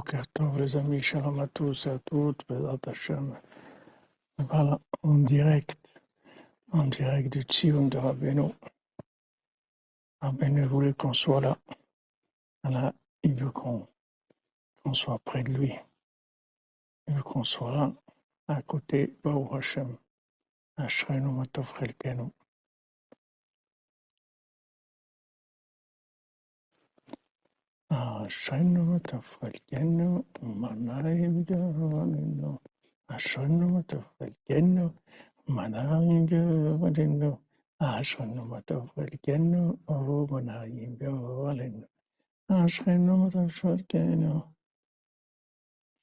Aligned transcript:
Boker 0.00 0.26
Tov, 0.32 0.58
les 0.58 0.76
amis, 0.76 1.02
shalom 1.02 1.40
à 1.40 1.46
tous 1.48 1.86
et 1.86 1.90
à 1.90 1.98
toutes, 1.98 2.42
Hashem. 2.86 3.38
Voilà, 4.38 4.80
en 5.02 5.18
direct, 5.18 5.76
en 6.72 6.86
direct 6.86 7.30
du 7.34 7.42
Tzion 7.42 7.88
de 7.88 7.98
Rabbeinu. 7.98 8.48
Rabbeinu 10.22 10.64
voulait 10.64 10.94
qu'on 10.94 11.12
soit 11.12 11.42
là. 11.42 11.58
Voilà, 12.64 12.94
il 13.22 13.34
veut 13.34 13.50
qu'on 13.50 13.86
qu'on 14.82 14.94
soit 14.94 15.18
près 15.18 15.42
de 15.42 15.52
lui. 15.52 15.74
Il 17.06 17.16
veut 17.16 17.22
qu'on 17.22 17.44
soit 17.44 17.70
là, 17.70 17.92
à 18.48 18.62
côté, 18.62 19.14
Baruch 19.22 19.52
Hashem. 19.52 19.98
Ashrenu 20.78 21.30
Matov 21.30 21.74
Chelkenu. 21.78 22.30
Manayim 27.90 29.00
Gavalinu. 31.46 32.58
Ashrenu 33.10 33.70
Matov 33.70 34.04
Chelkenu, 34.20 34.92
Manayim 35.48 36.28
Gavalinu. 36.28 37.38
Ashrenu 37.80 38.46
Matov 38.46 38.90
Chelkenu, 38.94 39.78
O 39.88 40.26
Manayim 40.30 40.98
Gavalinu. 40.98 41.84
Ashrenu 42.50 43.16
Matov 43.18 43.50
Chelkenu. 43.52 44.44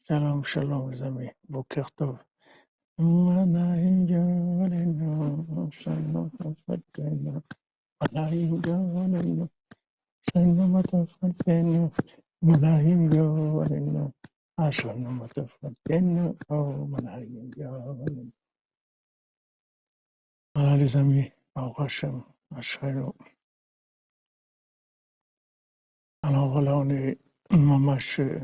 Shalom, 0.07 0.43
shalom, 0.43 0.91
les 0.91 1.03
amis. 1.03 1.31
Boker 1.49 1.87
Tov. 1.97 2.19
Manayim 2.99 4.07
Gavalinu. 4.09 5.69
Ashrenu 5.69 6.31
Matov 6.31 6.57
Chelkenu. 6.67 7.43
Manayim 8.01 9.49
O 16.49 16.87
Manayim 16.87 17.49
Gavalinu. 17.51 18.31
Voilà, 20.55 20.77
les 20.77 20.95
amis. 20.95 21.31
Baruch 21.55 21.79
Hashem. 21.79 22.23
Ashrenu. 22.55 23.11
Alors 26.23 26.49
voilà, 26.49 26.77
on 26.77 26.89
est 26.89 27.19
mamash 27.51 28.19
euh, 28.19 28.39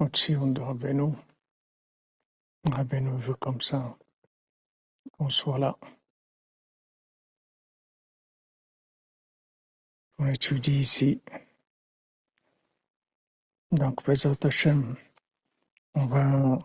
au 0.00 0.06
Tzion 0.08 0.48
de 0.48 0.60
Rabbeinu. 0.60 1.12
Rabbeinu 2.70 3.16
veut 3.18 3.34
comme 3.34 3.60
ça 3.60 3.96
qu'on 5.12 5.30
soit 5.30 5.58
là, 5.58 5.78
qu'on 10.16 10.26
étudie 10.26 10.80
ici. 10.80 11.20
Donc, 13.72 14.04
Bezat 14.04 14.36
on 15.94 16.06
va, 16.06 16.58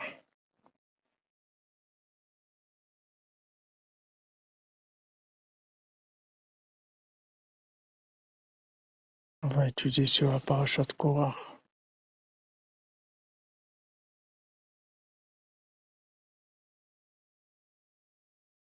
on 9.43 9.47
va 9.47 9.67
étudier 9.67 10.05
sur 10.05 10.31
la 10.31 10.39
parashat 10.39 10.85
Korach. 10.97 11.35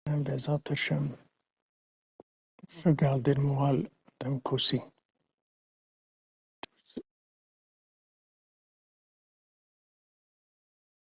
Bezat 0.06 0.62
Hashem, 0.70 1.16
garder 2.86 3.34
le 3.36 3.42
moral 3.42 3.90
aussi. 4.52 4.82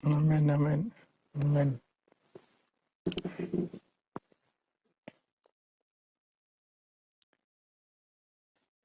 Amen, 0.04 0.50
amen, 0.50 0.90
amen. 1.34 1.78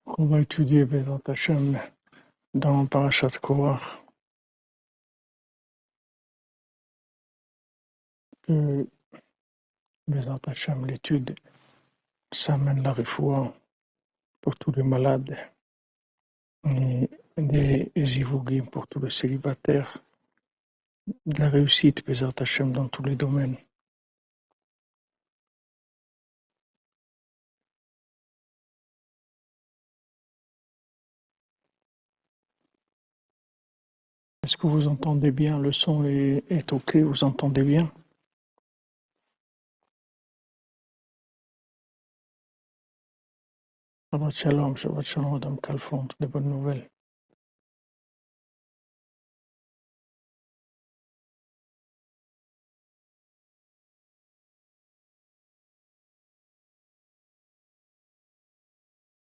On 0.06 0.26
va 0.26 0.42
étudier 0.42 0.86
Bezat 0.86 1.22
Hashem 1.28 1.80
dans 2.54 2.86
parashat 2.86 3.40
Korach. 3.42 4.00
Que 8.44 8.88
Bezat 10.08 10.40
Hashem, 10.48 10.86
l'étude, 10.86 11.36
ça 12.32 12.56
amène 12.56 12.84
la 12.84 12.94
refoua 12.94 13.54
pour 14.44 14.58
tous 14.58 14.74
les 14.74 14.84
malades 14.84 15.38
et 16.66 17.10
des 17.38 17.92
zivugim 17.96 18.66
pour 18.66 18.88
tous 18.88 19.00
les 19.00 19.10
célibataires, 19.10 20.04
de 21.26 21.40
la 21.40 21.50
réussite, 21.50 22.06
Bezat 22.06 22.34
Hashem, 22.42 22.74
dans 22.74 22.90
tous 22.90 23.04
les 23.04 23.16
domaines. 23.16 23.56
Est-ce 34.44 34.58
que 34.58 34.68
vous 34.68 34.88
entendez 34.88 35.32
bien? 35.32 35.58
Le 35.58 35.72
son 35.72 36.04
est 36.04 36.74
OK 36.74 36.98
Vous 36.98 37.24
entendez 37.24 37.64
bien? 37.64 37.90
Shabbat 44.14 44.34
Shalom, 44.36 44.76
Shabbat 44.76 45.06
Shalom, 45.06 45.34
Madame 45.34 45.60
Calfon, 45.60 46.08
toutes 46.08 46.22
les 46.22 46.28
bonnes 46.28 46.50
nouvelles. 46.50 46.90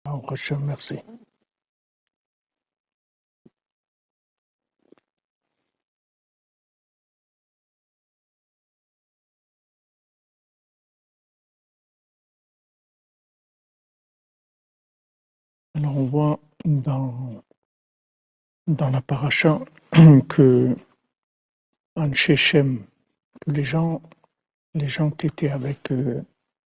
Baruch 0.06 0.32
Hashem, 0.34 0.66
merci. 0.66 1.00
Alors 15.76 15.98
on 15.98 16.06
voit 16.06 16.40
dans, 16.66 17.44
dans 18.68 18.90
la 18.90 19.02
paracha 19.02 19.60
que 20.30 20.76
en 21.96 22.12
que 22.12 22.80
les 23.48 23.64
gens, 23.64 24.02
les 24.74 24.88
gens 24.88 25.12
qui 25.12 25.28
étaient 25.28 25.50
avec, 25.50 25.92
euh, 25.92 26.22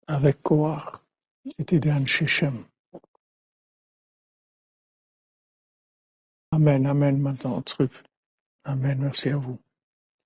avec 0.06 0.42
Kohar, 0.42 1.02
c'était 1.56 1.78
des 1.78 1.90
Anshechem. 1.90 2.64
Amen, 6.52 6.86
amen, 6.86 7.18
maintenant, 7.18 7.60
truc. 7.62 7.90
Amen, 8.64 8.98
merci 9.00 9.28
à 9.28 9.36
vous. 9.36 9.58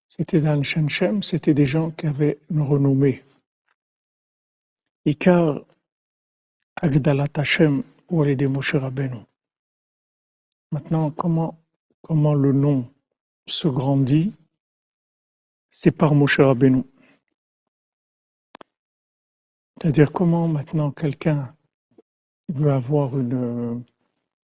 C'était 0.08 0.40
dans 0.40 0.62
Shechem, 0.62 1.22
c'était 1.22 1.54
des 1.54 1.66
gens 1.66 1.90
qui 1.90 2.06
avaient 2.06 2.38
une 2.50 2.62
renommée. 2.62 3.22
Car 5.18 5.60
Agdalat 6.76 7.28
Hashem, 7.34 7.82
est 8.10 8.36
des 8.36 8.48
Moshe 8.48 8.74
Rabbeinu. 8.74 9.18
Maintenant, 10.72 11.10
comment, 11.10 11.58
comment 12.02 12.34
le 12.34 12.52
nom 12.52 12.88
se 13.46 13.68
grandit 13.68 14.34
C'est 15.70 15.96
par 15.96 16.14
Moshe 16.14 16.40
Rabbeinu. 16.40 16.82
C'est-à-dire 19.80 20.12
comment 20.12 20.48
maintenant 20.48 20.90
quelqu'un 20.90 21.54
veut 22.48 22.72
avoir 22.72 23.18
une, 23.18 23.84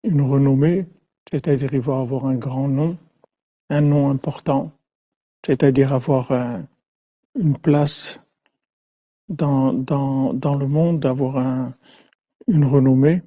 une 0.04 0.22
renommée, 0.22 0.86
c'est-à-dire 1.30 1.72
il 1.74 1.80
va 1.80 2.00
avoir 2.00 2.26
un 2.26 2.36
grand 2.36 2.68
nom, 2.68 2.96
un 3.68 3.80
nom 3.80 4.10
important, 4.10 4.72
c'est-à-dire 5.46 5.92
avoir 5.92 6.32
un- 6.32 6.66
une 7.38 7.56
place 7.56 8.20
dans, 9.28 9.72
dans, 9.72 10.34
dans 10.34 10.56
le 10.56 10.66
monde, 10.66 11.06
avoir 11.06 11.38
un, 11.38 11.74
une 12.48 12.64
renommée, 12.64 13.22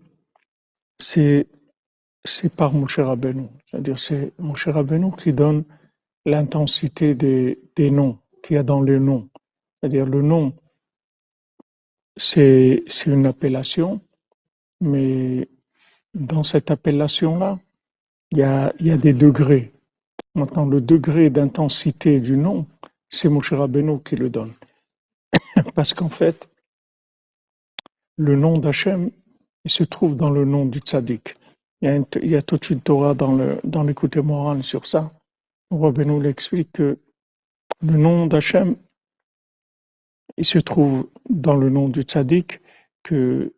c'est 0.99 1.47
c'est 2.25 2.53
par 2.53 2.73
Moshe 2.73 2.99
Rabbeinu. 2.99 3.47
C'est-à-dire 3.65 3.99
c'est 3.99 4.33
Moshe 4.39 4.67
qui 5.17 5.33
donne 5.33 5.65
l'intensité 6.25 7.15
des, 7.15 7.59
des 7.75 7.91
noms 7.91 8.17
qu'il 8.43 8.55
y 8.55 8.59
a 8.59 8.63
dans 8.63 8.81
les 8.81 8.99
noms. 8.99 9.29
C'est-à-dire 9.79 10.05
le 10.05 10.21
nom, 10.21 10.53
c'est 12.15 12.83
une 13.05 13.25
appellation, 13.25 13.99
mais 14.79 15.49
dans 16.13 16.43
cette 16.43 16.71
appellation-là, 16.71 17.59
il 18.31 18.37
y 18.39 18.43
a, 18.43 18.73
y 18.79 18.91
a 18.91 18.97
des 18.97 19.13
degrés. 19.13 19.73
Maintenant, 20.35 20.65
le 20.65 20.81
degré 20.81 21.29
d'intensité 21.29 22.19
du 22.19 22.37
nom, 22.37 22.65
c'est 23.09 23.29
Moshe 23.29 23.53
Rabbeinu 23.53 24.01
qui 24.01 24.15
le 24.15 24.29
donne. 24.29 24.53
Parce 25.75 25.93
qu'en 25.93 26.09
fait, 26.09 26.49
le 28.17 28.35
nom 28.35 28.57
d'Hachem, 28.57 29.11
il 29.65 29.71
se 29.71 29.83
trouve 29.83 30.15
dans 30.15 30.29
le 30.29 30.45
nom 30.45 30.65
du 30.65 30.79
tzaddik. 30.79 31.35
Il 31.81 32.05
y 32.23 32.35
a, 32.35 32.41
toute 32.41 32.69
une 32.69 32.79
Torah 32.79 33.13
dans 33.13 33.83
l'écoute 33.83 34.17
sur 34.61 34.85
ça. 34.85 35.11
Rabbeinu 35.69 36.21
l'explique 36.21 36.71
que 36.73 36.97
le 37.81 37.97
nom 37.97 38.27
d'Hachem, 38.27 38.75
il 40.37 40.45
se 40.45 40.59
trouve 40.59 41.09
dans 41.29 41.55
le 41.55 41.69
nom 41.69 41.89
du 41.89 42.01
tzaddik, 42.01 42.61
que 43.03 43.53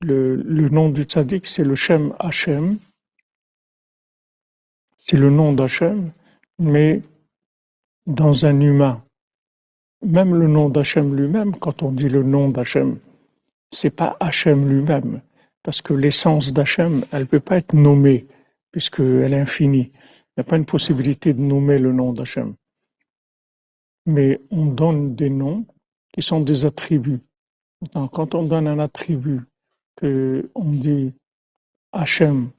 le, 0.00 0.36
le 0.36 0.68
nom 0.68 0.90
du 0.90 1.02
tzaddik, 1.02 1.46
c'est 1.46 1.64
le 1.64 1.74
Shem 1.74 2.14
Hachem, 2.18 2.78
c'est 4.96 5.16
le 5.16 5.30
nom 5.30 5.52
d'Hachem, 5.52 6.12
mais 6.58 7.02
dans 8.06 8.46
un 8.46 8.60
humain. 8.60 9.02
Même 10.02 10.34
le 10.34 10.46
nom 10.46 10.68
d'Hachem 10.68 11.16
lui-même, 11.16 11.56
quand 11.56 11.82
on 11.82 11.90
dit 11.90 12.08
le 12.08 12.22
nom 12.22 12.48
d'Hachem, 12.48 12.98
c'est 13.72 13.94
pas 13.94 14.16
Hachem 14.20 14.68
lui-même, 14.68 15.20
parce 15.66 15.82
que 15.82 15.94
l'essence 15.94 16.52
d'Hachem, 16.52 17.04
elle 17.10 17.22
ne 17.22 17.24
peut 17.24 17.40
pas 17.40 17.56
être 17.56 17.74
nommée, 17.74 18.28
puisqu'elle 18.70 19.34
est 19.34 19.40
infinie. 19.40 19.90
Il 19.92 20.38
n'y 20.38 20.42
a 20.42 20.44
pas 20.44 20.58
une 20.58 20.64
possibilité 20.64 21.34
de 21.34 21.40
nommer 21.40 21.80
le 21.80 21.92
nom 21.92 22.12
d'Hachem. 22.12 22.54
Mais 24.06 24.40
on 24.52 24.66
donne 24.66 25.16
des 25.16 25.28
noms 25.28 25.66
qui 26.12 26.22
sont 26.22 26.40
des 26.40 26.64
attributs. 26.66 27.18
Quand 27.92 28.36
on 28.36 28.44
donne 28.44 28.68
un 28.68 28.78
attribut, 28.78 29.40
que 29.96 30.48
on 30.54 30.70
dit 30.70 31.12
Hachem, 31.90 32.50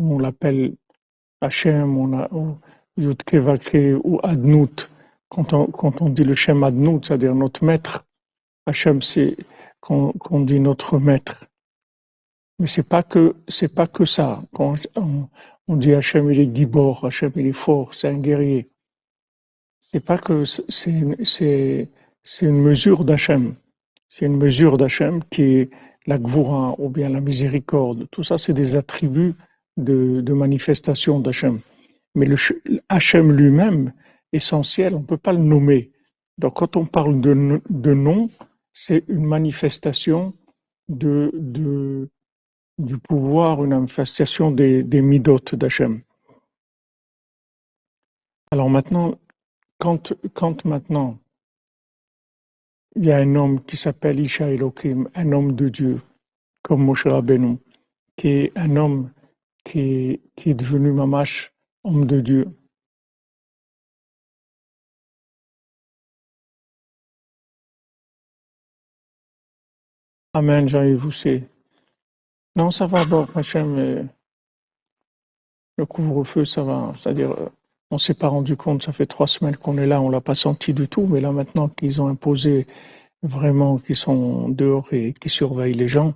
on 0.00 0.18
l'appelle 0.18 0.74
Hachem, 1.40 1.96
on 1.96 2.18
a 2.18 2.28
Yudke 2.96 3.36
ou 4.02 4.18
Adnout, 4.24 4.90
quand 5.28 5.52
on, 5.52 5.66
quand 5.66 6.02
on 6.02 6.08
dit 6.08 6.24
le 6.24 6.34
Shem 6.34 6.64
Adnout, 6.64 7.06
c'est-à-dire 7.06 7.36
notre 7.36 7.64
maître, 7.64 8.04
Hachem, 8.66 9.02
c'est 9.02 9.36
qu'on 9.80 10.40
dit 10.40 10.58
notre 10.58 10.98
maître. 10.98 11.46
Mais 12.60 12.66
c'est 12.66 12.86
pas 12.86 13.02
que 13.02 13.34
c'est 13.48 13.74
pas 13.74 13.86
que 13.86 14.04
ça. 14.04 14.42
Quand 14.52 14.74
on, 14.94 15.76
dit 15.76 15.94
Hachem 15.94 16.30
il 16.30 16.40
est 16.40 16.54
gibor, 16.54 17.06
Hachem 17.06 17.32
il 17.36 17.46
est 17.46 17.60
fort, 17.64 17.94
c'est 17.94 18.08
un 18.08 18.18
guerrier. 18.18 18.70
C'est 19.80 20.04
pas 20.04 20.18
que 20.18 20.44
c'est 20.44 20.90
une 20.90 22.60
mesure 22.60 23.04
d'Hachem. 23.04 23.54
C'est 24.08 24.26
une 24.26 24.36
mesure 24.36 24.76
d'Hachem 24.76 25.24
qui 25.30 25.42
est 25.42 25.70
la 26.06 26.18
gvoura 26.18 26.74
ou 26.78 26.90
bien 26.90 27.08
la 27.08 27.22
miséricorde. 27.22 28.06
Tout 28.10 28.22
ça, 28.22 28.36
c'est 28.36 28.52
des 28.52 28.76
attributs 28.76 29.34
de, 29.78 30.20
de 30.20 30.32
manifestation 30.34 31.18
d'Hachem. 31.18 31.60
Mais 32.14 32.26
le 32.26 32.36
Hachem 32.90 33.32
lui-même, 33.32 33.94
essentiel, 34.34 34.94
on 34.94 35.00
ne 35.00 35.06
peut 35.06 35.16
pas 35.16 35.32
le 35.32 35.38
nommer. 35.38 35.92
Donc 36.36 36.56
quand 36.56 36.76
on 36.76 36.84
parle 36.84 37.22
de, 37.22 37.62
de 37.70 37.94
nom, 37.94 38.28
c'est 38.74 39.04
une 39.08 39.24
manifestation 39.24 40.34
de, 40.88 41.30
de, 41.34 42.10
du 42.80 42.98
pouvoir, 42.98 43.62
une 43.64 43.70
manifestation 43.70 44.50
des, 44.50 44.82
des 44.82 45.02
midotes 45.02 45.54
d'Hachem. 45.54 46.02
Alors 48.50 48.68
maintenant, 48.70 49.18
quand, 49.78 50.12
quand 50.34 50.64
maintenant 50.64 51.18
il 52.96 53.04
y 53.04 53.12
a 53.12 53.18
un 53.18 53.36
homme 53.36 53.62
qui 53.64 53.76
s'appelle 53.76 54.18
Isha 54.18 54.50
Elohim, 54.50 55.08
un 55.14 55.32
homme 55.32 55.52
de 55.54 55.68
Dieu, 55.68 56.00
comme 56.62 56.84
Moshe 56.84 57.06
Rabbeinu, 57.06 57.58
qui 58.16 58.28
est 58.28 58.58
un 58.58 58.76
homme 58.76 59.12
qui, 59.64 60.20
qui 60.34 60.50
est 60.50 60.54
devenu 60.54 60.90
mamash, 60.90 61.52
homme 61.84 62.06
de 62.06 62.20
Dieu. 62.20 62.48
Amen, 70.34 70.68
Jean-Yves 70.68 71.10
c'est. 71.12 71.59
Non, 72.56 72.70
ça 72.70 72.86
va, 72.86 73.04
bon, 73.04 73.24
Hachem, 73.34 74.08
le 75.78 75.86
couvre-feu, 75.86 76.44
ça 76.44 76.62
va. 76.62 76.92
C'est-à-dire, 76.96 77.32
euh, 77.32 77.48
on 77.90 77.98
s'est 77.98 78.14
pas 78.14 78.28
rendu 78.28 78.56
compte, 78.56 78.82
ça 78.84 78.92
fait 78.92 79.06
trois 79.06 79.26
semaines 79.26 79.56
qu'on 79.56 79.78
est 79.78 79.86
là, 79.86 80.00
on 80.00 80.08
l'a 80.10 80.20
pas 80.20 80.34
senti 80.34 80.72
du 80.74 80.88
tout, 80.88 81.06
mais 81.06 81.20
là 81.20 81.32
maintenant 81.32 81.68
qu'ils 81.68 82.00
ont 82.00 82.06
imposé 82.06 82.66
vraiment, 83.22 83.78
qu'ils 83.78 83.96
sont 83.96 84.48
dehors 84.48 84.92
et 84.92 85.12
qui 85.14 85.28
surveillent 85.28 85.74
les 85.74 85.88
gens, 85.88 86.14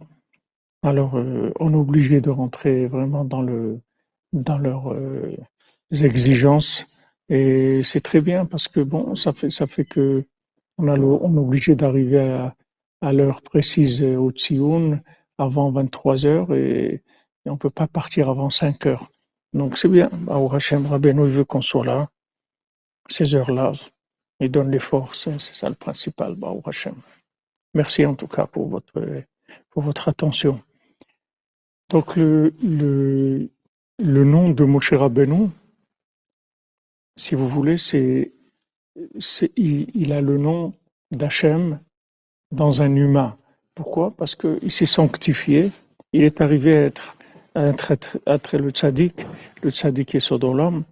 alors 0.82 1.16
euh, 1.18 1.52
on 1.60 1.72
est 1.72 1.76
obligé 1.76 2.20
de 2.20 2.30
rentrer 2.30 2.86
vraiment 2.86 3.24
dans 3.24 3.42
le 3.42 3.80
dans 4.32 4.58
leurs 4.58 4.92
euh, 4.92 5.36
exigences 5.92 6.86
et 7.28 7.82
c'est 7.84 8.00
très 8.02 8.20
bien 8.20 8.46
parce 8.46 8.68
que 8.68 8.80
bon, 8.80 9.14
ça 9.16 9.32
fait 9.32 9.50
ça 9.50 9.66
fait 9.66 9.84
que 9.84 10.24
on, 10.78 10.88
on 10.88 11.36
est 11.36 11.40
obligé 11.40 11.76
d'arriver 11.76 12.20
à, 12.20 12.54
à 13.00 13.12
l'heure 13.12 13.42
précise 13.42 14.02
au 14.02 14.30
Tsioun 14.32 15.00
avant 15.38 15.70
23 15.70 16.26
heures 16.26 16.54
et, 16.54 17.02
on 17.46 17.58
peut 17.58 17.70
pas 17.70 17.86
partir 17.86 18.30
avant 18.30 18.48
5 18.48 18.86
heures. 18.86 19.10
Donc 19.52 19.76
c'est 19.76 19.88
bien. 19.88 20.08
Hachem 20.28 20.86
Rabbeinu, 20.86 21.24
il 21.24 21.30
veut 21.30 21.44
qu'on 21.44 21.60
soit 21.60 21.84
là, 21.84 22.08
ces 23.08 23.34
heures-là. 23.34 23.72
Il 24.40 24.50
donne 24.50 24.70
les 24.70 24.78
forces, 24.78 25.28
c'est 25.38 25.54
ça 25.54 25.68
le 25.68 25.74
principal, 25.74 26.36
au 26.40 26.62
Hachem. 26.64 26.94
Merci 27.74 28.06
en 28.06 28.14
tout 28.14 28.28
cas 28.28 28.46
pour 28.46 28.68
votre, 28.68 29.24
pour 29.70 29.82
votre 29.82 30.08
attention. 30.08 30.62
Donc 31.90 32.16
le, 32.16 32.54
le, 32.62 33.50
le 33.98 34.24
nom 34.24 34.48
de 34.48 34.64
Moshe 34.64 34.94
Rabbeinu, 34.94 35.50
si 37.16 37.34
vous 37.34 37.48
voulez, 37.48 37.76
c'est 37.76 38.32
il, 39.56 39.90
il, 39.94 40.12
a 40.12 40.20
le 40.20 40.38
nom 40.38 40.72
d'Hachem 41.10 41.80
dans 42.50 42.82
un 42.82 42.94
humain. 42.94 43.36
Pourquoi? 43.74 44.14
Parce 44.16 44.36
qu'il 44.36 44.70
s'est 44.70 44.86
sanctifié, 44.86 45.72
il 46.12 46.22
est 46.22 46.40
arrivé 46.40 46.76
à 46.76 46.82
être 46.82 47.16
être, 47.56 48.56
le 48.56 48.70
tzaddik, 48.70 49.26
le 49.62 49.70
tzaddik 49.70 50.14
est 50.14 50.20
Sodolam. 50.20 50.84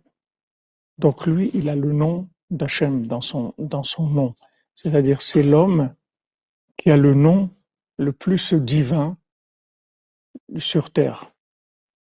Donc 0.98 1.26
lui, 1.26 1.50
il 1.54 1.68
a 1.68 1.74
le 1.74 1.92
nom 1.92 2.28
d'Hachem 2.50 3.06
dans 3.06 3.20
son, 3.20 3.54
dans 3.58 3.82
son 3.82 4.06
nom. 4.06 4.34
C'est-à-dire 4.74 5.20
c'est 5.22 5.42
l'homme 5.42 5.94
qui 6.76 6.90
a 6.90 6.96
le 6.96 7.14
nom 7.14 7.50
le 7.98 8.12
plus 8.12 8.54
divin 8.54 9.16
sur 10.58 10.90
terre. 10.90 11.32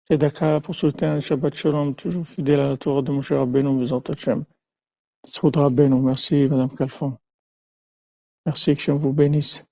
C'est 0.08 0.18
d'accord 0.18 0.62
pour 0.62 0.76
souhaiter 0.76 1.06
un 1.06 1.20
Shabbat 1.20 1.54
Shalom, 1.54 1.94
toujours 1.96 2.26
fidèle 2.26 2.60
à 2.60 2.70
la 2.70 2.78
Torah 2.78 3.02
de 3.02 3.12
Moshe 3.12 3.32
Rabbeinu, 3.32 3.80
Bezant 3.80 4.04
Hachem. 4.08 4.44
Saud 5.24 5.56
Rabbeinu, 5.56 6.00
merci 6.02 6.48
Madame 6.48 6.76
Calfon. 6.76 7.18
Merci 8.46 8.76
que 8.76 8.82
je 8.82 8.92
vous 8.92 9.14
bénisse. 9.14 9.64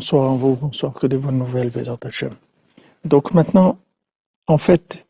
Bonsoir 0.00 0.32
à 0.32 0.34
vous, 0.34 0.56
bonsoir, 0.56 0.94
que 0.94 1.06
des 1.06 1.18
bonnes 1.18 1.36
nouvelles, 1.36 1.68
Bézat 1.68 1.98
Hachem. 2.04 2.34
Donc 3.04 3.34
maintenant, 3.34 3.78
en 4.46 4.56
fait, 4.56 5.06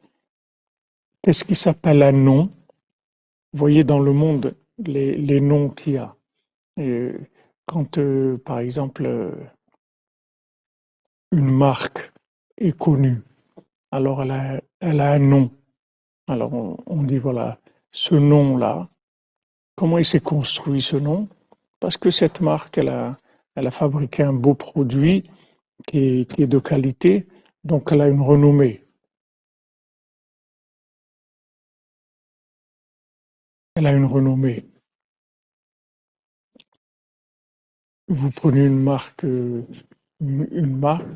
qu'est-ce 1.23 1.45
qui 1.45 1.55
s'appelle 1.55 2.03
un 2.03 2.11
nom? 2.11 2.51
Vous 3.53 3.59
voyez 3.61 3.85
dans 3.85 4.01
le 4.01 4.13
monde 4.13 4.57
les, 4.79 5.41
noms 5.41 5.69
qu'il 5.69 5.93
y 5.93 5.97
a. 5.97 6.17
Quand, 7.67 7.99
euh, 7.99 8.37
par 8.39 8.59
exemple, 8.59 9.07
euh, 9.07 9.31
une 11.31 11.53
marque 11.53 12.13
est 12.59 12.77
connue, 12.77 13.23
alors 13.93 14.23
elle 14.23 14.33
a, 14.33 14.61
elle 14.81 15.01
a 15.01 15.13
un 15.13 15.21
nom. 15.21 15.53
Alors 16.27 16.53
on, 16.53 16.77
on 16.87 17.05
dit, 17.05 17.19
voilà, 17.19 17.61
ce 17.93 18.17
nom-là, 18.17 18.89
comment 19.77 19.99
il 19.99 20.05
s'est 20.05 20.19
construit 20.19 20.83
ce 20.83 20.97
nom? 20.97 21.29
Parce 21.79 21.97
que 21.97 22.11
cette 22.11 22.41
marque, 22.41 22.77
elle 22.77 22.89
a 22.89 23.21
elle 23.57 23.67
a 23.67 23.71
fabriqué 23.71 24.23
un 24.23 24.33
beau 24.33 24.55
produit 24.55 25.25
qui 25.87 26.27
est, 26.39 26.47
de 26.47 26.59
qualité, 26.59 27.27
donc 27.65 27.91
elle 27.93 28.03
a 28.03 28.09
une 28.09 28.21
renommée. 28.21 28.85
Elle 33.75 33.87
a 33.87 33.93
une 33.93 34.05
renommée. 34.05 34.67
Vous 38.09 38.31
prenez 38.31 38.65
une 38.65 38.83
marque, 38.83 39.25
une 40.21 40.77
marque, 40.77 41.07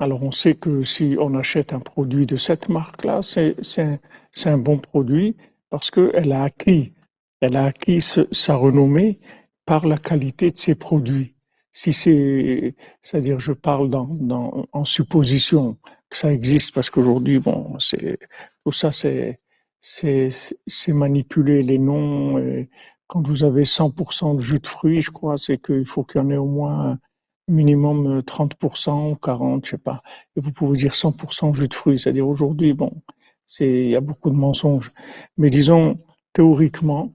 alors 0.00 0.22
on 0.22 0.30
sait 0.30 0.54
que 0.54 0.82
si 0.82 1.16
on 1.18 1.34
achète 1.34 1.72
un 1.72 1.80
produit 1.80 2.26
de 2.26 2.36
cette 2.36 2.68
marque-là, 2.68 3.20
c'est 3.22 4.00
un, 4.46 4.58
bon 4.58 4.78
produit 4.78 5.36
parce 5.70 5.90
qu'elle 5.90 6.32
a 6.32 6.44
acquis, 6.44 6.92
elle 7.40 7.56
a 7.56 7.66
acquis 7.66 8.00
sa 8.00 8.56
renommée 8.56 9.20
par 9.64 9.86
la 9.86 9.98
qualité 9.98 10.50
de 10.50 10.58
ses 10.58 10.74
produits 10.74 11.35
si 11.76 11.92
c'est, 11.92 12.74
c'est-à-dire 13.02 13.38
je 13.38 13.52
parle 13.52 13.90
dans, 13.90 14.06
dans, 14.06 14.66
en 14.72 14.86
supposition 14.86 15.76
que 16.08 16.16
ça 16.16 16.32
existe 16.32 16.72
parce 16.74 16.88
qu'aujourd'hui, 16.88 17.38
bon, 17.38 17.78
c'est 17.78 18.18
tout 18.64 18.72
ça, 18.72 18.92
c'est 18.92 19.40
c'est 19.82 20.30
c'est 20.66 20.92
manipuler 20.94 21.62
les 21.62 21.78
noms. 21.78 22.38
Et 22.38 22.70
quand 23.08 23.26
vous 23.28 23.44
avez 23.44 23.64
100% 23.64 24.36
de 24.36 24.40
jus 24.40 24.58
de 24.58 24.66
fruits, 24.66 25.02
je 25.02 25.10
crois, 25.10 25.36
c'est 25.36 25.58
qu'il 25.58 25.84
faut 25.84 26.02
qu'il 26.02 26.20
y 26.22 26.24
en 26.24 26.30
ait 26.30 26.38
au 26.38 26.46
moins 26.46 26.98
minimum 27.46 28.20
30% 28.22 29.12
ou 29.12 29.16
40, 29.16 29.66
je 29.66 29.72
sais 29.72 29.78
pas. 29.78 30.02
Et 30.36 30.40
vous 30.40 30.52
pouvez 30.52 30.78
dire 30.78 30.94
100% 30.94 31.54
jus 31.54 31.68
de 31.68 31.74
fruits, 31.74 31.98
c'est-à-dire 31.98 32.26
aujourd'hui, 32.26 32.72
bon, 32.72 33.02
c'est 33.44 33.84
il 33.84 33.90
y 33.90 33.96
a 33.96 34.00
beaucoup 34.00 34.30
de 34.30 34.36
mensonges. 34.36 34.92
Mais 35.36 35.50
disons 35.50 35.98
théoriquement, 36.32 37.14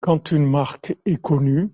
quand 0.00 0.30
une 0.30 0.46
marque 0.46 0.94
est 1.06 1.20
connue, 1.22 1.70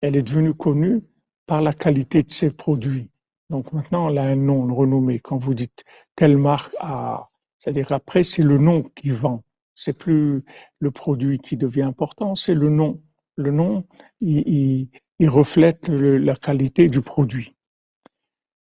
elle 0.00 0.16
est 0.16 0.22
devenue 0.22 0.54
connue 0.54 1.02
par 1.46 1.62
la 1.62 1.72
qualité 1.72 2.22
de 2.22 2.30
ses 2.30 2.54
produits. 2.54 3.08
Donc 3.50 3.72
maintenant, 3.72 4.08
elle 4.08 4.18
a 4.18 4.24
un 4.24 4.36
nom, 4.36 4.64
le 4.64 4.72
renommé. 4.72 5.20
Quand 5.20 5.38
vous 5.38 5.54
dites 5.54 5.84
telle 6.16 6.38
marque 6.38 6.74
a, 6.80 7.28
c'est-à-dire 7.58 7.92
après, 7.92 8.22
c'est 8.22 8.42
le 8.42 8.58
nom 8.58 8.82
qui 8.82 9.10
vend. 9.10 9.42
C'est 9.74 9.96
plus 9.96 10.44
le 10.78 10.90
produit 10.90 11.38
qui 11.38 11.56
devient 11.56 11.82
important, 11.82 12.34
c'est 12.34 12.54
le 12.54 12.68
nom. 12.70 13.00
Le 13.36 13.50
nom, 13.50 13.84
il, 14.20 14.88
reflète 15.20 15.88
la 15.88 16.36
qualité 16.36 16.88
du 16.88 17.00
produit. 17.00 17.54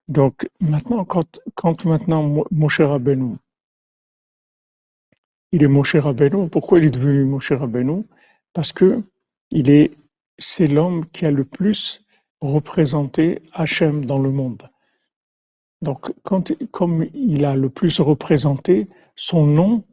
Donc 0.08 0.48
maintenant, 0.60 1.04
quand, 1.06 1.40
quand 1.56 1.86
maintenant 1.86 2.46
Moshe 2.52 2.82
Rabbeinu, 2.82 3.38
il 5.52 5.64
est 5.64 5.68
Moshe 5.68 5.96
Rabbeinu, 5.96 6.50
pourquoi 6.50 6.80
il 6.80 6.86
est 6.86 6.92
devenu 6.92 7.26
Moshe 7.26 7.52
Rabbeinu? 7.52 8.06
Parce 8.54 8.72
que 8.72 9.04
il 9.50 9.70
est, 9.70 9.92
c'est 10.38 10.68
l'homme 10.68 11.06
qui 11.10 11.26
a 11.26 11.32
le 11.32 11.44
plus 11.44 12.06
représenter 12.42 13.42
Hachem 13.54 14.06
dans 14.06 14.20
le 14.20 14.32
monde. 14.32 14.70
Donc, 15.82 16.12
quand, 16.24 16.52
comme 16.72 17.08
il 17.14 17.46
a 17.46 17.56
le 17.56 17.70
plus 17.70 18.00
représenté, 18.00 18.88
son 19.16 19.46
nom, 19.46 19.84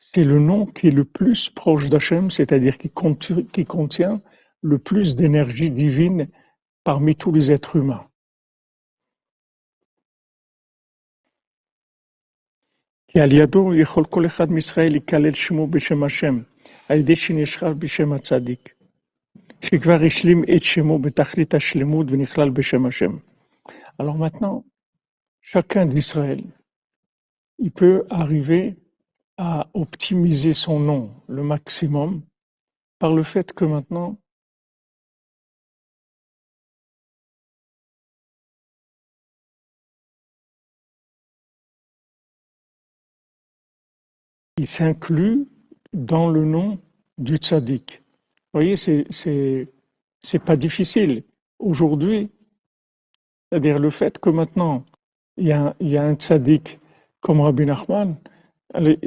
c'est 0.00 0.24
le 0.24 0.38
nom 0.38 0.66
qui 0.66 0.88
est 0.88 0.92
le 0.92 1.04
plus 1.04 1.50
proche 1.50 1.88
d'Hachem, 1.88 2.30
c'est-à-dire 2.30 2.78
qui, 2.78 2.90
contient 2.90 4.20
le 4.62 4.78
plus 4.78 5.14
d'énergie 5.14 5.70
divine 5.70 6.28
parmi 6.84 7.16
tous 7.16 7.32
les 7.32 7.52
êtres 7.52 7.76
humains. 7.76 8.06
שכבר 19.61 19.97
השלים 20.05 20.43
את 20.43 20.63
שמו 20.63 20.99
בתכלית 20.99 21.53
השלמות 21.53 22.07
ונכלל 22.09 22.49
בשם 22.49 22.85
השם. 22.85 23.17
Alors 23.99 24.17
maintenant, 24.17 24.65
chacun 25.41 25.85
d'Israël, 25.85 26.43
il 27.59 27.71
peut 27.71 28.05
arriver 28.09 28.75
à 29.37 29.67
optimiser 29.73 30.53
son 30.53 30.79
nom 30.79 31.03
le 31.27 31.43
maximum 31.43 32.21
par 32.99 33.13
le 33.13 33.23
fait 33.23 33.53
que 33.53 33.65
maintenant, 33.65 34.17
il 44.57 44.67
s'inclut 44.67 45.47
dans 45.93 46.29
le 46.29 46.43
nom 46.45 46.79
du 47.17 47.37
tzaddik. 47.37 48.01
Voyez, 48.56 48.76
c'est, 48.76 49.04
c'est 49.10 50.42
pas 50.42 50.56
difficile. 50.56 51.24
Aujourd'hui, 51.58 52.30
c'est-à-dire 53.50 53.78
le 53.78 53.90
fait 53.90 54.18
que 54.18 54.30
maintenant, 54.30 54.86
il 55.36 55.48
y 55.48 55.52
a, 55.52 56.02
un 56.02 56.14
tzaddik 56.14 56.80
comme 57.20 57.42
Rabbi 57.42 57.66
Nachman, 57.66 58.16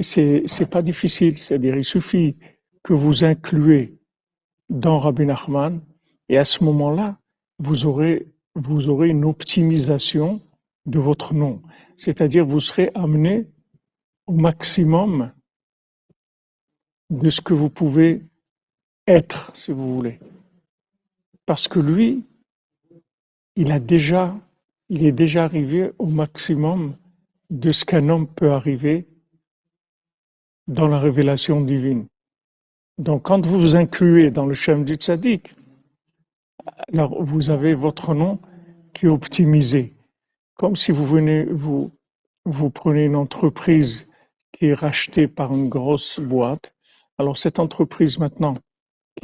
c'est 0.01 0.70
pas 0.70 0.84
difficile. 0.84 1.36
C'est-à-dire, 1.39 1.75
il 1.75 1.84
suffit 1.84 2.38
que 2.84 2.94
vous 2.94 3.24
incluez 3.24 3.98
dans 4.70 5.00
Rabbi 5.00 5.25
Nachman, 5.25 5.82
et 6.29 6.38
à 6.38 6.46
ce 6.46 6.63
moment-là, 6.63 7.18
vous 7.58 7.88
aurez, 7.88 8.27
vous 8.53 8.88
aurez 8.88 9.10
une 9.10 9.25
optimisation 9.25 10.41
de 10.86 11.00
votre 11.00 11.34
nom. 11.34 11.63
C'est-à-dire, 11.98 12.46
vous 12.46 12.60
serez 12.60 12.91
amené 12.94 13.48
au 14.27 14.34
maximum 14.34 15.32
de 17.10 17.32
ce 17.32 17.41
que 17.41 17.56
vous 17.56 17.72
pouvez 17.72 18.29
être, 19.10 19.51
si 19.56 19.72
vous 19.72 19.96
voulez. 19.96 20.20
Parce 21.46 21.68
que 21.68 21.80
lui, 21.80 22.24
il 23.56 23.72
a 23.72 23.80
déjà, 23.80 24.36
il 24.89 25.06
est 25.06 25.12
déjà 25.12 25.44
arrivé 25.44 25.92
au 25.98 26.06
maximum 26.06 26.96
de 27.50 27.72
ce 27.72 27.84
qu'un 27.86 28.08
homme 28.10 28.28
peut 28.28 28.51
arriver 28.51 29.08
dans 30.68 30.88
la 30.88 31.00
révélation 31.00 31.62
divine. 31.62 32.06
Donc, 33.00 33.24
quand 33.24 33.46
vous 33.46 33.60
vous 33.60 33.75
incluez 33.75 34.30
dans 34.30 34.46
le 34.46 34.54
Shem 34.54 34.86
du 34.86 34.96
Tzaddik, 34.96 35.56
alors 36.94 37.24
vous 37.24 37.50
avez 37.50 37.74
votre 37.74 38.13
nom 38.13 38.39
qui 38.94 39.08
est 39.08 39.10
optimisé. 39.10 39.96
Comme 40.56 40.75
si 40.75 40.92
vous 40.92 41.08
venez, 41.08 41.46
vous, 41.46 41.92
vous 42.46 42.70
prenez 42.70 43.06
une 43.06 43.16
entreprise 43.16 44.08
qui 44.51 44.68
est 44.68 44.74
rachetée 44.74 45.28
par 45.28 45.54
une 45.54 45.70
grosse 45.70 46.20
boîte 46.20 46.74
alors 47.20 47.38
cette 47.38 47.60
entreprise 47.60 48.18
maintenant 48.18 48.54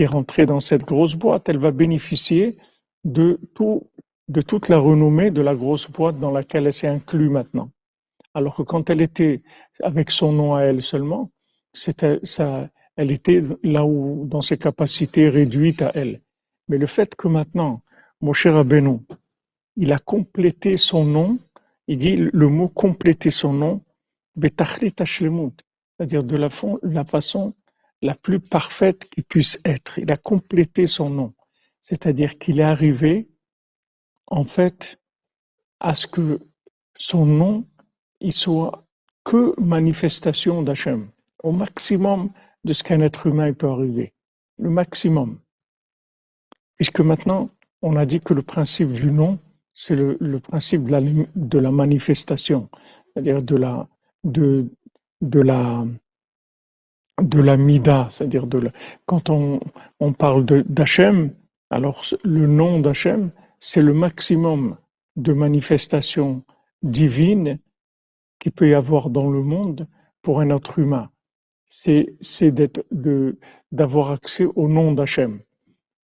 est 0.04 0.08
rentrée 0.08 0.46
dans 0.46 0.60
cette 0.60 0.84
grosse 0.84 1.16
boîte, 1.16 1.50
elle 1.50 1.58
va 1.58 1.72
bénéficier 1.72 2.58
de, 3.04 3.40
tout, 3.54 3.90
de 4.28 4.42
toute 4.42 4.70
la 4.70 4.78
renommée 4.78 5.32
de 5.32 5.42
la 5.42 5.56
grosse 5.56 5.90
boîte 5.90 6.20
dans 6.20 6.32
laquelle 6.32 6.68
elle 6.68 6.74
s'est 6.74 6.88
inclue 6.88 7.30
maintenant. 7.30 7.70
Alors 8.34 8.56
que 8.56 8.64
quand 8.64 8.90
elle 8.90 9.02
était 9.02 9.42
avec 9.82 10.12
son 10.12 10.34
nom 10.34 10.56
à 10.56 10.62
elle 10.62 10.82
seulement, 10.82 11.32
c'était 11.74 12.20
ça, 12.24 12.70
elle 12.96 13.12
était 13.12 13.42
là 13.64 13.86
où, 13.86 14.25
dans 14.25 14.42
ses 14.42 14.58
capacités 14.58 15.30
réduites 15.30 15.82
à 15.82 15.92
elle. 15.94 16.22
Mais 16.68 16.78
le 16.78 16.88
fait 16.88 17.16
que 17.16 17.28
maintenant, 17.28 17.82
mon 18.22 18.34
cher 18.34 18.56
Rabbeinu, 18.56 19.00
il 19.78 19.94
a 19.94 20.00
complété 20.00 20.78
son 20.78 21.06
nom, 21.06 21.38
il 21.88 21.98
dit 21.98 22.16
le 22.18 22.48
mot 22.48 22.68
compléter 22.68 23.30
son 23.30 23.54
nom, 23.54 23.82
c'est-à-dire 24.42 26.24
de 26.24 26.36
la, 26.36 26.50
la 26.84 27.06
façon 27.06 27.54
la 28.02 28.16
plus 28.16 28.40
parfaite 28.40 29.10
qui 29.10 29.22
puisse 29.22 29.60
être. 29.66 30.00
Il 30.00 30.12
a 30.12 30.18
complété 30.18 30.88
son 30.88 31.10
nom. 31.10 31.34
C'est-à-dire 31.82 32.38
qu'il 32.38 32.60
est 32.60 32.64
arrivé, 32.64 33.30
en 34.28 34.44
fait, 34.44 35.00
à 35.80 35.94
ce 35.94 36.08
que 36.08 36.40
son 36.98 37.25
nom, 37.25 37.68
il 38.22 38.32
soit 38.32 38.86
que 39.24 39.60
manifestation 39.60 40.64
d'Hachem, 40.64 41.10
au 41.44 41.52
maximum 41.52 42.32
de 42.64 42.74
ce 42.74 42.84
qu'un 42.84 43.02
être 43.02 43.28
humain 43.28 43.54
peut 43.54 43.70
arriver. 43.70 44.14
Le 44.58 44.70
maximum. 44.70 45.40
Puisque 46.78 47.02
maintenant, 47.02 47.50
on 47.82 47.96
a 47.96 48.06
dit 48.06 48.20
que 48.20 48.34
le 48.34 48.42
principe 48.42 48.92
du 48.94 49.12
nom, 49.12 49.40
c'est 49.74 49.96
le, 49.96 50.40
principe 50.40 50.86
de 50.86 50.92
la, 50.92 51.02
de 51.36 51.60
la 51.60 51.72
manifestation, 51.72 52.70
c'est-à-dire 53.14 53.42
de 53.42 53.56
la, 53.58 53.88
de, 54.24 54.70
de 55.22 55.40
la, 55.40 55.86
de 57.22 57.39
la 57.39 57.57
mida, 57.57 58.10
c'est-à-dire 58.12 58.45
de 58.48 58.72
quand 59.05 59.29
on, 59.29 59.60
on 60.00 60.13
parle 60.13 60.45
d'Hachem, 60.45 61.31
alors 61.69 62.03
le 62.24 62.48
nom 62.48 62.79
d'Hachem, 62.79 63.31
c'est 63.60 63.81
le 63.81 63.93
maximum 63.93 64.77
de 65.15 65.34
manifestations 65.34 66.43
divines 66.84 67.57
qu'il 68.39 68.51
peut 68.51 68.69
y 68.69 68.74
avoir 68.74 69.10
dans 69.10 69.29
le 69.29 69.41
monde 69.41 69.88
pour 70.22 70.39
un 70.39 70.50
être 70.50 70.79
humain. 70.79 71.10
C'est 71.67 72.15
d'avoir 73.72 74.12
accès 74.12 74.45
au 74.55 74.67
nom 74.67 74.91
d'Hachem. 74.91 75.41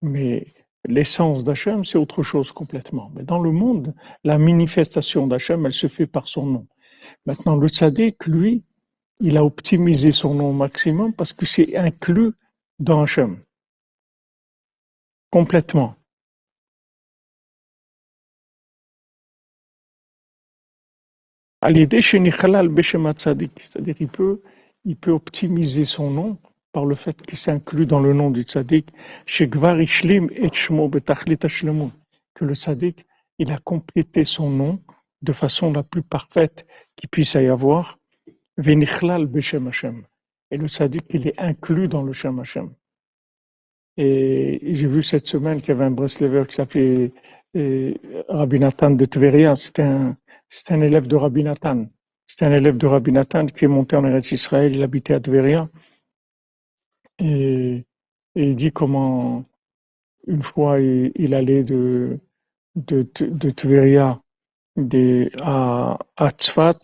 Mais 0.01 0.45
l'essence 0.85 1.43
d'Hachem, 1.43 1.83
c'est 1.83 1.97
autre 1.97 2.23
chose 2.23 2.51
complètement. 2.51 3.11
Mais 3.15 3.23
dans 3.23 3.39
le 3.39 3.51
monde, 3.51 3.93
la 4.23 4.37
manifestation 4.37 5.27
d'Hachem, 5.27 5.65
elle 5.65 5.73
se 5.73 5.87
fait 5.87 6.07
par 6.07 6.27
son 6.27 6.45
nom. 6.45 6.67
Maintenant, 7.25 7.55
le 7.55 7.67
tzaddik, 7.67 8.25
lui, 8.27 8.63
il 9.19 9.37
a 9.37 9.43
optimisé 9.43 10.11
son 10.11 10.35
nom 10.35 10.49
au 10.49 10.53
maximum 10.53 11.13
parce 11.13 11.33
que 11.33 11.45
c'est 11.45 11.75
inclus 11.75 12.31
dans 12.79 13.01
Hachem. 13.01 13.39
Complètement. 15.31 15.95
C'est-à-dire 23.59 23.95
qu'il 23.95 24.07
peut, 24.07 24.41
il 24.85 24.95
peut 24.95 25.11
optimiser 25.11 25.83
son 25.85 26.11
nom 26.11 26.37
par 26.71 26.85
le 26.85 26.95
fait 26.95 27.19
qu'il 27.23 27.37
s'inclut 27.37 27.87
dans 27.87 27.99
le 27.99 28.13
nom 28.13 28.29
du 28.29 28.43
tzaddik. 28.43 28.91
Que 29.25 29.43
le 32.45 32.55
tzaddik, 32.55 33.05
il 33.39 33.51
a 33.51 33.57
complété 33.57 34.23
son 34.23 34.49
nom 34.51 34.79
de 35.23 35.33
façon 35.33 35.73
la 35.73 35.83
plus 35.83 36.03
parfaite 36.03 36.67
qu'il 36.95 37.09
puisse 37.09 37.33
y 37.33 37.47
avoir. 37.47 37.97
Et 40.49 40.57
le 40.57 40.67
tzaddik, 40.67 41.05
il 41.09 41.27
est 41.27 41.39
inclus 41.39 41.87
dans 41.87 42.03
le 42.03 42.13
Shem 42.13 42.39
Hashem. 42.39 42.73
Et 43.97 44.59
j'ai 44.73 44.87
vu 44.87 45.03
cette 45.03 45.27
semaine 45.27 45.59
qu'il 45.59 45.69
y 45.69 45.71
avait 45.71 45.85
un 45.85 45.91
Breslever 45.91 46.45
qui 46.47 46.55
s'appelait 46.55 47.11
euh, 47.55 47.93
Rabbi 48.29 48.59
Nathan 48.59 48.91
de 48.91 49.05
Tveria. 49.05 49.55
C'était 49.55 49.83
un, 49.83 50.15
un 50.69 50.81
élève 50.81 51.07
de 51.07 51.15
Rabbi 51.15 51.43
Nathan. 51.43 51.87
C'était 52.25 52.45
un 52.45 52.51
élève 52.53 52.77
de 52.77 52.87
Rabbi 52.87 53.11
Nathan 53.11 53.45
qui 53.47 53.65
est 53.65 53.67
monté 53.67 53.95
en 53.95 54.05
Eretz 54.05 54.31
Israël. 54.31 54.75
Il 54.75 54.83
habitait 54.83 55.15
à 55.15 55.19
Tveria. 55.19 55.69
Et, 57.19 57.85
il 58.35 58.55
dit 58.55 58.71
comment, 58.71 59.45
une 60.27 60.43
fois, 60.43 60.79
il, 60.79 61.33
allait 61.33 61.63
de, 61.63 62.19
de, 62.75 63.07
de 63.19 63.49
Tveria 63.49 64.21
à, 65.41 65.97
à 66.17 66.29
Tzfat 66.29 66.79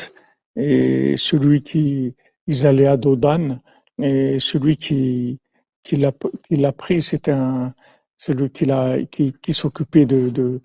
et 0.56 1.16
celui 1.18 1.64
qui 1.64 2.16
ils 2.48 2.66
allaient 2.66 2.88
à 2.88 2.98
Dodan 2.98 3.60
et 4.02 4.40
celui 4.40 4.78
qui 4.78 5.40
l'a 5.92 6.72
pris 6.72 7.02
c'était 7.02 7.34
celui 8.18 8.50
qui 9.42 9.54
s'occupait 9.54 10.06
de, 10.06 10.62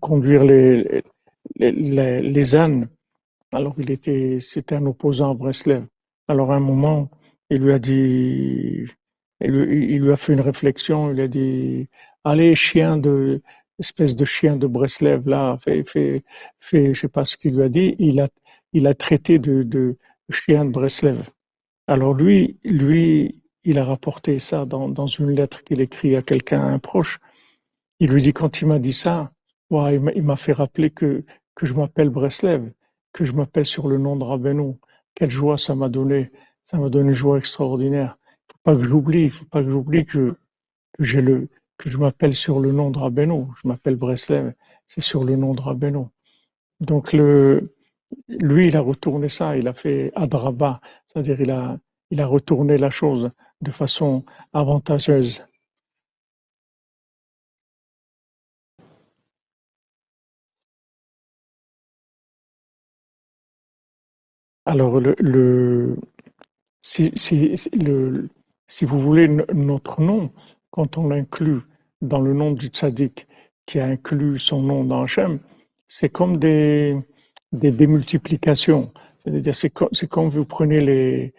conduire 0.00 0.44
les 0.44 1.02
ânes. 2.56 2.88
Alors, 3.52 3.74
il 3.78 3.90
était, 3.90 4.38
c'était 4.40 4.74
un 4.74 4.86
opposant 4.86 5.30
à 5.30 5.34
Breslev. 5.34 5.86
Alors, 6.28 6.52
à 6.52 6.56
un 6.56 6.60
moment, 6.60 7.10
il 7.48 7.62
lui 7.62 7.72
a 7.72 7.78
dit, 7.78 8.84
il 9.40 9.50
lui, 9.50 9.94
il 9.94 10.02
lui 10.02 10.12
a 10.12 10.18
fait 10.18 10.34
une 10.34 10.42
réflexion, 10.42 11.10
il 11.12 11.20
a 11.20 11.28
dit, 11.28 11.88
allez, 12.24 12.54
chien 12.54 12.98
de, 12.98 13.40
espèce 13.78 14.14
de 14.14 14.26
chien 14.26 14.56
de 14.56 14.66
Breslev, 14.66 15.26
là, 15.26 15.56
fait, 15.62 15.82
fait, 15.88 16.24
fait, 16.60 16.92
je 16.92 17.00
sais 17.00 17.08
pas 17.08 17.24
ce 17.24 17.38
qu'il 17.38 17.56
lui 17.56 17.62
a 17.62 17.70
dit, 17.70 17.96
il 17.98 18.20
a, 18.20 18.28
il 18.78 18.86
a 18.86 18.94
traité 18.94 19.38
de, 19.40 19.64
de 19.64 19.96
chien 20.30 20.64
de 20.64 20.70
Breslev. 20.70 21.20
Alors 21.88 22.14
lui, 22.14 22.58
lui, 22.64 23.42
il 23.64 23.78
a 23.78 23.84
rapporté 23.84 24.38
ça 24.38 24.66
dans, 24.66 25.06
une 25.06 25.30
lettre 25.30 25.64
qu'il 25.64 25.80
écrit 25.80 26.14
à 26.14 26.22
quelqu'un, 26.22 26.62
un 26.62 26.78
proche. 26.78 27.18
Il 27.98 28.10
lui 28.10 28.22
dit, 28.22 28.32
quand 28.32 28.60
il 28.60 28.68
m'a 28.68 28.78
dit 28.78 28.92
ça, 28.92 29.32
il 29.70 30.00
m'a- 30.00 30.12
il 30.12 30.36
fait 30.36 30.52
rappeler 30.52 30.90
que, 30.90 31.24
que 31.56 31.66
je 31.66 31.74
m'appelle 31.74 32.08
Breslev, 32.08 32.70
que 33.12 33.24
je 33.24 33.32
m'appelle 33.32 33.66
sur 33.66 33.88
le 33.88 33.98
nom 33.98 34.14
de 34.16 34.24
Rabbeinu. 34.24 34.74
Quelle 35.16 35.30
joie 35.30 35.58
ça 35.58 35.74
m'a 35.74 35.88
donné. 35.88 36.30
Ça 36.64 36.78
m'a 36.78 36.88
donné 36.88 37.08
une 37.08 37.14
joie 37.14 37.38
extraordinaire. 37.38 38.16
Faut 38.52 38.58
pas 38.62 38.76
que 38.76 38.86
j'oublie, 38.86 39.28
faut 39.30 39.46
pas 39.46 39.62
que 39.64 39.70
j'oublie 39.70 40.04
que, 40.06 40.36
que 40.98 41.90
je 41.90 41.98
m'appelle 41.98 42.36
sur 42.36 42.60
le 42.60 42.70
nom 42.70 42.90
de 42.90 42.98
Rabbeinu. 42.98 43.46
Je 43.60 43.66
m'appelle 43.66 43.96
Breslev, 43.96 44.52
c'est 44.86 45.00
sur 45.00 45.24
le 45.24 45.34
nom 45.34 45.54
de 45.54 45.62
Rabbeinu. 45.62 46.04
Donc 46.80 47.12
le, 47.12 47.74
lui, 48.28 48.68
il 48.68 48.76
a 48.76 48.80
retourné 48.80 49.28
ça, 49.28 49.56
il 49.56 49.68
a 49.68 49.74
fait 49.74 50.12
adraba, 50.14 50.80
c'est-à-dire 51.06 51.40
il 51.40 51.50
a, 51.50 52.26
retourné 52.26 52.78
la 52.78 52.90
chose 52.90 53.30
de 53.60 53.70
façon 53.70 54.24
avantageuse. 54.52 55.42
Alors 64.66 65.00
le, 65.00 65.96
si, 66.82 67.10
si, 67.16 67.56
le, 67.72 68.28
si 68.66 68.84
vous 68.84 69.00
voulez 69.00 69.28
notre 69.28 70.00
nom, 70.02 70.30
quand 70.70 70.98
on 70.98 71.08
l'inclut 71.08 71.60
dans 72.02 72.20
le 72.20 72.34
nom 72.34 72.52
du 72.52 72.66
tzaddik 72.68 73.26
qui 73.66 73.80
a 73.80 73.86
inclus 73.86 74.38
son 74.38 74.62
nom 74.62 74.84
dans 74.84 75.02
Hachem, 75.02 75.40
c'est 75.88 76.10
comme 76.10 76.36
des, 76.36 76.96
des 77.52 77.70
démultiplications. 77.70 78.92
C'est-à-dire, 79.18 79.54
c'est 79.54 79.70
comme, 79.70 79.88
c'est 79.92 80.08
comme 80.08 80.28
vous 80.28 80.44
prenez 80.44 80.80
les, 80.80 81.34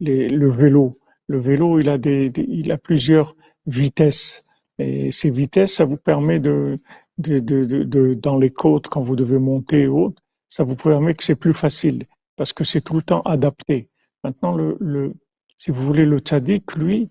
le 0.00 0.50
vélo. 0.50 0.98
Le 1.26 1.38
vélo, 1.38 1.80
il 1.80 2.72
a 2.72 2.78
plusieurs 2.78 3.36
vitesses. 3.66 4.44
Et 4.78 5.10
ces 5.10 5.30
vitesses, 5.30 5.74
ça 5.74 5.84
vous 5.84 5.96
permet 5.96 6.38
de, 6.38 6.78
dans 7.18 8.38
les 8.38 8.50
côtes, 8.50 8.88
quand 8.88 9.02
vous 9.02 9.16
devez 9.16 9.38
monter 9.38 9.82
et 9.82 9.88
autres, 9.88 10.22
ça 10.48 10.64
vous 10.64 10.76
permet 10.76 11.14
que 11.14 11.24
c'est 11.24 11.38
plus 11.38 11.54
facile 11.54 12.04
parce 12.36 12.52
que 12.52 12.64
c'est 12.64 12.80
tout 12.80 12.94
le 12.94 13.02
temps 13.02 13.22
adapté. 13.22 13.90
Maintenant, 14.24 14.54
le, 14.54 14.76
le, 14.80 15.12
si 15.56 15.70
vous 15.72 15.84
voulez, 15.84 16.06
le 16.06 16.18
tzaddik, 16.20 16.74
lui, 16.76 17.10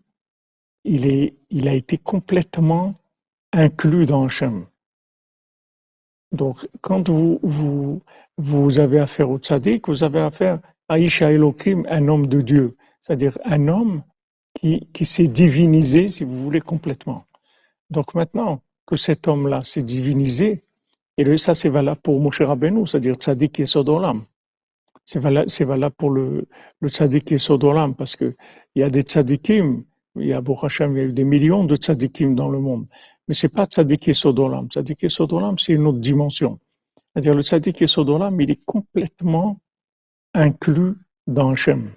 il, 0.86 1.68
a 1.68 1.74
été 1.74 1.98
complètement 1.98 2.96
inclus 3.52 4.06
dans 4.06 4.26
Hachem. 4.26 4.66
Donc, 6.32 6.68
quand 6.82 7.10
vous, 7.10 7.40
vous, 7.42 8.02
vous 8.38 8.80
avez 8.80 9.00
affaire 9.00 9.30
au 9.30 9.38
tzaddik, 9.38 9.88
vous 9.88 10.04
avez 10.04 10.20
affaire 10.20 10.60
à 10.90 11.00
Isha 11.00 11.32
Elohim, 11.32 11.86
un 11.90 12.08
homme 12.08 12.28
de 12.28 12.42
Dieu, 12.42 12.76
c'est-à-dire 13.02 13.38
un 13.46 13.68
homme 13.68 14.04
qui, 14.54 14.88
qui 14.94 15.06
s'est 15.06 15.28
divinisé, 15.28 16.10
si 16.10 16.24
vous 16.24 16.44
voulez, 16.44 16.62
complètement. 16.62 17.26
Donc 17.90 18.14
maintenant 18.16 18.62
que 18.86 18.96
cet 18.96 19.28
homme-là 19.28 19.64
s'est 19.64 19.84
divinisé, 19.84 20.64
et 21.18 21.38
ça 21.38 21.56
c'est 21.56 21.70
valable 21.70 22.02
pour 22.02 22.20
Moshe 22.22 22.42
Rabbeinu, 22.42 22.86
c'est-à-dire 22.86 23.16
tzaddik 23.16 23.60
et 23.60 23.66
Sodolam. 23.66 24.24
C'est 25.06 25.20
valable, 25.20 25.50
valable 25.50 25.96
pour 25.96 26.12
le, 26.12 26.48
le 26.82 26.90
tzaddik 26.90 27.32
et 27.32 27.38
Sodolam, 27.38 27.96
parce 27.96 28.16
que 28.16 28.36
il 28.76 28.82
y 28.82 28.84
a 28.84 28.90
des 28.90 29.02
tzaddikim, 29.02 29.84
il 30.18 30.28
y 30.28 30.34
a, 30.34 30.42
Baruch 30.42 30.66
Hashem, 30.66 30.96
il 30.96 30.98
y 30.98 31.02
a 31.02 31.06
eu 31.06 31.14
des 31.14 31.24
millions 31.24 31.64
de 31.64 31.76
tzaddikim 31.76 32.36
dans 32.36 32.50
le 32.50 32.60
monde. 32.60 32.86
Mais 33.28 33.34
c'est 33.34 33.50
pas 33.50 33.66
tzaddik 33.66 34.08
et 34.08 34.14
Sodolam. 34.14 34.68
Tzaddik 34.70 35.04
et 35.04 35.10
Sodolam, 35.10 35.58
c'est 35.58 35.74
une 35.74 35.88
autre 35.88 36.00
dimension. 36.00 36.60
C'est-à-dire 37.14 37.36
le 37.36 37.42
tzaddik 37.42 37.82
et 37.82 37.88
Sodolam, 37.88 38.40
il 38.40 38.52
est 38.52 38.64
complètement 38.66 39.60
inclus 40.34 40.94
dans 41.26 41.52
Hachem. 41.52 41.92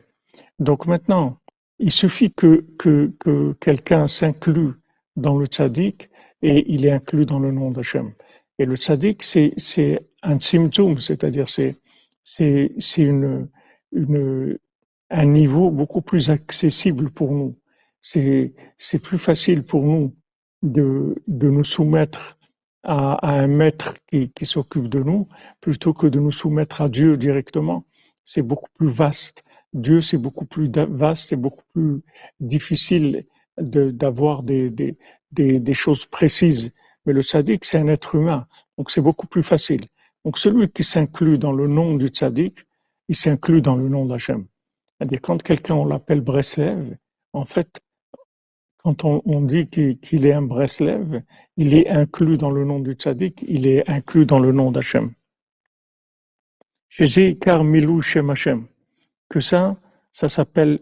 Donc 0.58 0.86
maintenant, 0.86 1.38
il 1.78 1.90
suffit 1.90 2.32
que, 2.32 2.66
que, 2.78 3.12
que 3.18 3.52
quelqu'un 3.60 4.06
s'inclue 4.06 4.72
dans 5.16 5.38
le 5.38 5.46
tzaddik 5.46 6.10
et 6.42 6.72
il 6.72 6.84
est 6.86 6.90
inclus 6.90 7.26
dans 7.26 7.38
le 7.38 7.52
nom 7.52 7.70
d'Hachem. 7.70 8.12
Et 8.58 8.66
le 8.66 8.76
tzaddik, 8.76 9.22
c'est, 9.22 9.54
un 10.22 10.38
tzimtzum, 10.38 10.98
c'est-à-dire 10.98 11.48
c'est, 11.48 11.76
c'est, 12.22 12.70
une, 12.98 13.48
une, 13.92 14.58
un 15.08 15.24
niveau 15.24 15.70
beaucoup 15.70 16.02
plus 16.02 16.28
accessible 16.28 17.10
pour 17.10 17.32
nous. 17.32 17.56
C'est 18.02 18.52
plus 19.02 19.18
facile 19.18 19.66
pour 19.66 19.82
nous 19.82 20.14
de, 20.62 21.14
de 21.26 21.50
nous 21.50 21.64
soumettre 21.64 22.38
à, 22.82 23.14
à 23.26 23.40
un 23.40 23.46
maître 23.46 23.94
qui, 24.06 24.30
qui 24.30 24.46
s'occupe 24.46 24.88
de 24.88 25.02
nous 25.02 25.28
plutôt 25.60 25.92
que 25.92 26.06
de 26.06 26.18
nous 26.20 26.30
soumettre 26.32 26.82
à 26.82 26.88
Dieu 26.88 27.16
directement. 27.16 27.84
C'est 28.24 28.42
beaucoup 28.42 28.70
plus 28.74 28.88
vaste. 28.88 29.42
Dieu, 29.72 30.00
c'est 30.00 30.18
beaucoup 30.18 30.46
plus 30.46 30.70
vaste, 30.70 31.28
c'est 31.28 31.36
beaucoup 31.36 31.64
plus 31.72 32.00
difficile 32.40 33.24
d'avoir 33.58 34.42
des, 34.42 34.70
des, 34.70 34.96
des, 35.32 35.60
des 35.60 35.74
choses 35.74 36.06
précises. 36.06 36.74
Mais 37.06 37.12
le 37.12 37.22
tzaddik, 37.22 37.64
c'est 37.64 37.78
un 37.78 37.88
être 37.88 38.14
humain, 38.14 38.46
donc 38.76 38.90
c'est 38.90 39.00
beaucoup 39.00 39.26
plus 39.26 39.42
facile. 39.42 39.86
Donc 40.24 40.38
celui 40.38 40.68
qui 40.68 40.84
s'inclut 40.84 41.38
dans 41.38 41.52
le 41.52 41.66
nom 41.66 41.94
du 41.94 42.08
tzaddik, 42.08 42.66
il 43.08 43.16
s'inclut 43.16 43.62
dans 43.62 43.76
le 43.76 43.88
nom 43.88 44.06
d'Hachem. 44.06 44.46
C'est-à-dire 44.98 45.20
quand 45.22 45.42
quelqu'un, 45.42 45.76
on 45.76 45.86
l'appelle 45.86 46.20
Breslev, 46.20 46.96
en 47.32 47.44
fait, 47.44 47.80
quand 48.82 49.04
on, 49.04 49.42
dit 49.42 49.68
qu'il 49.68 50.26
est 50.26 50.32
un 50.32 50.42
Breslev, 50.42 51.22
il 51.56 51.74
est 51.74 51.88
inclus 51.88 52.38
dans 52.38 52.50
le 52.50 52.64
nom 52.64 52.80
du 52.80 52.92
tzaddik, 52.92 53.44
il 53.46 53.66
est 53.66 53.88
inclus 53.90 54.24
dans 54.24 54.38
le 54.38 54.52
nom 54.52 54.70
d'Hachem. 54.70 55.12
Car 57.40 57.62
Milou 57.62 58.00
Shem 58.00 58.30
Hashem. 58.30 58.66
Que 59.28 59.40
ça, 59.40 59.76
ça 60.12 60.28
s'appelle 60.28 60.80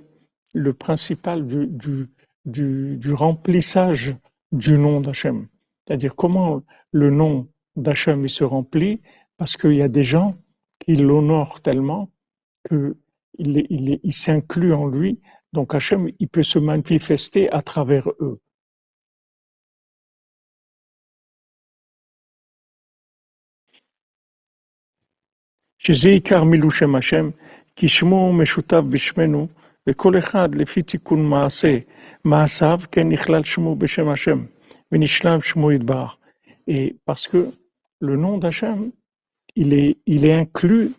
le 0.54 0.72
principal 0.72 1.46
du, 1.46 3.12
remplissage 3.12 4.16
du 4.52 4.78
nom 4.78 5.00
d'Hachem. 5.00 5.48
C'est-à-dire 5.86 6.14
comment 6.14 6.62
le 6.92 7.10
nom 7.10 7.48
d'Hachem 7.74 8.28
se 8.28 8.44
remplit 8.44 9.00
parce 9.36 9.56
qu'il 9.56 9.74
y 9.74 9.82
a 9.82 9.88
des 9.88 10.04
gens 10.04 10.36
qui 10.78 10.94
l'honorent 10.94 11.60
tellement 11.60 12.10
qu'il 12.68 12.94
il, 13.38 13.66
il, 13.70 14.00
il 14.02 14.12
s'inclut 14.12 14.72
en 14.72 14.86
lui. 14.86 15.20
Donc 15.53 15.75
Hachem, 15.75 16.07
il 16.19 16.27
peut 16.27 16.43
se 16.43 16.59
manifester 16.59 17.49
à 17.51 17.61
travers 17.61 18.09
eux. 18.19 18.37
שזה 25.77 26.09
עיקר 26.09 26.43
מילוי 26.43 26.71
שם 26.71 26.95
השם, 26.95 27.29
כי 27.75 27.87
שמו 27.87 28.33
משותף 28.33 28.81
בשמנו, 28.89 29.47
וכל 29.89 30.17
אחד 30.17 30.55
לפי 30.55 30.81
תיקון 30.81 31.29
מעשה, 31.29 31.77
מעשיו, 32.23 32.79
כן 32.91 33.09
נכלל 33.09 33.43
שמו 33.43 33.75
בשם 33.75 34.09
השם, 34.09 34.45
ונשלם 34.91 35.41
שמו 35.41 35.71
יתברך. 35.71 36.17
Et 36.69 36.95
parce 37.05 37.27
que 37.27 37.51
le 37.99 38.15
nom 38.15 38.37
d'Hachem, 38.37 38.91
il 39.55 39.73
est, 39.73 39.97
il 40.07 40.25
est 40.25 40.33
inclus 40.33 40.91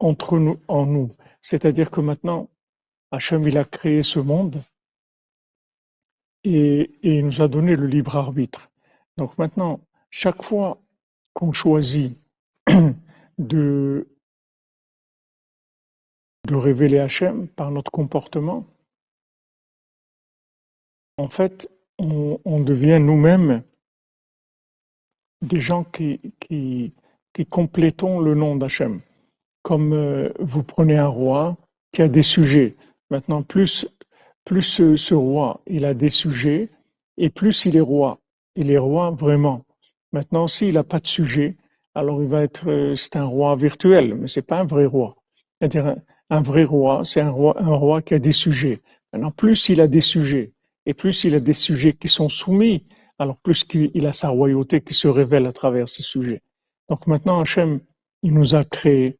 entre 0.00 0.38
nous, 0.38 0.56
en 0.68 0.84
nous. 0.86 1.10
C'est-à-dire 1.42 1.90
que 1.90 2.00
maintenant, 2.00 2.49
Hachem, 3.11 3.45
il 3.47 3.57
a 3.57 3.65
créé 3.65 4.03
ce 4.03 4.19
monde 4.19 4.63
et, 6.43 6.91
il 7.03 7.25
nous 7.25 7.41
a 7.41 7.47
donné 7.47 7.75
le 7.75 7.87
libre 7.87 8.15
arbitre. 8.15 8.71
Donc 9.17 9.37
maintenant, 9.37 9.81
chaque 10.09 10.41
fois 10.43 10.81
qu'on 11.33 11.51
choisit 11.51 12.19
de, 13.37 14.07
révéler 16.49 16.99
Hachem 16.99 17.47
par 17.47 17.71
notre 17.71 17.91
comportement, 17.91 18.65
en 21.17 21.29
fait, 21.29 21.69
on, 21.97 22.59
devient 22.61 22.99
nous-mêmes 22.99 23.63
des 25.41 25.59
gens 25.59 25.83
qui 25.83 26.19
complétons 27.49 28.19
le 28.19 28.35
nom 28.35 28.55
d'Hachem. 28.55 29.01
Comme 29.63 29.93
euh, 29.93 30.33
vous 30.39 30.63
prenez 30.63 30.97
un 30.97 31.07
roi 31.07 31.55
qui 31.91 32.01
a 32.01 32.07
des 32.07 32.23
sujets. 32.23 32.75
Maintenant, 33.11 33.43
plus, 33.43 33.85
ce, 34.47 35.13
roi, 35.13 35.61
il 35.67 35.83
a 35.83 35.93
des 35.93 36.07
sujets, 36.07 36.69
et 37.17 37.29
plus 37.29 37.65
il 37.65 37.75
est 37.75 37.81
roi. 37.81 38.19
Il 38.55 38.71
est 38.71 38.77
roi 38.77 39.11
vraiment. 39.11 39.65
Maintenant, 40.13 40.47
s'il 40.47 40.75
n'a 40.75 40.85
pas 40.85 40.99
de 40.99 41.07
sujet, 41.07 41.57
alors 41.93 42.23
il 42.23 42.29
va 42.29 42.41
être, 42.41 42.69
euh, 42.69 42.95
c'est 42.95 43.17
un 43.17 43.25
roi 43.25 43.57
virtuel, 43.57 44.15
mais 44.15 44.29
c'est 44.29 44.41
pas 44.41 44.61
un 44.61 44.65
vrai 44.65 44.85
roi. 44.85 45.17
C'est-à-dire, 45.59 45.97
un, 46.29 46.41
vrai 46.41 46.63
roi, 46.63 47.03
c'est 47.03 47.19
un 47.19 47.29
roi, 47.29 47.61
un 47.61 47.75
roi 47.75 48.01
qui 48.01 48.13
a 48.13 48.19
des 48.19 48.31
sujets. 48.31 48.81
Maintenant, 49.11 49.31
plus 49.31 49.67
il 49.67 49.81
a 49.81 49.89
des 49.89 49.99
sujets, 49.99 50.53
et 50.85 50.93
plus 50.93 51.25
il 51.25 51.35
a 51.35 51.41
des 51.41 51.53
sujets 51.53 51.91
qui 51.91 52.07
sont 52.07 52.29
soumis, 52.29 52.85
alors 53.19 53.35
plus 53.37 53.65
il 53.93 54.07
a 54.07 54.13
sa 54.13 54.29
royauté 54.29 54.79
qui 54.79 54.93
se 54.93 55.09
révèle 55.09 55.47
à 55.47 55.51
travers 55.51 55.89
ces 55.89 56.01
sujets. 56.01 56.41
Donc 56.87 57.07
maintenant, 57.07 57.41
Hachem, 57.41 57.81
il 58.23 58.33
nous 58.33 58.55
a 58.55 58.63
créés 58.63 59.17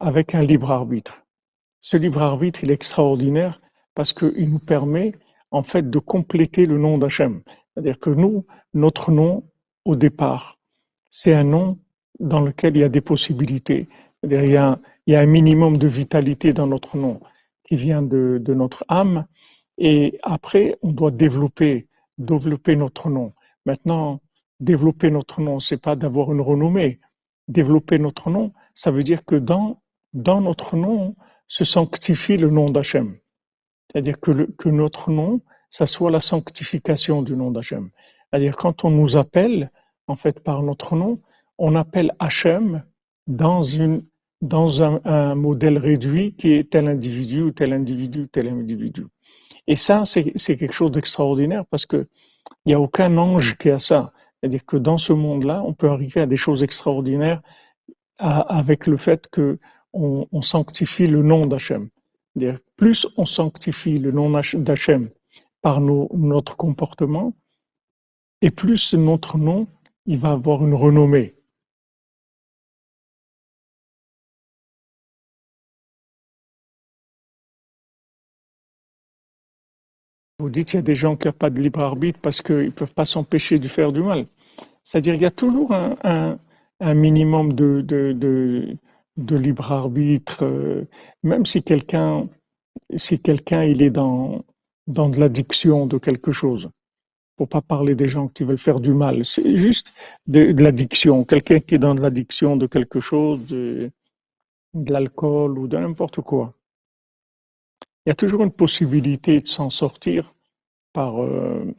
avec 0.00 0.34
un 0.34 0.42
libre 0.42 0.70
arbitre. 0.70 1.25
Ce 1.80 1.96
libre 1.96 2.22
arbitre, 2.22 2.64
il 2.64 2.70
est 2.70 2.74
extraordinaire 2.74 3.60
parce 3.94 4.12
qu'il 4.12 4.50
nous 4.50 4.58
permet 4.58 5.12
en 5.50 5.62
fait 5.62 5.88
de 5.88 5.98
compléter 5.98 6.66
le 6.66 6.78
nom 6.78 6.98
d'Hachem. 6.98 7.42
C'est-à-dire 7.72 7.98
que 7.98 8.10
nous, 8.10 8.46
notre 8.74 9.10
nom, 9.10 9.44
au 9.84 9.96
départ, 9.96 10.58
c'est 11.10 11.34
un 11.34 11.44
nom 11.44 11.78
dans 12.18 12.40
lequel 12.40 12.76
il 12.76 12.80
y 12.80 12.84
a 12.84 12.88
des 12.88 13.00
possibilités. 13.00 13.88
C'est-à-dire 14.20 14.44
il 15.06 15.12
y 15.12 15.14
a, 15.14 15.20
un 15.20 15.26
minimum 15.26 15.76
de 15.76 15.86
vitalité 15.86 16.52
dans 16.52 16.66
notre 16.66 16.96
nom 16.96 17.20
qui 17.64 17.76
vient 17.76 18.02
de, 18.02 18.38
de 18.40 18.54
notre 18.54 18.84
âme. 18.88 19.26
Et 19.78 20.18
après, 20.22 20.76
on 20.82 20.92
doit 20.92 21.10
développer, 21.10 21.88
développer 22.18 22.76
notre 22.76 23.10
nom. 23.10 23.32
Maintenant, 23.66 24.20
développer 24.60 25.10
notre 25.10 25.40
nom, 25.40 25.60
c'est 25.60 25.80
pas 25.80 25.96
d'avoir 25.96 26.32
une 26.32 26.40
renommée. 26.40 27.00
Développer 27.48 27.98
notre 27.98 28.30
nom, 28.30 28.52
ça 28.74 28.90
veut 28.90 29.04
dire 29.04 29.24
que 29.24 29.36
dans, 29.36 29.80
dans 30.14 30.40
notre 30.40 30.76
nom 30.76 31.14
se 31.48 31.64
sanctifie 31.64 32.36
le 32.36 32.50
nom 32.50 32.70
d'Hachem. 32.70 33.16
C'est-à-dire 33.90 34.20
que, 34.20 34.68
notre 34.68 35.10
nom, 35.10 35.40
ça 35.70 35.86
soit 35.86 36.10
la 36.10 36.20
sanctification 36.20 37.22
du 37.22 37.36
nom 37.36 37.50
d'Hachem. 37.50 37.90
C'est-à-dire 38.30 38.56
quand 38.56 38.84
on 38.84 38.90
nous 38.90 39.16
appelle, 39.16 39.70
en 40.06 40.16
fait, 40.16 40.40
par 40.40 40.62
notre 40.62 40.96
nom, 40.96 41.20
on 41.58 41.74
appelle 41.74 42.12
Hachem 42.18 42.84
dans, 43.26 43.62
un, 44.82 45.34
modèle 45.34 45.78
réduit 45.78 46.34
qui 46.34 46.52
est 46.52 46.70
tel 46.70 46.88
individu, 46.88 47.52
tel 47.54 47.72
individu, 47.72 48.28
tel 48.28 48.48
individu. 48.48 49.06
Et 49.66 49.76
ça, 49.76 50.04
c'est 50.04 50.32
quelque 50.58 50.74
chose 50.74 50.92
d'extraordinaire 50.92 51.64
parce 51.66 51.86
que 51.86 52.06
il 52.64 52.68
n'y 52.68 52.74
a 52.74 52.80
aucun 52.80 53.16
ange 53.16 53.56
qui 53.56 53.70
a 53.70 53.78
ça. 53.78 54.12
C'est-à-dire 54.40 54.64
que 54.64 54.76
dans 54.76 54.98
ce 54.98 55.12
monde-là, 55.12 55.62
on 55.64 55.72
peut 55.72 55.88
arriver 55.88 56.20
à 56.20 56.26
des 56.26 56.36
choses 56.36 56.62
extraordinaires 56.62 57.42
avec 58.18 58.86
le 58.86 58.96
fait 58.96 59.28
que 59.28 59.58
on, 59.96 60.42
sanctifie 60.42 61.06
le 61.06 61.22
nom 61.22 61.46
d'Hachem. 61.46 61.88
Plus 62.76 63.06
on 63.16 63.26
sanctifie 63.26 63.98
le 63.98 64.12
nom 64.12 64.30
d'Hachem 64.30 65.08
par 65.62 65.80
notre 65.80 66.56
comportement, 66.56 67.34
et 68.42 68.50
plus 68.50 68.94
notre 68.94 69.38
nom 69.38 69.66
il 70.06 70.18
va 70.18 70.32
avoir 70.32 70.64
une 70.64 70.74
renommée. 70.74 71.34
Vous 80.38 80.50
dites 80.50 80.68
qu'il 80.68 80.76
y 80.76 80.78
a 80.78 80.82
des 80.82 80.94
gens 80.94 81.16
qui 81.16 81.26
n'ont 81.26 81.32
pas 81.32 81.50
de 81.50 81.60
libre 81.60 81.80
arbitre 81.80 82.20
parce 82.20 82.42
qu'ils 82.42 82.66
ne 82.66 82.70
peuvent 82.70 82.92
pas 82.92 83.06
s'empêcher 83.06 83.58
de 83.58 83.68
faire 83.68 83.90
du 83.90 84.02
mal. 84.02 84.26
C'est-à-dire 84.84 85.14
qu'il 85.14 85.22
y 85.22 85.26
a 85.26 85.30
toujours 85.30 85.72
un, 85.72 86.38
minimum 86.80 87.54
de, 87.54 88.76
de, 89.16 89.36
libre 89.36 89.72
arbitre, 89.72 90.44
euh, 90.44 90.84
même 91.22 91.46
si 91.46 91.62
quelqu'un 91.62 92.28
si 92.94 93.20
quelqu'un 93.20 93.64
il 93.64 93.82
est 93.82 93.90
dans, 93.90 94.44
dans 94.86 95.08
de 95.08 95.18
l'addiction 95.18 95.86
de 95.86 95.98
quelque 95.98 96.32
chose. 96.32 96.70
Pour 97.36 97.48
pas 97.48 97.60
parler 97.60 97.94
des 97.94 98.08
gens 98.08 98.28
qui 98.28 98.44
veulent 98.44 98.58
faire 98.58 98.80
du 98.80 98.94
mal, 98.94 99.24
c'est 99.24 99.56
juste 99.56 99.92
de, 100.26 100.54
l'addiction. 100.62 101.24
Quelqu'un 101.24 101.60
qui 101.60 101.74
est 101.74 101.78
dans 101.78 101.94
de 101.94 102.00
l'addiction 102.00 102.56
de 102.56 102.66
quelque 102.66 103.00
chose, 103.00 103.44
de, 103.46 103.90
de 104.74 104.92
l'alcool 104.92 105.58
ou 105.58 105.68
de 105.68 105.76
n'importe 105.76 106.20
quoi 106.20 106.54
il 108.06 108.10
y 108.10 108.12
a 108.12 108.14
toujours 108.14 108.44
une 108.44 108.52
possibilité 108.52 109.40
de 109.40 109.48
s'en 109.48 109.68
sortir 109.68 110.32
par, 110.92 111.22
euh, 111.22 111.74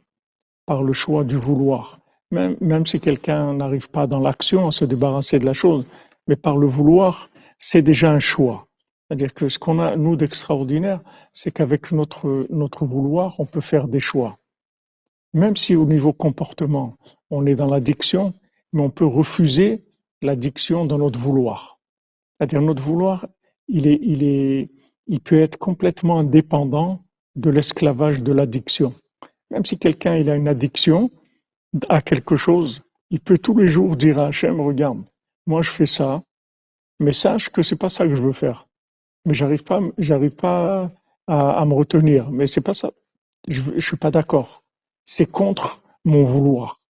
par 0.65 0.83
le 0.83 0.91
choix 0.91 1.23
du 1.23 1.37
vouloir. 1.37 1.99
Même, 2.31 2.57
même 2.59 2.85
si 2.85 2.99
quelqu'un 2.99 3.53
n'arrive 3.53 3.89
pas 3.89 4.07
dans 4.07 4.19
l'action 4.19 4.67
à 4.67 4.71
se 4.71 4.83
débarrasser 4.83 5.39
de 5.39 5.45
la 5.45 5.53
chose, 5.53 5.85
mais 6.27 6.35
par 6.35 6.57
le 6.57 6.67
vouloir, 6.67 7.29
c'est 7.57 7.81
déjà 7.81 8.11
un 8.11 8.19
choix. 8.19 8.67
C'est-à-dire 9.07 9.33
que 9.33 9.47
ce 9.49 9.57
qu'on 9.57 9.79
a, 9.79 9.95
nous, 9.95 10.15
d'extraordinaire, 10.15 11.01
c'est 11.33 11.51
qu'avec 11.51 11.91
notre, 11.91 12.85
vouloir, 12.85 13.39
on 13.39 13.45
peut 13.45 13.61
faire 13.61 13.87
des 13.87 14.01
choix. 14.01 14.37
Même 15.33 15.55
si 15.55 15.75
au 15.75 15.85
niveau 15.85 16.13
comportement, 16.13 16.97
on 17.29 17.45
est 17.45 17.55
dans 17.55 17.67
l'addiction, 17.67 18.33
mais 18.73 18.81
on 18.81 18.89
peut 18.89 19.05
refuser 19.05 19.85
l'addiction 20.21 20.85
dans 20.85 20.97
notre 20.97 21.19
vouloir. 21.19 21.79
C'est-à-dire 22.37 22.61
notre 22.61 22.83
vouloir, 22.83 23.27
il 23.67 23.87
est, 23.87 24.69
il 25.07 25.19
peut 25.21 25.39
être 25.39 25.57
complètement 25.57 26.23
dépendant 26.23 27.03
de 27.35 27.49
l'esclavage 27.49 28.21
de 28.23 28.33
l'addiction. 28.33 28.93
Même 29.51 29.63
si 29.63 29.77
quelqu'un 29.77 30.13
a 30.13 30.35
une 30.35 30.47
addiction 30.47 31.11
à 31.87 32.01
quelque 32.01 32.35
chose, 32.35 32.81
il 33.09 33.19
peut 33.21 33.37
tous 33.37 33.55
les 33.57 33.67
jours 33.67 33.95
dire 33.95 34.19
à 34.19 34.27
Hachem, 34.27 34.59
regarde, 34.59 35.03
moi 35.47 35.61
je 35.61 35.71
fais 35.71 35.85
ça, 35.85 36.23
mais 36.99 37.11
sache 37.13 37.49
que 37.49 37.63
c'est 37.63 37.75
pas 37.75 37.89
ça 37.89 38.05
que 38.07 38.15
je 38.15 38.21
veux 38.21 38.33
faire. 38.33 38.67
Mais 39.25 39.33
j'arrive 39.33 39.63
pas, 39.63 39.81
j'arrive 39.97 40.35
pas 40.35 40.91
à, 41.27 41.65
me 41.65 41.73
retenir. 41.73 42.31
Mais 42.31 42.47
c'est 42.47 42.61
pas 42.61 42.73
ça. 42.73 42.91
Je, 43.47 43.61
je 43.75 43.85
suis 43.85 43.97
pas 43.97 44.11
d'accord. 44.11 44.63
C'est 45.05 45.29
contre 45.29 45.81
mon 46.05 46.23
vouloir. 46.23 46.81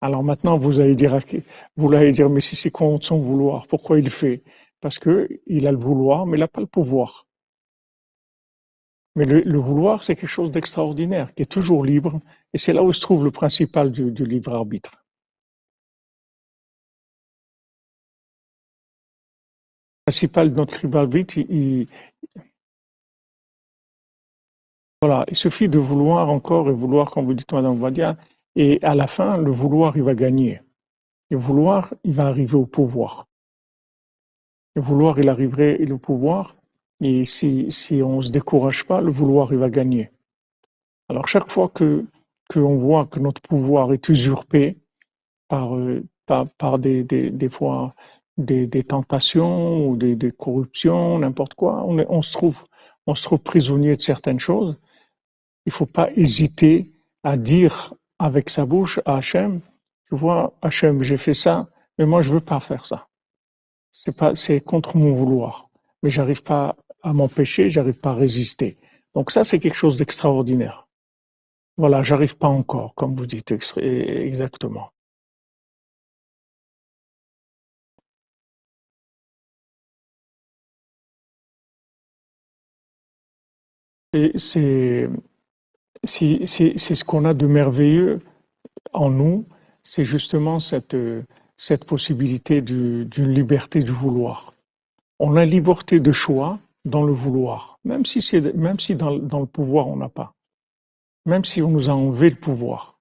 Alors 0.00 0.24
maintenant, 0.24 0.58
vous 0.58 0.80
allez 0.80 0.96
dire, 0.96 1.18
vous 1.76 1.92
allez 1.92 2.10
dire, 2.10 2.28
mais 2.28 2.40
si 2.40 2.56
c'est 2.56 2.70
contre 2.70 3.06
son 3.06 3.18
vouloir, 3.18 3.66
pourquoi 3.68 3.98
il 3.98 4.10
fait? 4.10 4.42
Parce 4.80 4.98
que 4.98 5.28
il 5.46 5.66
a 5.66 5.72
le 5.72 5.78
vouloir, 5.78 6.26
mais 6.26 6.36
il 6.36 6.40
n'a 6.40 6.48
pas 6.48 6.60
le 6.60 6.66
pouvoir. 6.66 7.26
Mais 9.14 9.26
le, 9.26 9.58
vouloir, 9.58 10.04
c'est 10.04 10.16
quelque 10.16 10.28
chose 10.28 10.50
d'extraordinaire, 10.50 11.34
qui 11.34 11.42
est 11.42 11.50
toujours 11.50 11.84
libre, 11.84 12.20
et 12.54 12.58
c'est 12.58 12.72
là 12.72 12.82
où 12.82 12.92
se 12.92 13.00
trouve 13.00 13.24
le 13.24 13.30
principal 13.30 13.90
du, 13.90 14.10
libre 14.24 14.54
arbitre. 14.54 15.01
Principal 20.12 20.52
de 20.52 20.56
notre 20.56 20.78
libre 20.82 20.98
arbitre, 20.98 21.38
il, 21.38 21.88
voilà, 25.00 25.24
il 25.28 25.36
suffit 25.36 25.70
de 25.70 25.78
vouloir 25.78 26.28
encore 26.28 26.68
et 26.68 26.72
vouloir, 26.72 27.10
comme 27.10 27.24
vous 27.24 27.32
dites, 27.32 27.50
Madame 27.50 27.78
Vadia, 27.78 28.18
et 28.54 28.78
à 28.82 28.94
la 28.94 29.06
fin, 29.06 29.38
le 29.38 29.50
vouloir, 29.50 29.96
il 29.96 30.02
va 30.02 30.14
gagner. 30.14 30.60
Le 31.30 31.38
vouloir, 31.38 31.94
il 32.04 32.12
va 32.12 32.26
arriver 32.26 32.56
au 32.56 32.66
pouvoir. 32.66 33.26
Le 34.74 34.82
vouloir, 34.82 35.18
il 35.18 35.30
arriverait 35.30 35.90
au 35.90 35.96
pouvoir, 35.96 36.56
et 37.00 37.24
si, 37.24 37.72
si 37.72 38.02
on 38.02 38.18
ne 38.18 38.22
se 38.22 38.30
décourage 38.30 38.84
pas, 38.84 39.00
le 39.00 39.10
vouloir, 39.10 39.50
il 39.50 39.58
va 39.58 39.70
gagner. 39.70 40.10
Alors 41.08 41.26
chaque 41.26 41.48
fois 41.48 41.70
que 41.70 42.04
qu'on 42.52 42.76
voit 42.76 43.06
que 43.06 43.18
notre 43.18 43.40
pouvoir 43.40 43.94
est 43.94 44.10
usurpé 44.10 44.76
par, 45.48 45.74
euh, 45.74 46.04
par 46.26 46.78
des, 46.78 47.02
des, 47.02 47.30
des, 47.30 47.48
fois 47.48 47.94
des, 48.38 48.82
tentations 48.82 49.86
ou 49.86 49.96
des, 49.96 50.30
corruptions, 50.30 51.18
n'importe 51.18 51.54
quoi, 51.54 51.84
on, 51.84 52.22
se 52.22 52.32
trouve, 52.32 52.64
on 53.06 53.14
se 53.14 53.22
trouve 53.22 53.40
prisonnier 53.40 53.96
de 53.96 54.02
certaines 54.02 54.40
choses. 54.40 54.76
Il 55.66 55.70
ne 55.70 55.72
faut 55.72 55.86
pas 55.86 56.10
hésiter 56.16 56.92
à 57.22 57.36
dire 57.36 57.94
avec 58.18 58.50
sa 58.50 58.66
bouche 58.66 59.00
à 59.04 59.16
Hachem, 59.16 59.60
tu 60.08 60.16
vois, 60.16 60.54
Hachem, 60.62 61.02
j'ai 61.02 61.16
fait 61.16 61.34
ça, 61.34 61.66
mais 61.98 62.06
moi 62.06 62.20
je 62.20 62.30
veux 62.32 62.40
pas 62.40 62.60
faire 62.60 62.86
ça. 62.86 63.08
C'est 63.92 64.16
pas, 64.16 64.34
c'est 64.34 64.60
contre 64.60 64.96
mon 64.96 65.12
vouloir. 65.12 65.68
Mais 66.02 66.10
j'arrive 66.10 66.42
pas 66.42 66.76
à 67.02 67.12
m'empêcher, 67.12 67.68
j'arrive 67.68 67.98
pas 67.98 68.10
à 68.10 68.14
résister. 68.14 68.76
Donc 69.14 69.30
ça, 69.30 69.44
c'est 69.44 69.58
quelque 69.58 69.76
chose 69.76 69.98
d'extraordinaire. 69.98 70.88
Voilà, 71.76 72.02
j'arrive 72.02 72.36
pas 72.36 72.48
encore, 72.48 72.94
comme 72.94 73.14
vous 73.14 73.26
dites 73.26 73.52
exactement. 73.76 74.90
Et 84.12 84.32
c'est 84.36 85.08
ce 86.04 87.04
qu'on 87.04 87.24
a 87.24 87.34
de 87.34 87.46
merveilleux 87.46 88.20
en 88.92 89.10
nous, 89.10 89.46
c'est 89.82 90.04
justement 90.04 90.58
cette, 90.58 90.96
possibilité 91.86 92.60
d'une 92.60 93.32
liberté 93.32 93.80
du 93.80 93.92
vouloir. 93.92 94.54
On 95.18 95.36
a 95.36 95.44
liberté 95.44 96.00
de 96.00 96.12
choix, 96.12 96.58
dans 96.84 97.04
le 97.04 97.12
vouloir, 97.12 97.78
même 97.84 98.04
si, 98.04 98.18
même 98.54 98.80
si 98.80 98.96
dans, 98.96 99.10
le 99.10 99.46
pouvoir 99.46 99.88
on 99.88 99.96
n'a 99.96 100.08
pas, 100.08 100.34
même 101.26 101.44
si 101.44 101.62
on 101.62 101.70
nous 101.70 101.88
a 101.88 101.92
enlevé 101.92 102.30
le 102.30 102.36
pouvoir, 102.36 102.98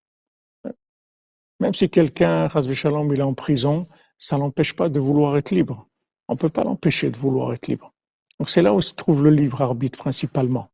même 1.59 1.73
si 1.73 1.89
quelqu'un, 1.89 2.49
Shalom, 2.49 3.13
il 3.13 3.19
est 3.19 3.23
en 3.23 3.33
prison, 3.33 3.87
ça 4.17 4.37
l'empêche 4.37 4.75
pas 4.75 4.89
de 4.89 4.99
vouloir 4.99 5.37
être 5.37 5.51
libre. 5.51 5.87
On 6.27 6.33
ne 6.33 6.37
peut 6.37 6.49
pas 6.49 6.63
l'empêcher 6.63 7.09
de 7.09 7.17
vouloir 7.17 7.53
être 7.53 7.67
libre. 7.67 7.93
Donc 8.39 8.49
c'est 8.49 8.61
là 8.61 8.73
où 8.73 8.81
se 8.81 8.93
trouve 8.93 9.23
le 9.23 9.29
libre 9.29 9.61
arbitre 9.61 9.99
principalement. 9.99 10.70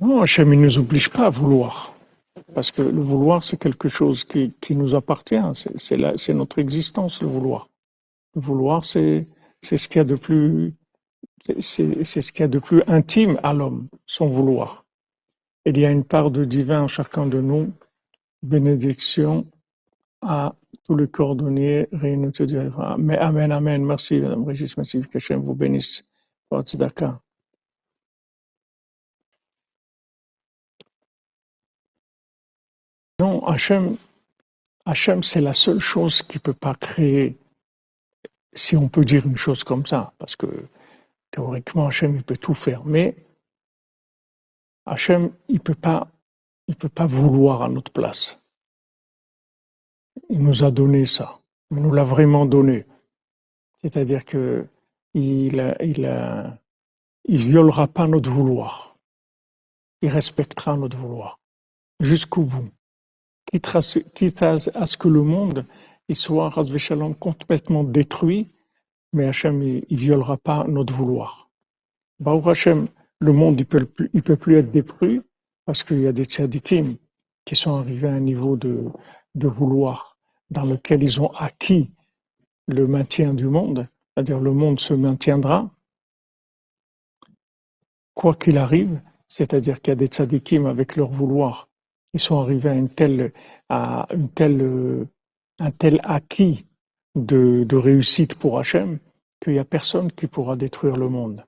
Non, 0.00 0.22
Hachem, 0.22 0.52
il 0.52 0.60
ne 0.60 0.64
nous 0.66 0.78
oblige 0.78 1.08
pas 1.08 1.26
à 1.26 1.30
vouloir. 1.30 1.94
Parce 2.54 2.70
que 2.70 2.82
le 2.82 3.00
vouloir, 3.00 3.42
c'est 3.42 3.56
quelque 3.56 3.88
chose 3.88 4.24
qui, 4.24 4.52
qui 4.60 4.76
nous 4.76 4.94
appartient. 4.94 5.40
C'est 5.54 6.34
notre 6.34 6.58
existence, 6.58 7.20
le 7.22 7.28
vouloir. 7.28 7.68
Le 8.34 8.40
vouloir, 8.40 8.84
c'est 8.84 9.26
ce 9.62 9.88
qu'il 9.88 9.96
y 9.96 10.00
a 10.00 10.04
de 10.04 10.16
plus, 10.16 10.74
c'est 11.60 12.04
ce 12.04 12.32
qu'il 12.32 12.40
y 12.40 12.44
a 12.44 12.48
de 12.48 12.58
plus 12.58 12.82
intime 12.86 13.38
à 13.42 13.52
l'homme, 13.52 13.88
son 14.06 14.28
vouloir. 14.28 14.84
Il 15.64 15.78
y 15.78 15.86
a 15.86 15.90
une 15.90 16.04
part 16.04 16.30
de 16.30 16.44
divin 16.44 16.82
en 16.82 16.88
chacun 16.88 17.26
de 17.26 17.40
nous 17.40 17.72
bénédiction 18.42 19.46
à 20.20 20.54
tous 20.84 20.96
les 20.96 21.08
cordonniers 21.08 21.88
réunis 21.92 22.32
Mais 22.98 23.18
Amen, 23.18 23.52
Amen. 23.52 23.84
Merci, 23.84 24.20
Madame 24.20 24.44
Régis. 24.44 24.76
Merci 24.76 25.02
que 25.02 25.18
Hachem 25.18 25.40
vous 25.40 25.54
bénisse. 25.54 26.04
Tzedaka. 26.64 27.20
Non, 33.22 33.46
Hachem, 33.46 33.98
Hachem 34.84 35.22
c'est 35.22 35.40
la 35.40 35.52
seule 35.52 35.78
chose 35.78 36.22
qui 36.22 36.38
ne 36.38 36.42
peut 36.42 36.60
pas 36.66 36.74
créer, 36.74 37.38
si 38.52 38.76
on 38.76 38.88
peut 38.88 39.04
dire 39.04 39.24
une 39.26 39.36
chose 39.36 39.62
comme 39.62 39.86
ça, 39.86 40.12
parce 40.18 40.34
que 40.34 40.48
théoriquement, 41.30 41.86
Hachem, 41.86 42.16
il 42.16 42.24
peut 42.24 42.36
tout 42.36 42.54
faire, 42.54 42.84
mais 42.84 43.14
Hachem, 44.86 45.30
il 45.46 45.54
ne 45.54 45.60
peut, 45.60 45.76
pas, 45.76 46.08
peut 46.80 46.88
pas 46.88 47.06
vouloir 47.06 47.62
à 47.62 47.68
notre 47.68 47.92
place. 47.92 48.42
Il 50.28 50.42
nous 50.42 50.64
a 50.64 50.72
donné 50.72 51.06
ça. 51.06 51.38
Il 51.70 51.76
nous 51.76 51.92
l'a 51.92 52.04
vraiment 52.04 52.44
donné. 52.44 52.86
C'est-à-dire 53.82 54.24
que 54.24 54.66
il, 55.14 55.76
il, 55.80 56.58
il 57.26 57.48
violera 57.50 57.86
pas 57.86 58.08
notre 58.08 58.30
vouloir. 58.32 58.96
Il 60.00 60.08
respectera 60.08 60.76
notre 60.76 60.96
vouloir 60.96 61.38
jusqu'au 62.00 62.42
bout. 62.42 62.68
Quitte 63.52 64.42
à, 64.42 64.58
ce 64.86 64.96
que 64.96 65.08
le 65.08 65.22
monde 65.22 65.66
soit 66.14 66.50
complètement 67.20 67.84
détruit, 67.84 68.48
mais 69.12 69.26
Hachem, 69.26 69.62
il, 69.62 69.84
ne 69.90 69.96
violera 69.96 70.36
pas 70.38 70.66
notre 70.68 70.94
vouloir. 70.94 71.50
Baruch 72.18 72.46
Hachem, 72.46 72.88
le 73.20 73.32
monde, 73.32 73.60
il 73.60 73.66
peut, 73.66 73.88
il 74.12 74.22
peut 74.22 74.36
plus 74.36 74.56
être 74.56 74.70
détruit 74.70 75.20
parce 75.64 75.84
qu'il 75.84 76.00
y 76.00 76.06
a 76.06 76.12
des 76.12 76.24
tzadikim 76.24 76.96
qui 77.44 77.56
sont 77.56 77.74
arrivés 77.76 78.08
à 78.08 78.14
un 78.14 78.20
niveau 78.20 78.56
de, 78.56 78.84
de 79.34 79.48
vouloir 79.48 80.16
dans 80.50 80.64
lequel 80.64 81.02
ils 81.02 81.20
ont 81.20 81.32
acquis 81.32 81.90
le 82.68 82.86
maintien 82.86 83.34
du 83.34 83.46
monde, 83.46 83.88
c'est-à-dire 84.14 84.40
le 84.40 84.52
monde 84.52 84.80
se 84.80 84.94
maintiendra, 84.94 85.70
quoi 88.14 88.34
qu'il 88.34 88.58
arrive, 88.58 89.00
c'est-à-dire 89.28 89.80
qu'il 89.80 89.92
y 89.92 89.92
a 89.92 89.96
des 89.96 90.06
tzadikim 90.06 90.66
avec 90.66 90.96
leur 90.96 91.10
vouloir, 91.10 91.68
ils 92.12 92.20
sont 92.20 92.40
arrivés 92.40 92.70
à, 92.70 92.74
une 92.74 92.88
telle, 92.88 93.32
à 93.68 94.06
une 94.12 94.28
telle, 94.30 95.06
un 95.58 95.70
tel 95.70 96.00
acquis 96.04 96.66
de, 97.14 97.66
réussite 97.74 98.34
pour 98.34 98.58
Hachem 98.58 98.98
qu'il 99.40 99.54
n'y 99.54 99.58
a 99.58 99.64
personne 99.64 100.12
qui 100.12 100.26
pourra 100.26 100.56
détruire 100.56 100.96
le 100.96 101.08
monde. 101.08 101.44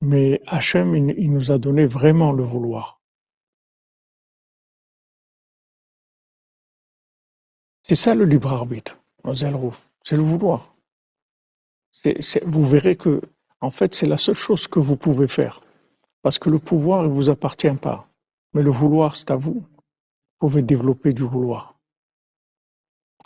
Mais 0.00 0.40
Hachem, 0.46 0.96
il, 0.96 1.14
il 1.18 1.32
nous 1.32 1.50
a 1.50 1.58
donné 1.58 1.86
vraiment 1.86 2.32
le 2.32 2.42
vouloir. 2.42 3.00
C'est 7.82 7.94
ça 7.94 8.14
le 8.14 8.24
libre 8.24 8.52
arbitre, 8.52 8.98
c'est 9.34 10.16
le 10.16 10.22
vouloir. 10.22 10.74
vous 12.46 12.66
verrez 12.66 12.96
que, 12.96 13.20
en 13.60 13.70
fait, 13.70 13.94
c'est 13.94 14.06
la 14.06 14.18
seule 14.18 14.36
chose 14.36 14.66
que 14.68 14.78
vous 14.78 14.96
pouvez 14.96 15.28
faire. 15.28 15.62
Parce 16.22 16.38
que 16.38 16.48
le 16.48 16.58
pouvoir 16.58 17.02
ne 17.02 17.08
vous 17.08 17.28
appartient 17.28 17.74
pas. 17.80 18.08
Mais 18.54 18.62
le 18.62 18.70
vouloir, 18.70 19.16
c'est 19.16 19.30
à 19.30 19.36
vous. 19.36 19.64
Pouvez 20.42 20.62
développer 20.62 21.12
du 21.12 21.22
vouloir. 21.22 21.78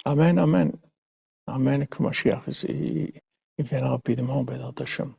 Amen, 0.05 0.39
Amen. 0.39 0.71
Amen, 1.47 1.87
que 1.87 2.03
Mashiach, 2.03 2.43
il 2.69 3.11
vient 3.59 3.89
rapidement, 3.89 4.45
ben, 4.45 4.61
Hashem. 4.79 5.15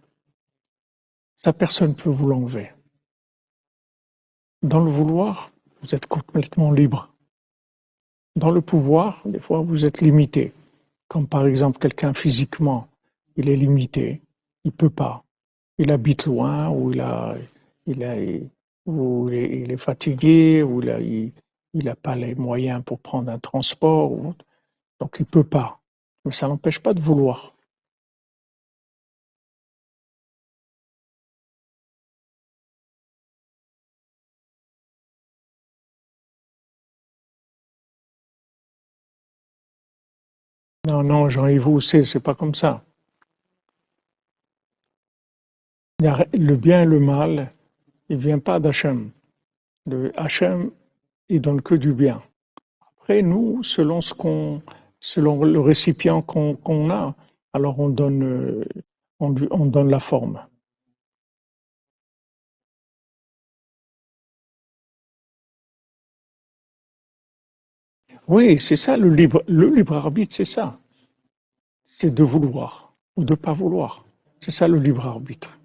Ça, 1.37 1.53
personne 1.53 1.89
ne 1.89 1.95
peut 1.95 2.11
vous 2.11 2.27
l'enlever. 2.27 2.69
Dans 4.61 4.79
le 4.85 4.91
vouloir, 4.91 5.51
vous 5.81 5.95
êtes 5.95 6.05
complètement 6.05 6.71
libre. 6.71 7.11
Dans 8.35 8.51
le 8.51 8.61
pouvoir, 8.61 9.23
des 9.25 9.39
fois, 9.39 9.61
vous 9.61 9.83
êtes 9.83 10.01
limité. 10.01 10.53
Comme 11.07 11.27
par 11.27 11.47
exemple, 11.47 11.79
quelqu'un 11.79 12.13
physiquement, 12.13 12.87
il 13.37 13.49
est 13.49 13.55
limité. 13.55 14.21
Il 14.65 14.71
peut 14.71 14.91
pas. 14.91 15.23
Il 15.79 15.91
habite 15.91 16.27
loin 16.27 16.69
ou 16.69 16.91
il 16.91 17.01
a, 17.01 17.35
il, 17.87 18.03
il, 18.03 19.71
est, 19.71 19.77
fatigué, 19.77 20.61
ou 20.61 20.83
il 20.83 21.33
n'a 21.85 21.95
pas 21.95 22.15
les 22.15 22.35
moyens 22.35 22.83
pour 22.83 22.99
prendre 22.99 23.31
un 23.31 23.39
transport, 23.39 24.11
donc 24.99 25.15
il 25.19 25.23
ne 25.23 25.25
peut 25.25 25.43
pas. 25.43 25.79
Mais 26.25 26.31
ça 26.31 26.47
n'empêche 26.47 26.79
pas 26.79 26.93
de 26.93 27.01
vouloir. 27.01 27.53
Non, 40.87 41.03
non, 41.03 41.29
Jean-Yves, 41.29 41.61
vous, 41.61 41.81
c'est 41.81 42.19
pas 42.21 42.33
comme 42.33 42.55
ça. 42.55 42.83
Le 45.99 46.55
bien 46.55 46.83
et 46.83 46.85
le 46.85 46.99
mal, 46.99 47.51
il 48.09 48.17
vient 48.17 48.39
pas 48.39 48.59
d'Hachem. 48.59 49.11
Hachem, 50.15 50.71
il 51.29 51.41
donne 51.41 51.61
que 51.61 51.75
du 51.75 51.93
bien. 51.93 52.21
Après, 52.97 53.21
nous, 53.21 53.63
selon 53.63 54.01
ce 54.01 54.13
qu'on, 54.13 54.61
selon 54.99 55.43
le 55.43 55.59
récipient 55.59 56.21
qu'on 56.21 56.89
a, 56.89 57.15
alors 57.53 57.79
on 57.79 57.89
donne, 57.89 58.23
euh, 58.23 58.65
on, 59.19 59.35
on 59.51 59.65
donne 59.65 59.89
la 59.89 59.99
forme. 59.99 60.41
Oui, 68.27 68.59
c'est 68.59 68.75
ça 68.75 68.97
le 68.97 69.09
libre, 69.13 69.43
le 69.47 69.69
libre 69.73 69.95
arbitre, 69.95 70.35
c'est 70.35 70.45
ça. 70.45 70.79
C'est 71.87 72.13
de 72.13 72.23
vouloir 72.23 72.93
ou 73.15 73.23
de 73.23 73.35
pas 73.35 73.53
vouloir. 73.53 74.05
C'est 74.39 74.51
ça 74.51 74.67
le 74.67 74.77
libre 74.77 75.05
arbitre. 75.07 75.56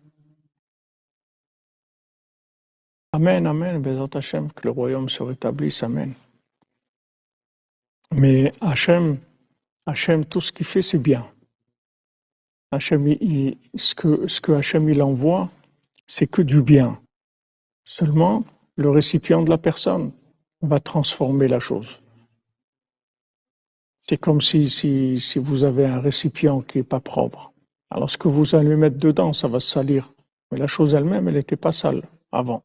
Amen, 3.15 3.47
Amen, 3.47 3.85
Hachem, 4.15 4.51
que 4.53 4.65
le 4.65 4.71
royaume 4.71 5.11
se 5.11 5.23
rétablisse, 5.23 5.83
Amen. 5.83 6.15
Mais 8.11 8.53
Hachem, 8.63 9.19
Hachem, 9.85 10.25
tout 10.25 10.41
ce 10.41 10.51
qu'il 10.51 10.65
fait, 10.65 10.81
c'est 10.81 10.99
bien. 10.99 11.27
Hachem, 12.71 13.05
ce, 13.75 13.95
que, 13.95 14.27
ce 14.27 14.41
que 14.41 14.53
Hachem 14.53 14.89
il 14.89 15.03
envoie, 15.03 15.51
c'est 16.07 16.27
que 16.27 16.41
du 16.41 16.63
bien. 16.63 16.99
Seulement, 17.85 18.45
le 18.77 18.89
récipient 18.89 19.43
de 19.43 19.51
la 19.51 19.59
personne 19.59 20.13
va 20.63 20.81
transformer 20.81 21.49
la 21.49 21.61
chose. 21.61 22.01
C'est 24.01 24.17
comme 24.17 24.41
si, 24.41 24.71
si, 24.71 25.21
si 25.21 25.39
vous 25.39 25.65
avez 25.65 25.85
un 25.85 26.01
récipient 26.01 26.63
qui 26.63 26.79
n'est 26.79 26.85
pas 26.85 27.01
propre. 27.01 27.53
Alors, 27.91 28.09
ce 28.09 28.17
que 28.17 28.29
vous 28.29 28.55
allez 28.55 28.75
mettre 28.75 28.97
dedans, 28.97 29.35
ça 29.35 29.49
va 29.49 29.61
salir. 29.61 30.15
Mais 30.51 30.59
la 30.59 30.67
chose 30.67 30.95
elle-même, 30.95 31.29
elle 31.29 31.35
n'était 31.35 31.57
pas 31.57 31.73
sale 31.73 32.03
avant. 32.31 32.63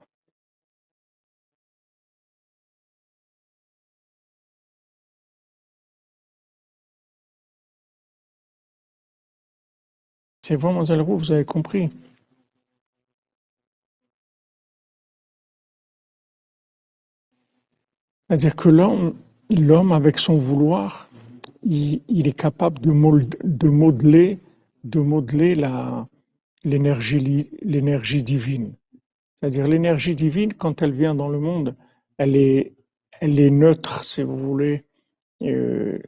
C'est 10.48 10.56
bon, 10.56 10.70
Mademoiselle 10.70 11.02
Roux, 11.02 11.18
vous 11.18 11.34
avez 11.34 11.44
compris. 11.44 11.90
C'est-à-dire 18.30 18.56
que 18.56 18.70
l'homme, 18.70 19.92
avec 19.92 20.20
son 20.20 20.38
vouloir, 20.38 21.10
il, 21.64 22.28
est 22.30 22.32
capable 22.32 22.80
de, 22.80 22.92
de 23.44 23.68
modeler, 23.68 24.40
de 24.86 25.02
modeler 25.02 25.54
l'énergie, 26.64 28.24
divine. 28.24 28.74
C'est-à-dire 29.42 29.68
l'énergie 29.68 30.16
divine, 30.16 30.54
quand 30.54 30.82
elle 30.82 30.94
vient 30.94 31.14
dans 31.14 31.28
le 31.28 31.40
monde, 31.40 31.76
elle 32.18 32.38
est, 32.38 32.74
elle 33.20 33.38
est 33.38 33.52
neutre, 33.52 34.06
si 34.06 34.24
vous 34.24 34.38
voulez. 34.38 34.86
Euh, 35.42 36.00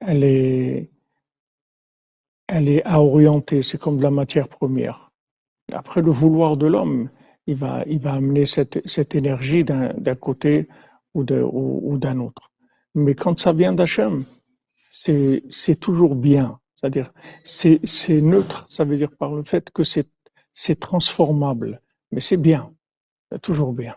elle 0.00 0.24
est, 0.24 0.90
elle 2.50 2.68
est 2.68 2.84
à 2.84 3.00
orienter, 3.00 3.62
c'est 3.62 3.78
comme 3.78 3.98
de 3.98 4.02
la 4.02 4.10
matière 4.10 4.48
première. 4.48 5.10
Après 5.72 6.02
le 6.02 6.10
vouloir 6.10 6.56
de 6.56 6.66
l'homme, 6.66 7.08
il 7.46 7.54
va, 7.54 7.84
il 7.86 8.00
va 8.00 8.14
amener 8.14 8.44
cette, 8.44 8.86
cette 8.88 9.14
énergie 9.14 9.64
d'un, 9.64 10.14
côté 10.16 10.68
ou, 11.14 11.22
de, 11.22 11.40
ou, 11.40 11.96
d'un 11.96 12.18
autre. 12.18 12.50
Mais 12.94 13.14
quand 13.14 13.38
ça 13.38 13.52
vient 13.52 13.72
d'Hachem, 13.72 14.24
c'est, 14.90 15.42
toujours 15.80 16.16
bien. 16.16 16.58
C'est-à-dire, 16.74 17.12
c'est, 17.44 17.80
neutre, 18.20 18.66
ça 18.68 18.84
veut 18.84 18.96
dire 18.96 19.12
par 19.16 19.32
le 19.32 19.44
fait 19.44 19.70
que 19.70 19.84
c'est, 19.84 20.08
c'est 20.52 20.80
transformable. 20.80 21.80
Mais 22.10 22.20
c'est 22.20 22.36
bien, 22.36 22.72
c'est 23.30 23.40
toujours 23.40 23.72
bien. 23.72 23.94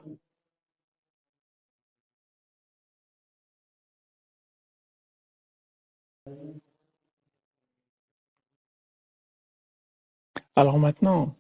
Alors 10.56 10.78
maintenant, 10.78 11.36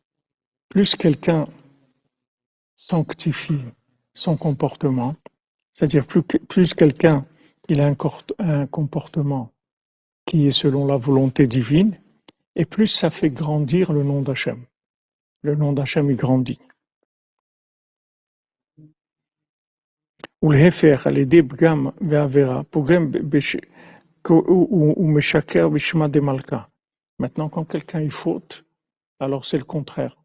plus 0.69 0.95
quelqu'un 0.95 1.45
sanctifie 2.75 3.61
son 4.13 4.37
comportement, 4.37 5.15
C'est-à-dire 5.71 6.05
plus, 6.05 6.73
quelqu'un 6.73 7.25
il 7.69 7.79
a 7.79 7.87
un, 7.87 8.65
comportement 8.67 9.51
qui 10.25 10.47
est 10.47 10.51
selon 10.51 10.85
la 10.85 10.97
volonté 10.97 11.47
divine, 11.47 11.93
et 12.55 12.65
plus 12.65 12.87
ça 12.87 13.09
fait 13.09 13.29
grandir 13.29 13.93
le 13.93 14.03
nom 14.03 14.21
d'Hachem. 14.21 14.65
Le 15.41 15.55
nom 15.55 15.73
d'Hachem 15.73 16.09
il 16.09 16.17
grandit. 16.17 16.59
Maintenant, 27.19 27.49
quand 27.49 27.65
quelqu'un 27.65 28.01
il 28.01 28.11
faute, 28.11 28.65
alors 29.19 29.45
c'est 29.45 29.57
le 29.57 29.63
contraire. 29.63 30.17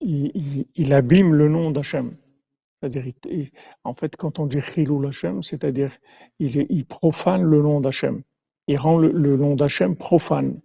Il, 0.00 0.92
abîme 0.92 1.32
le 1.34 1.48
nom 1.48 1.70
d'Hachem. 1.70 2.16
C'est-à-dire, 2.80 3.12
en 3.84 3.94
fait, 3.94 4.16
quand 4.16 4.40
on 4.40 4.46
dit 4.46 4.60
Chilul 4.60 5.06
Hashem, 5.06 5.42
c'est-à-dire, 5.42 5.92
il, 6.40 6.84
profane 6.86 7.42
le 7.42 7.62
nom 7.62 7.80
d'Hachem. 7.80 8.22
Il 8.66 8.78
rend 8.78 8.98
le, 8.98 9.36
nom 9.36 9.54
d'Hachem 9.54 9.94
profane. 9.94 10.60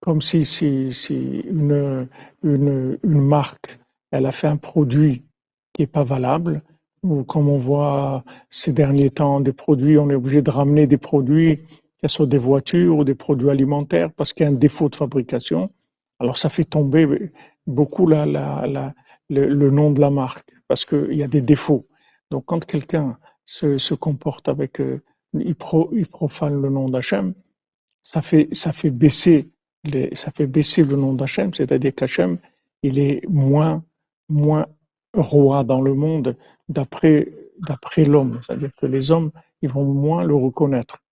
Comme 0.00 0.20
si, 0.20 0.44
si, 0.44 0.92
si 0.92 1.40
une, 1.40 2.08
une, 2.44 2.98
une, 3.02 3.20
marque, 3.20 3.80
elle 4.12 4.26
a 4.26 4.32
fait 4.32 4.46
un 4.46 4.56
produit 4.56 5.24
qui 5.72 5.82
n'est 5.82 5.88
pas 5.88 6.04
valable, 6.04 6.62
ou 7.02 7.24
comme 7.24 7.48
on 7.48 7.58
voit 7.58 8.24
ces 8.50 8.72
derniers 8.72 9.10
temps, 9.10 9.40
des 9.40 9.52
produits, 9.52 9.98
on 9.98 10.10
est 10.10 10.14
obligé 10.14 10.42
de 10.42 10.50
ramener 10.50 10.86
des 10.86 10.98
produits, 10.98 11.60
que 12.00 12.08
ce 12.08 12.14
soit 12.16 12.26
des 12.26 12.38
voitures 12.38 12.96
ou 12.96 13.04
des 13.04 13.14
produits 13.14 13.50
alimentaires, 13.50 14.10
parce 14.12 14.32
qu'il 14.32 14.44
y 14.44 14.46
a 14.46 14.50
un 14.50 14.54
défaut 14.54 14.88
de 14.88 14.94
fabrication. 14.94 15.70
Alors, 16.20 16.36
ça 16.36 16.48
fait 16.48 16.64
tomber 16.64 17.32
beaucoup 17.66 18.06
le, 18.06 19.70
nom 19.70 19.90
de 19.90 20.00
la 20.00 20.10
marque 20.10 20.50
parce 20.68 20.84
qu'il 20.84 21.14
y 21.14 21.22
a 21.22 21.28
des 21.28 21.40
défauts. 21.40 21.86
Donc 22.30 22.44
quand 22.46 22.64
quelqu'un 22.64 23.18
se, 23.44 23.94
comporte 23.94 24.48
avec, 24.48 24.80
euh, 24.80 25.02
il, 25.32 25.54
pro, 25.54 25.90
il, 25.92 26.06
profane 26.06 26.60
le 26.60 26.68
nom 26.68 26.88
d'Hachem, 26.88 27.34
ça 28.02 28.22
fait, 28.22 28.48
ça, 28.52 28.72
fait 28.72 28.90
baisser 28.90 29.52
le 29.84 30.96
nom 30.96 31.14
d'Hachem, 31.14 31.52
c'est-à-dire 31.54 31.94
qu'Hachem, 31.94 32.38
il 32.82 32.98
est 32.98 33.26
moins, 33.28 33.82
moins 34.28 34.66
roi 35.14 35.64
dans 35.64 35.80
le 35.80 35.94
monde 35.94 36.36
d'après 36.68 37.26
l'homme. 37.98 38.40
C'est-à-dire 38.46 38.70
que 38.76 38.86
les 38.86 39.10
hommes, 39.10 39.30
ils 39.62 39.70
vont 39.70 39.84
moins 39.84 40.24
le 40.24 40.34
reconnaître. 40.34 41.02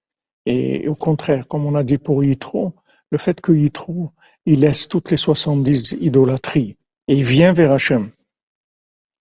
Et 0.47 0.89
au 0.89 0.95
contraire, 0.95 1.47
comme 1.49 1.67
on 1.67 1.75
a 1.75 1.83
dit 1.83 1.99
pour 1.99 2.25
Yitro, 2.25 2.73
le 3.11 3.19
fait 3.19 3.41
que 3.41 3.53
Yitro, 3.53 4.13
il 4.47 4.61
laisse 4.61 4.89
toutes 4.89 5.11
les 5.11 5.17
70 5.17 5.97
idolâtries 6.01 6.77
et 7.09 7.17
il 7.17 7.25
vient 7.25 7.53
vers 7.53 7.73
Hachem. 7.73 8.11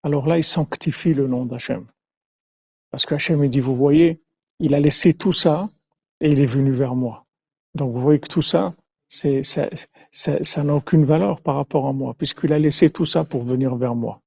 Alors 0.03 0.27
là, 0.27 0.37
il 0.37 0.43
sanctifie 0.43 1.15
le 1.15 1.27
nom 1.27 1.45
d'Hachem. 1.45 1.85
Parce 2.91 3.05
qu'Hachem, 3.07 3.43
il 3.43 3.49
dit, 3.49 3.59
vous 3.59 3.75
voyez, 3.75 4.21
il 4.59 4.75
a 4.75 4.79
laissé 4.79 5.13
tout 5.13 5.33
ça 5.33 5.67
et 6.21 6.29
il 6.31 6.39
est 6.39 6.45
venu 6.45 6.71
vers 6.71 6.95
moi. 6.95 7.25
Donc 7.73 7.91
vous 7.91 8.01
voyez 8.01 8.19
que 8.19 8.27
tout 8.27 8.43
ça, 8.43 8.75
ça 9.09 10.63
n'a 10.63 10.75
aucune 10.75 11.05
valeur 11.05 11.41
par 11.41 11.55
rapport 11.55 11.87
à 11.87 11.93
moi, 11.93 12.13
puisqu'il 12.13 12.53
a 12.53 12.59
laissé 12.59 12.89
tout 12.89 13.05
ça 13.05 13.23
pour 13.23 13.43
venir 13.43 13.75
vers 13.75 13.95
moi. 13.95 14.21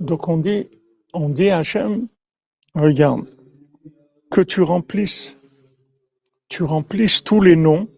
Donc 0.00 0.28
on 0.28 0.36
dit, 0.36 0.68
on 1.14 1.28
dit 1.30 1.50
à 1.50 1.62
regarde, 2.74 3.24
que 4.30 4.42
tu 4.42 4.60
remplisses, 4.60 5.34
tu 6.48 6.62
remplisses 6.62 7.24
tous 7.24 7.40
les 7.40 7.56
noms 7.56 7.88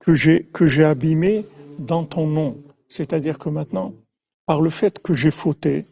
que 0.00 0.14
j'ai 0.14 0.84
abîmés 0.84 1.46
dans 1.78 2.04
ton 2.04 2.26
nom. 2.26 2.56
C'est-à-dire 2.88 3.38
que 3.38 3.50
maintenant, 3.50 3.94
par 4.46 4.60
le 4.60 4.70
fait 4.70 4.98
que 4.98 5.14
j'ai 5.14 5.30
fauté, 5.30 5.86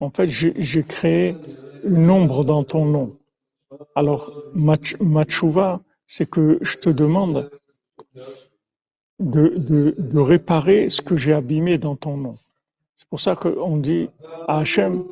en 0.00 0.10
fait, 0.10 0.28
j'ai 0.28 0.82
créé 0.82 1.34
une 1.84 2.10
ombre 2.10 2.44
dans 2.44 2.64
ton 2.64 2.84
nom. 2.84 3.16
Alors, 3.94 4.30
Machuva, 4.54 5.80
c'est 6.06 6.28
que 6.28 6.58
je 6.62 6.76
te 6.76 6.90
demande 6.90 7.50
de, 9.18 10.18
réparer 10.18 10.88
ce 10.88 11.02
que 11.02 11.16
j'ai 11.16 11.32
abîmé 11.32 11.78
dans 11.78 11.96
ton 11.96 12.16
nom. 12.16 12.38
C'est 12.96 13.08
pour 13.08 13.20
ça 13.20 13.36
qu'on 13.36 13.76
dit 13.76 14.08
à 14.48 14.58
Hachem, 14.58 15.06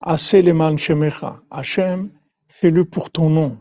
Aseleman 0.00 0.76
Shemecha, 0.78 1.42
Hachem, 1.50 2.10
fais-le 2.48 2.84
pour 2.84 3.10
ton 3.10 3.30
nom. 3.30 3.58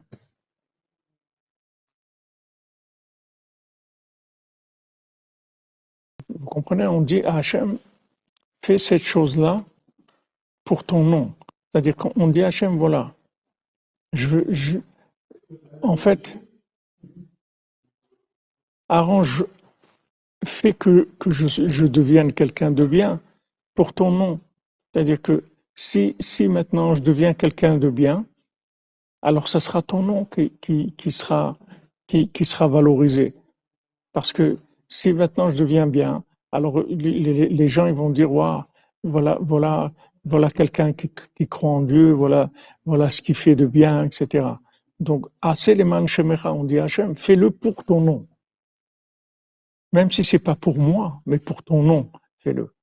Vous 6.30 6.46
comprenez? 6.46 6.88
On 6.88 7.02
dit 7.02 7.22
à 7.24 7.36
Hachem, 7.36 7.78
fais 8.64 8.78
cette 8.78 9.04
chose-là 9.04 9.64
pour 10.64 10.84
ton 10.84 11.04
nom. 11.04 11.34
C'est-à-dire 11.72 11.96
qu'on 11.96 12.28
dit 12.28 12.44
à 12.44 12.48
Hachem, 12.48 12.78
voilà, 12.78 13.14
je, 14.14 14.40
je, 14.50 14.80
en 15.82 15.96
fait, 15.96 16.38
arrange, 18.90 19.46
fais 20.46 20.74
que, 20.74 21.08
je, 21.28 21.86
devienne 21.86 22.34
quelqu'un 22.34 22.72
de 22.72 22.86
bien 22.86 23.22
pour 23.76 23.94
ton 23.94 24.12
nom. 24.12 24.40
C'est-à-dire 24.94 25.22
que 25.22 25.44
si, 25.76 26.16
maintenant 26.48 26.94
je 26.94 27.02
deviens 27.02 27.34
quelqu'un 27.34 27.78
de 27.78 27.90
bien, 27.90 28.26
alors 29.22 29.48
ce 29.48 29.60
sera 29.60 29.82
ton 29.82 30.04
nom 30.04 30.26
qui, 30.26 30.54
sera, 31.10 31.58
valorisé. 32.68 33.34
Parce 34.12 34.34
que 34.34 34.58
si 34.90 35.14
maintenant 35.14 35.50
je 35.50 35.58
deviens 35.58 35.88
bien, 35.88 36.24
alors 36.52 36.84
les, 36.88 37.68
gens 37.68 37.92
vont 37.94 38.10
dire, 38.10 38.30
voilà, 38.30 39.38
voilà, 39.42 39.92
voilà 40.24 40.50
quelqu'un 40.52 40.94
qui, 40.94 41.10
qui, 41.36 41.48
croit 41.48 41.72
en 41.72 41.82
Dieu, 41.82 42.12
voilà, 42.12 42.52
voilà 42.86 43.10
ce 43.10 43.22
qu'il 43.22 43.36
fait 43.36 43.56
de 43.56 43.66
bien, 43.66 44.04
etc. 44.04 44.46
Donc, 45.00 45.28
Aseleman 45.42 46.08
Shemecha, 46.08 46.54
on 46.54 46.64
dit 46.64 46.80
Hachem, 46.80 47.16
fais-le 47.16 47.52
pour 47.52 47.84
ton 47.84 48.02
nom. 48.02 48.28
Même 49.92 50.12
si 50.12 50.24
c'est 50.24 50.40
pas 50.40 50.56
pour 50.56 50.78
moi, 50.78 51.22
mais 51.26 51.40
pour 51.40 51.64
ton 51.64 51.84
nom, 51.84 52.12
fais-le. 52.40 52.74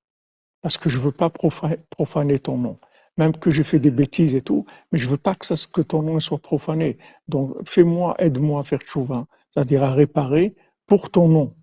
Parce 0.63 0.79
que 0.79 0.89
je 0.91 0.99
veux 0.99 1.13
pas 1.13 1.31
profaner 1.31 2.39
ton 2.39 2.57
nom. 2.59 2.79
Même 3.17 3.37
que 3.37 3.51
j'ai 3.51 3.65
fait 3.65 3.81
des 3.81 3.91
bêtises 3.91 4.35
et 4.35 4.43
tout, 4.43 4.67
mais 4.93 4.99
je 4.99 5.09
veux 5.11 5.17
pas 5.17 5.35
que, 5.35 5.47
ça, 5.47 5.55
que 5.73 5.81
ton 5.83 6.03
nom 6.03 6.21
soit 6.21 6.39
profané. 6.39 6.99
Donc, 7.29 7.57
fais-moi, 7.69 8.15
aide-moi 8.19 8.61
à 8.61 8.65
faire 8.65 8.81
tchouva, 8.81 9.27
c'est-à-dire 9.51 9.83
à 9.83 9.93
réparer 9.93 10.55
pour 10.87 11.11
ton 11.11 11.29
nom. 11.29 11.55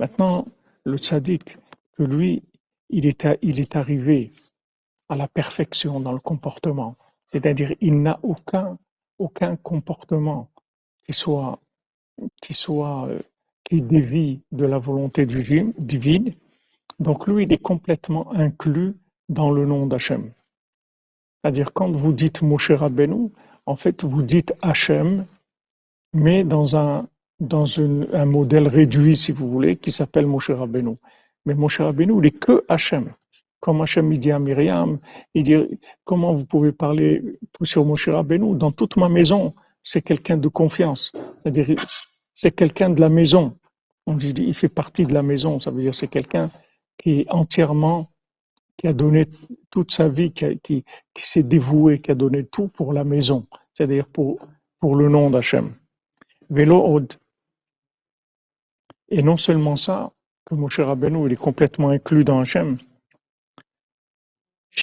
Maintenant, 0.00 0.44
le 0.84 0.96
tzaddik, 0.98 1.56
lui, 1.98 2.42
il 2.90 3.06
est, 3.06 3.28
il 3.42 3.60
est 3.60 3.76
arrivé 3.76 4.32
à 5.08 5.16
la 5.16 5.28
perfection 5.28 6.00
dans 6.00 6.12
le 6.12 6.18
comportement. 6.18 6.96
C'est-à-dire, 7.32 7.74
il 7.80 8.02
n'a 8.02 8.18
aucun, 8.22 8.78
aucun 9.18 9.56
comportement 9.56 10.50
qui 11.06 11.12
soit, 11.12 11.60
qui 12.42 12.54
soit, 12.54 13.06
euh, 13.08 13.20
qui 13.64 13.82
dévie 13.82 14.40
de 14.52 14.64
la 14.64 14.78
volonté 14.78 15.26
divine. 15.26 16.32
Donc, 16.98 17.26
lui, 17.26 17.44
il 17.44 17.52
est 17.52 17.62
complètement 17.62 18.32
inclus 18.32 18.94
dans 19.28 19.50
le 19.50 19.66
nom 19.66 19.86
d'Hachem. 19.86 20.32
C'est-à-dire, 21.40 21.72
quand 21.72 21.90
vous 21.92 22.12
dites 22.12 22.42
Moshe 22.42 22.70
Rabbeinu, 22.70 23.30
en 23.68 23.76
fait, 23.76 24.02
vous 24.02 24.22
dites 24.22 24.54
Hachem, 24.62 25.26
mais 26.14 26.42
dans 26.42 26.74
un, 26.74 27.06
dans 27.38 27.66
un 27.78 28.24
modèle 28.24 28.66
réduit, 28.66 29.14
si 29.14 29.30
vous 29.30 29.50
voulez, 29.50 29.76
qui 29.76 29.92
s'appelle 29.92 30.26
Moshe 30.26 30.50
Rabbeinu. 30.50 30.96
Mais 31.44 31.52
Moshe 31.52 31.82
Rabbeinu, 31.82 32.14
il 32.14 32.20
n'est 32.22 32.30
que 32.30 32.64
Hachem. 32.68 33.12
Comme 33.60 33.82
Hachem 33.82 34.16
dit 34.16 34.32
à 34.32 34.38
Myriam, 34.38 34.98
il 35.34 35.42
dit 35.42 35.56
Comment 36.04 36.32
vous 36.32 36.46
pouvez 36.46 36.72
parler 36.72 37.22
sur 37.62 37.84
Moshe 37.84 38.08
Rabbeinu? 38.08 38.56
Dans 38.56 38.72
toute 38.72 38.96
ma 38.96 39.10
maison, 39.10 39.54
c'est 39.82 40.00
quelqu'un 40.00 40.38
de 40.38 40.48
confiance. 40.48 41.12
C'est-à-dire, 41.42 41.76
c'est 42.32 42.52
quelqu'un 42.52 42.88
de 42.88 43.02
la 43.02 43.10
maison. 43.10 43.58
On 44.06 44.14
dit 44.14 44.32
Il 44.38 44.54
fait 44.54 44.72
partie 44.72 45.04
de 45.04 45.12
la 45.12 45.22
maison. 45.22 45.60
Ça 45.60 45.70
veut 45.70 45.82
dire 45.82 45.94
c'est 45.94 46.08
quelqu'un 46.08 46.48
qui 46.96 47.20
est 47.20 47.30
entièrement 47.30 48.08
qui 48.78 48.86
a 48.86 48.94
donné 48.94 49.26
toute 49.70 49.92
sa 49.92 50.08
vie, 50.08 50.32
qui, 50.32 50.84
s'est 51.16 51.42
dévoué, 51.42 52.00
qui 52.00 52.12
a 52.12 52.14
donné 52.14 52.46
tout 52.46 52.68
pour 52.68 52.92
la 52.92 53.02
maison, 53.04 53.44
c'est-à-dire 53.74 54.06
pour, 54.06 54.38
pour 54.78 54.94
le 54.94 55.08
nom 55.08 55.30
d'Hachem. 55.30 55.74
Vélo 56.48 56.86
Od. 56.86 57.12
Et 59.10 59.22
non 59.22 59.36
seulement 59.36 59.76
ça, 59.76 60.12
que 60.46 60.54
Moshe 60.54 60.80
Rabbeinu 60.80 61.26
il 61.26 61.32
est 61.32 61.36
complètement 61.36 61.90
inclus 61.90 62.24
dans 62.24 62.40
Hachem. 62.40 62.78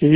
Il 0.01 0.13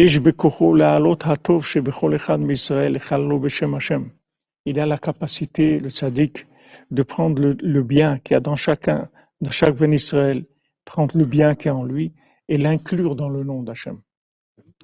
a 4.80 4.86
la 4.86 4.98
capacité, 4.98 5.80
le 5.80 5.90
tzaddik, 5.90 6.48
de 6.92 7.04
prendre 7.04 7.42
le, 7.42 7.56
le 7.62 7.84
bien 7.84 8.20
qu'il 8.20 8.34
y 8.34 8.38
a 8.38 8.42
dans 8.42 8.58
chacun, 8.58 9.10
dans 9.40 9.52
chaque 9.52 9.76
Ben 9.76 9.94
Israël, 9.94 10.44
prendre 10.84 11.18
le 11.18 11.24
bien 11.24 11.56
qu'il 11.56 11.68
y 11.68 11.70
a 11.70 11.76
en 11.76 11.86
lui 11.86 12.12
et 12.50 12.58
l'inclure 12.58 13.16
dans 13.16 13.30
le 13.30 13.44
nom 13.44 13.64
d'Hachem. 13.64 14.02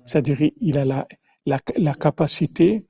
C'est-à-dire, 0.06 0.52
il 0.62 0.78
a 0.78 0.86
la, 0.86 1.08
la, 1.46 1.60
la 1.76 1.94
capacité 1.96 2.88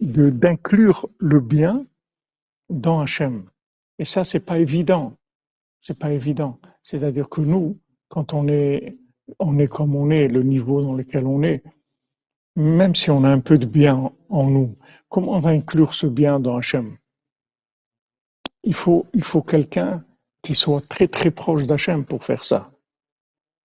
d'inclure 0.00 1.08
le 1.18 1.40
bien 1.40 1.84
dans 2.70 3.00
Hachem. 3.00 3.50
Et 3.98 4.04
ça, 4.04 4.24
c'est 4.24 4.44
pas 4.46 4.58
évident. 4.58 5.16
C'est 5.82 5.98
pas 5.98 6.12
évident. 6.12 6.58
C'est-à-dire 6.82 7.28
que 7.28 7.40
nous, 7.40 7.78
quand 8.08 8.32
on 8.32 8.48
est, 8.48 8.96
on 9.38 9.58
est 9.58 9.68
comme 9.68 9.96
on 9.96 10.10
est, 10.10 10.28
le 10.28 10.42
niveau 10.42 10.80
dans 10.80 10.94
lequel 10.94 11.26
on 11.26 11.42
est, 11.42 11.62
même 12.56 12.94
si 12.94 13.10
on 13.10 13.24
a 13.24 13.28
un 13.28 13.40
peu 13.40 13.58
de 13.58 13.66
bien 13.66 14.12
en 14.28 14.44
nous, 14.48 14.76
comment 15.08 15.32
on 15.32 15.40
va 15.40 15.50
inclure 15.50 15.94
ce 15.94 16.06
bien 16.06 16.38
dans 16.38 16.56
Hachem? 16.56 16.96
Il 18.62 18.74
faut, 18.74 19.06
il 19.12 19.24
faut 19.24 19.42
quelqu'un 19.42 20.04
qui 20.42 20.54
soit 20.54 20.86
très 20.88 21.08
très 21.08 21.32
proche 21.32 21.66
d'Hachem 21.66 22.04
pour 22.04 22.24
faire 22.24 22.44
ça. 22.44 22.73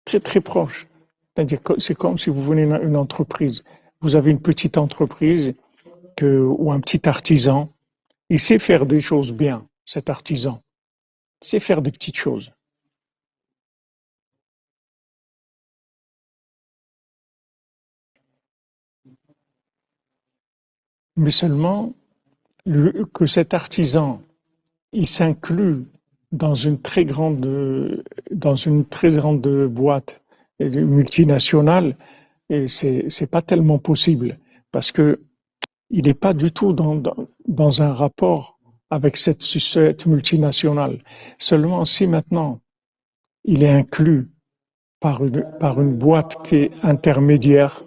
Très 0.08 0.20
très 0.20 0.40
proche. 0.40 0.86
C'est-à-dire 1.36 1.60
c'est 1.76 1.94
comme 1.94 2.16
si 2.16 2.30
vous 2.30 2.42
venez 2.42 2.62
une 2.62 2.96
entreprise. 2.96 3.62
Vous 4.00 4.16
avez 4.16 4.30
une 4.30 4.40
petite 4.40 4.78
entreprise 4.78 5.52
ou 6.22 6.72
un 6.72 6.80
petit 6.80 7.06
artisan. 7.06 7.68
Il 8.30 8.40
sait 8.40 8.58
faire 8.58 8.86
des 8.86 9.02
choses 9.02 9.32
bien, 9.32 9.68
cet 9.84 10.08
artisan. 10.08 10.62
Il 11.42 11.48
sait 11.48 11.60
faire 11.60 11.82
des 11.82 11.90
petites 11.90 12.16
choses. 12.16 12.50
Mais 21.16 21.30
seulement 21.30 21.92
que 23.12 23.26
cet 23.26 23.52
artisan, 23.52 24.22
il 24.92 25.06
s'inclut 25.06 25.84
dans 26.32 26.54
une 26.54 26.80
très 26.80 27.04
grande, 27.04 28.04
dans 28.30 28.56
une 28.56 28.84
très 28.84 29.10
grande 29.10 29.46
boîte 29.68 30.22
multinationale, 30.60 31.96
c'est, 32.66 33.08
c'est 33.08 33.30
pas 33.30 33.42
tellement 33.42 33.78
possible 33.78 34.38
parce 34.72 34.92
que 34.92 35.20
il 35.90 36.04
n'est 36.04 36.14
pas 36.14 36.34
du 36.34 36.52
tout 36.52 36.72
dans, 36.72 36.96
dans, 36.96 37.16
dans, 37.46 37.80
un 37.80 37.94
rapport 37.94 38.58
avec 38.90 39.16
cette, 39.16 39.42
cette 39.42 40.04
multinationale. 40.04 41.02
Seulement 41.38 41.84
si 41.86 42.06
maintenant 42.06 42.60
il 43.44 43.62
est 43.62 43.70
inclus 43.70 44.28
par 45.00 45.24
une, 45.24 45.46
par 45.60 45.80
une 45.80 45.96
boîte 45.96 46.42
qui 46.44 46.56
est 46.56 46.70
intermédiaire, 46.82 47.84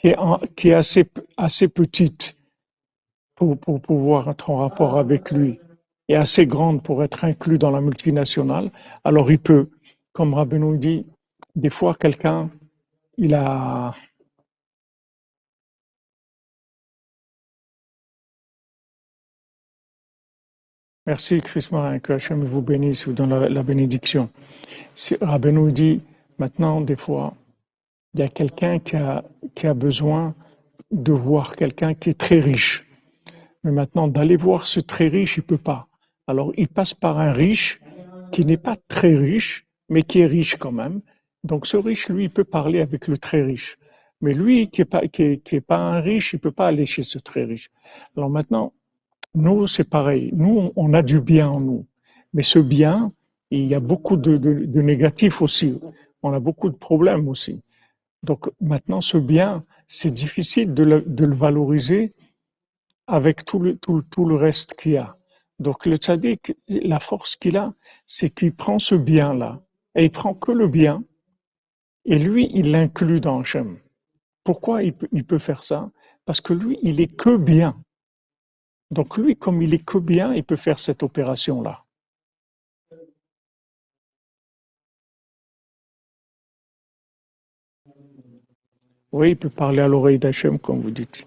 qui 0.00 0.08
est, 0.08 0.18
en, 0.18 0.38
qui 0.56 0.68
est 0.68 0.74
assez, 0.74 1.04
assez 1.36 1.68
petite 1.68 2.36
pour, 3.34 3.58
pour 3.58 3.80
pouvoir 3.80 4.28
être 4.28 4.50
en 4.50 4.58
rapport 4.58 4.98
avec 4.98 5.30
lui, 5.30 5.58
est 6.12 6.16
assez 6.16 6.46
grande 6.46 6.82
pour 6.82 7.02
être 7.04 7.24
inclus 7.24 7.58
dans 7.58 7.70
la 7.70 7.80
multinationale, 7.80 8.70
alors 9.04 9.30
il 9.30 9.38
peut, 9.38 9.70
comme 10.12 10.34
Rabbeinu 10.34 10.78
dit, 10.78 11.06
des 11.54 11.70
fois 11.70 11.94
quelqu'un, 11.94 12.50
il 13.16 13.34
a... 13.34 13.94
Merci 21.06 21.40
Chris 21.40 21.68
Marin, 21.72 21.98
que 21.98 22.12
Hachem 22.12 22.44
vous 22.44 22.62
bénisse, 22.62 23.06
vous 23.06 23.12
donne 23.12 23.34
la, 23.34 23.62
bénédiction. 23.62 24.30
Si 24.94 25.16
dit, 25.72 26.00
maintenant, 26.38 26.80
des 26.80 26.94
fois, 26.94 27.34
il 28.14 28.20
y 28.20 28.22
a 28.22 28.28
quelqu'un 28.28 28.78
qui 28.78 28.96
a, 28.96 29.24
qui 29.54 29.66
a 29.66 29.74
besoin 29.74 30.34
de 30.90 31.12
voir 31.12 31.56
quelqu'un 31.56 31.94
qui 31.94 32.10
est 32.10 32.18
très 32.18 32.38
riche. 32.38 32.86
Mais 33.64 33.72
maintenant, 33.72 34.08
d'aller 34.08 34.36
voir 34.36 34.66
ce 34.66 34.80
très 34.80 35.08
riche, 35.08 35.36
il 35.36 35.42
peut 35.42 35.58
pas. 35.58 35.89
Alors, 36.30 36.52
il 36.56 36.68
passe 36.68 36.94
par 36.94 37.18
un 37.18 37.32
riche 37.32 37.80
qui 38.30 38.44
n'est 38.44 38.56
pas 38.56 38.76
très 38.86 39.16
riche, 39.16 39.66
mais 39.88 40.04
qui 40.04 40.20
est 40.20 40.26
riche 40.26 40.54
quand 40.54 40.70
même. 40.70 41.00
Donc, 41.42 41.66
ce 41.66 41.76
riche, 41.76 42.08
lui, 42.08 42.24
il 42.26 42.30
peut 42.30 42.44
parler 42.44 42.80
avec 42.80 43.08
le 43.08 43.18
très 43.18 43.42
riche. 43.42 43.76
Mais 44.20 44.32
lui, 44.32 44.70
qui 44.70 44.80
n'est 44.80 44.84
pas, 44.84 45.76
un 45.76 46.00
riche, 46.00 46.32
il 46.32 46.38
peut 46.38 46.52
pas 46.52 46.68
aller 46.68 46.86
chez 46.86 47.02
ce 47.02 47.18
très 47.18 47.42
riche. 47.42 47.68
Alors 48.16 48.30
maintenant, 48.30 48.72
nous, 49.34 49.66
c'est 49.66 49.88
pareil. 49.98 50.30
Nous, 50.32 50.72
on 50.76 50.94
a 50.94 51.02
du 51.02 51.20
bien 51.20 51.48
en 51.48 51.58
nous. 51.58 51.86
Mais 52.32 52.44
ce 52.44 52.60
bien, 52.60 53.12
il 53.50 53.66
y 53.66 53.74
a 53.74 53.80
beaucoup 53.80 54.16
de, 54.16 54.36
négatifs 54.80 55.42
aussi. 55.42 55.80
On 56.22 56.32
a 56.32 56.38
beaucoup 56.38 56.70
de 56.70 56.76
problèmes 56.76 57.26
aussi. 57.28 57.60
Donc 58.22 58.48
maintenant, 58.60 59.00
ce 59.00 59.16
bien, 59.16 59.64
c'est 59.88 60.12
difficile 60.12 60.74
de 60.74 60.84
le, 60.84 61.34
valoriser 61.34 62.10
avec 63.08 63.44
tout 63.44 63.58
le, 63.58 63.76
tout 63.76 64.24
le 64.24 64.36
reste 64.36 64.74
qu'il 64.74 64.92
y 64.92 64.96
a. 64.96 65.16
Donc 65.60 65.84
le 65.84 65.96
tzaddik, 65.96 66.56
la 66.68 67.00
force 67.00 67.36
qu'il 67.36 67.58
a, 67.58 67.74
c'est 68.06 68.30
qu'il 68.30 68.54
prend 68.54 68.78
ce 68.78 68.94
bien-là, 68.94 69.62
et 69.94 70.04
il 70.06 70.10
prend 70.10 70.34
que 70.34 70.52
le 70.52 70.66
bien, 70.66 71.04
et 72.06 72.18
lui, 72.18 72.50
il 72.54 72.70
l'inclut 72.70 73.20
dans 73.20 73.40
Hachem. 73.40 73.78
Pourquoi 74.42 74.82
il 74.82 74.94
peut, 74.94 75.08
il 75.12 75.24
peut 75.24 75.38
faire 75.38 75.62
ça? 75.62 75.90
Parce 76.24 76.40
que 76.40 76.54
lui, 76.54 76.78
il 76.82 76.98
est 77.00 77.14
que 77.14 77.36
bien. 77.36 77.76
Donc 78.90 79.18
lui, 79.18 79.36
comme 79.36 79.60
il 79.60 79.74
est 79.74 79.84
que 79.84 79.98
bien, 79.98 80.32
il 80.32 80.44
peut 80.44 80.56
faire 80.56 80.78
cette 80.78 81.02
opération-là. 81.02 81.84
Oui, 89.12 89.32
il 89.32 89.36
peut 89.36 89.50
parler 89.50 89.80
à 89.80 89.88
l'oreille 89.88 90.18
d'Hachem, 90.18 90.58
comme 90.58 90.80
vous 90.80 90.90
dites. 90.90 91.26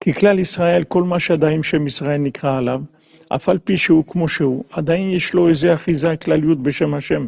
כי 0.00 0.12
כלל 0.12 0.38
ישראל, 0.38 0.84
כל 0.84 1.02
מה 1.02 1.20
שעדיין 1.20 1.62
שם 1.62 1.86
ישראל 1.86 2.18
נקרא 2.18 2.58
עליו, 2.58 2.82
אף 3.28 3.48
על 3.48 3.58
פי 3.58 3.76
שהוא 3.76 4.04
כמו 4.06 4.28
שהוא, 4.28 4.64
עדיין 4.70 5.10
יש 5.10 5.34
לו 5.34 5.48
איזה 5.48 5.74
אחיזה 5.74 6.16
כלליות 6.16 6.62
בשם 6.62 6.94
השם, 6.94 7.26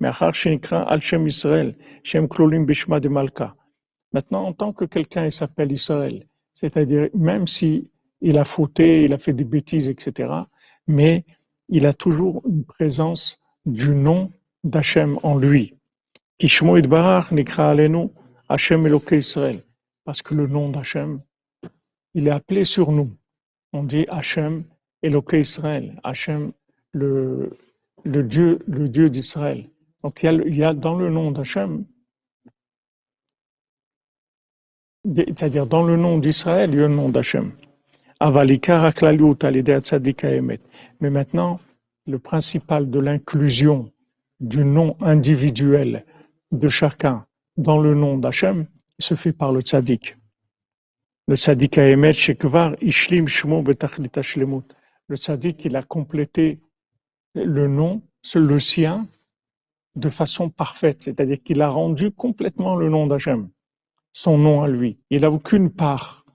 מאחר 0.00 0.32
שנקרא 0.32 0.84
על 0.86 1.00
שם 1.00 1.26
ישראל, 1.26 1.72
שהם 2.04 2.26
כלולים 2.26 2.66
בשמה 2.66 2.98
דמלכה. 2.98 3.48
Maintenant, 4.14 4.44
en 4.46 4.54
tant 4.54 4.72
que 4.72 4.86
quelqu'un 4.86 5.28
s'appelle 5.30 5.72
Israël, 5.72 6.16
c'est-à-dire 6.54 7.04
même 7.14 7.46
si 7.46 7.90
il 8.22 8.38
a 8.38 8.44
fauté, 8.44 9.04
il 9.04 9.12
a 9.12 9.18
fait 9.18 9.34
des 9.34 9.44
bêtises, 9.44 9.88
etc., 9.88 10.32
mais 10.86 11.24
il 11.68 11.84
a 11.86 11.92
toujours 11.92 12.42
une 12.48 12.64
présence 12.64 13.38
du 13.66 13.90
nom 13.90 14.32
d'Hachem 14.64 15.18
en 15.22 15.36
lui. 15.36 15.74
Kishmo 16.38 16.76
Idbarach 16.78 17.30
Nikra 17.32 17.70
Alenu, 17.70 18.08
Hachem 18.48 18.86
Eloke 18.86 19.12
Israël. 19.12 19.62
Parce 20.04 20.22
que 20.22 20.34
le 20.34 20.46
nom 20.46 20.70
d'Hachem, 20.70 21.18
il 22.13 22.27
est 22.27 22.31
appelé 22.31 22.65
sur 22.65 22.91
nous. 22.91 23.11
On 23.73 23.83
dit 23.83 24.05
Hachem 24.09 24.63
Eloke 25.01 25.33
Israël, 25.33 25.99
Hachem 26.03 26.51
le, 26.93 27.57
le 28.03 28.23
Dieu, 28.23 28.59
le 28.67 28.87
Dieu 28.87 29.09
d'Israël. 29.09 29.69
Donc 30.03 30.21
il 30.21 30.25
y, 30.25 30.29
a, 30.29 30.33
il 30.33 30.55
y, 30.55 30.63
a, 30.63 30.73
dans 30.73 30.95
le 30.95 31.09
nom 31.09 31.31
d'Hachem, 31.31 31.85
c'est-à-dire 35.15 35.65
dans 35.65 35.83
le 35.83 35.97
nom 35.97 36.17
d'Israël, 36.17 36.71
il 36.71 36.79
y 36.79 36.83
a 36.83 36.87
le 36.87 36.93
nom 36.93 37.09
d'Hachem. 37.09 37.51
Mais 41.01 41.09
maintenant, 41.09 41.59
le 42.05 42.19
principal 42.19 42.89
de 42.89 42.99
l'inclusion 42.99 43.91
du 44.39 44.63
nom 44.63 44.95
individuel 45.01 46.05
de 46.51 46.69
chacun 46.69 47.25
dans 47.57 47.79
le 47.79 47.95
nom 47.95 48.17
d'Hachem 48.17 48.65
se 48.99 49.15
fait 49.15 49.33
par 49.33 49.51
le 49.51 49.61
tzaddik. 49.61 50.17
Le 51.25 51.37
tzaddik 51.37 51.77
Haemet 51.77 52.11
Shekvar 52.11 52.75
Ishlim 52.81 53.27
Shmo 53.29 53.61
Betachlit 53.61 54.21
Shlemut. 54.21 54.65
Le 55.07 55.15
tzaddik, 55.15 55.63
il 55.63 55.77
a 55.77 55.81
complété 55.81 56.59
le 57.33 57.69
nom, 57.69 58.01
le 58.35 58.59
sien, 58.59 59.07
de 59.95 60.09
façon 60.09 60.49
parfaite, 60.49 61.03
c'est-à-dire 61.03 61.41
qu'il 61.41 61.61
a 61.61 61.69
rendu 61.69 62.11
complètement 62.11 62.75
le 62.75 62.89
nom 62.89 63.07
d'Hachem, 63.07 63.49
son 64.11 64.37
nom 64.37 64.63
à 64.63 64.67
lui. 64.67 64.99
Il 65.11 65.21
n'a 65.21 65.31
aucune 65.31 65.69
part 65.69 66.25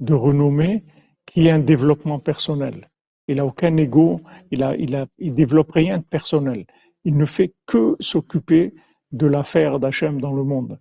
de 0.00 0.14
renommée 0.14 0.82
qui 1.26 1.48
est 1.48 1.50
un 1.50 1.58
développement 1.58 2.18
personnel. 2.18 2.88
Il 3.26 3.36
n'a 3.36 3.44
aucun 3.44 3.76
ego, 3.76 4.22
il 4.50 4.62
a, 4.62 4.74
il 4.76 5.06
il 5.18 5.34
développe 5.34 5.72
rien 5.72 5.98
de 5.98 6.04
personnel. 6.04 6.64
Il 7.04 7.18
ne 7.18 7.26
fait 7.26 7.52
que 7.66 7.96
s'occuper 8.00 8.74
de 9.12 9.26
l'affaire 9.26 9.78
d'Hachem 9.78 10.22
dans 10.22 10.32
le 10.32 10.42
monde. 10.42 10.78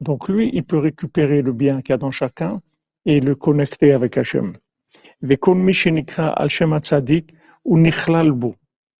Donc 0.00 0.28
lui, 0.28 0.50
il 0.52 0.64
peut 0.64 0.78
récupérer 0.78 1.40
le 1.42 1.52
bien 1.52 1.82
qu'il 1.82 1.90
y 1.90 1.94
a 1.94 1.98
dans 1.98 2.10
chacun 2.10 2.60
et 3.06 3.20
le 3.20 3.34
connecter 3.34 3.92
avec 3.92 4.18
Hachem. 4.18 4.52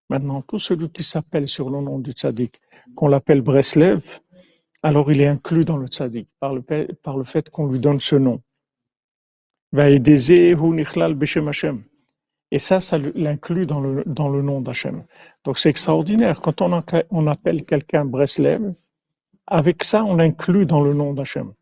Maintenant, 0.09 0.43
tout 0.43 0.61
celui 0.61 0.89
qui 0.91 1.03
s'appelle 1.03 1.49
sur 1.49 1.69
le 1.69 1.81
nom 1.81 1.99
du 1.99 2.13
tzaddik, 2.13 2.61
qu'on 2.95 3.09
l'appelle 3.09 3.43
Breslev, 3.43 4.21
alors 4.83 5.11
il 5.11 5.21
est 5.21 5.27
inclus 5.27 5.65
dans 5.65 5.77
le 5.77 5.89
tzaddik 5.89 6.29
par 6.39 6.55
le, 6.55 6.63
par 7.03 7.19
le 7.19 7.25
fait 7.25 7.51
qu'on 7.51 7.67
lui 7.67 7.81
donne 7.81 7.99
ce 7.99 8.15
nom. 8.15 8.41
Et 12.53 12.59
ça, 12.61 12.79
ça 12.81 12.99
l'inclut 12.99 13.67
dans 13.67 13.81
le, 13.81 14.05
dans 14.07 14.29
le 14.29 14.43
nom 14.43 14.61
d'Hachem. 14.61 15.05
Donc 15.45 15.59
c'est 15.59 15.69
extraordinaire. 15.69 16.41
Quand 16.41 16.63
on, 16.63 16.81
on 17.11 17.27
appelle 17.27 17.65
quelqu'un 17.65 18.05
Breslev, 18.05 18.73
avec 19.49 19.83
ça, 19.83 20.05
on 20.05 20.15
l'inclut 20.15 20.67
dans 20.67 20.81
le 20.81 20.95
nom 20.95 21.13
d'Hachem. 21.13 21.53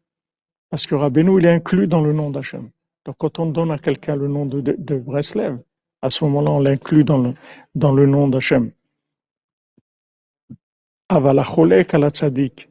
Parce 0.75 0.89
que 0.89 0.97
Rabbeinu, 0.97 1.39
il 1.39 1.47
est 1.47 1.53
inclus 1.53 1.87
dans 1.87 2.01
le 2.01 2.13
nom 2.13 2.31
d'Hachem. 2.31 2.69
Donc 3.05 3.15
quand 3.19 3.39
on 3.39 3.47
donne 3.47 3.71
à 3.71 3.79
quelqu'un 3.79 4.17
le 4.17 4.27
nom 4.27 4.45
de, 4.45 4.61
de, 4.61 4.99
Breslev, 4.99 5.63
à 6.03 6.11
ce 6.11 6.25
moment-là, 6.25 6.51
on 6.51 6.59
l'inclut 6.59 7.05
dans 7.05 7.19
le, 7.19 7.33
dans 7.77 7.93
le 7.93 8.07
nom 8.07 8.27
d'Hachem. 8.27 8.73
Avalacholek 11.09 11.95
ala 11.95 12.11
tzadik, 12.11 12.69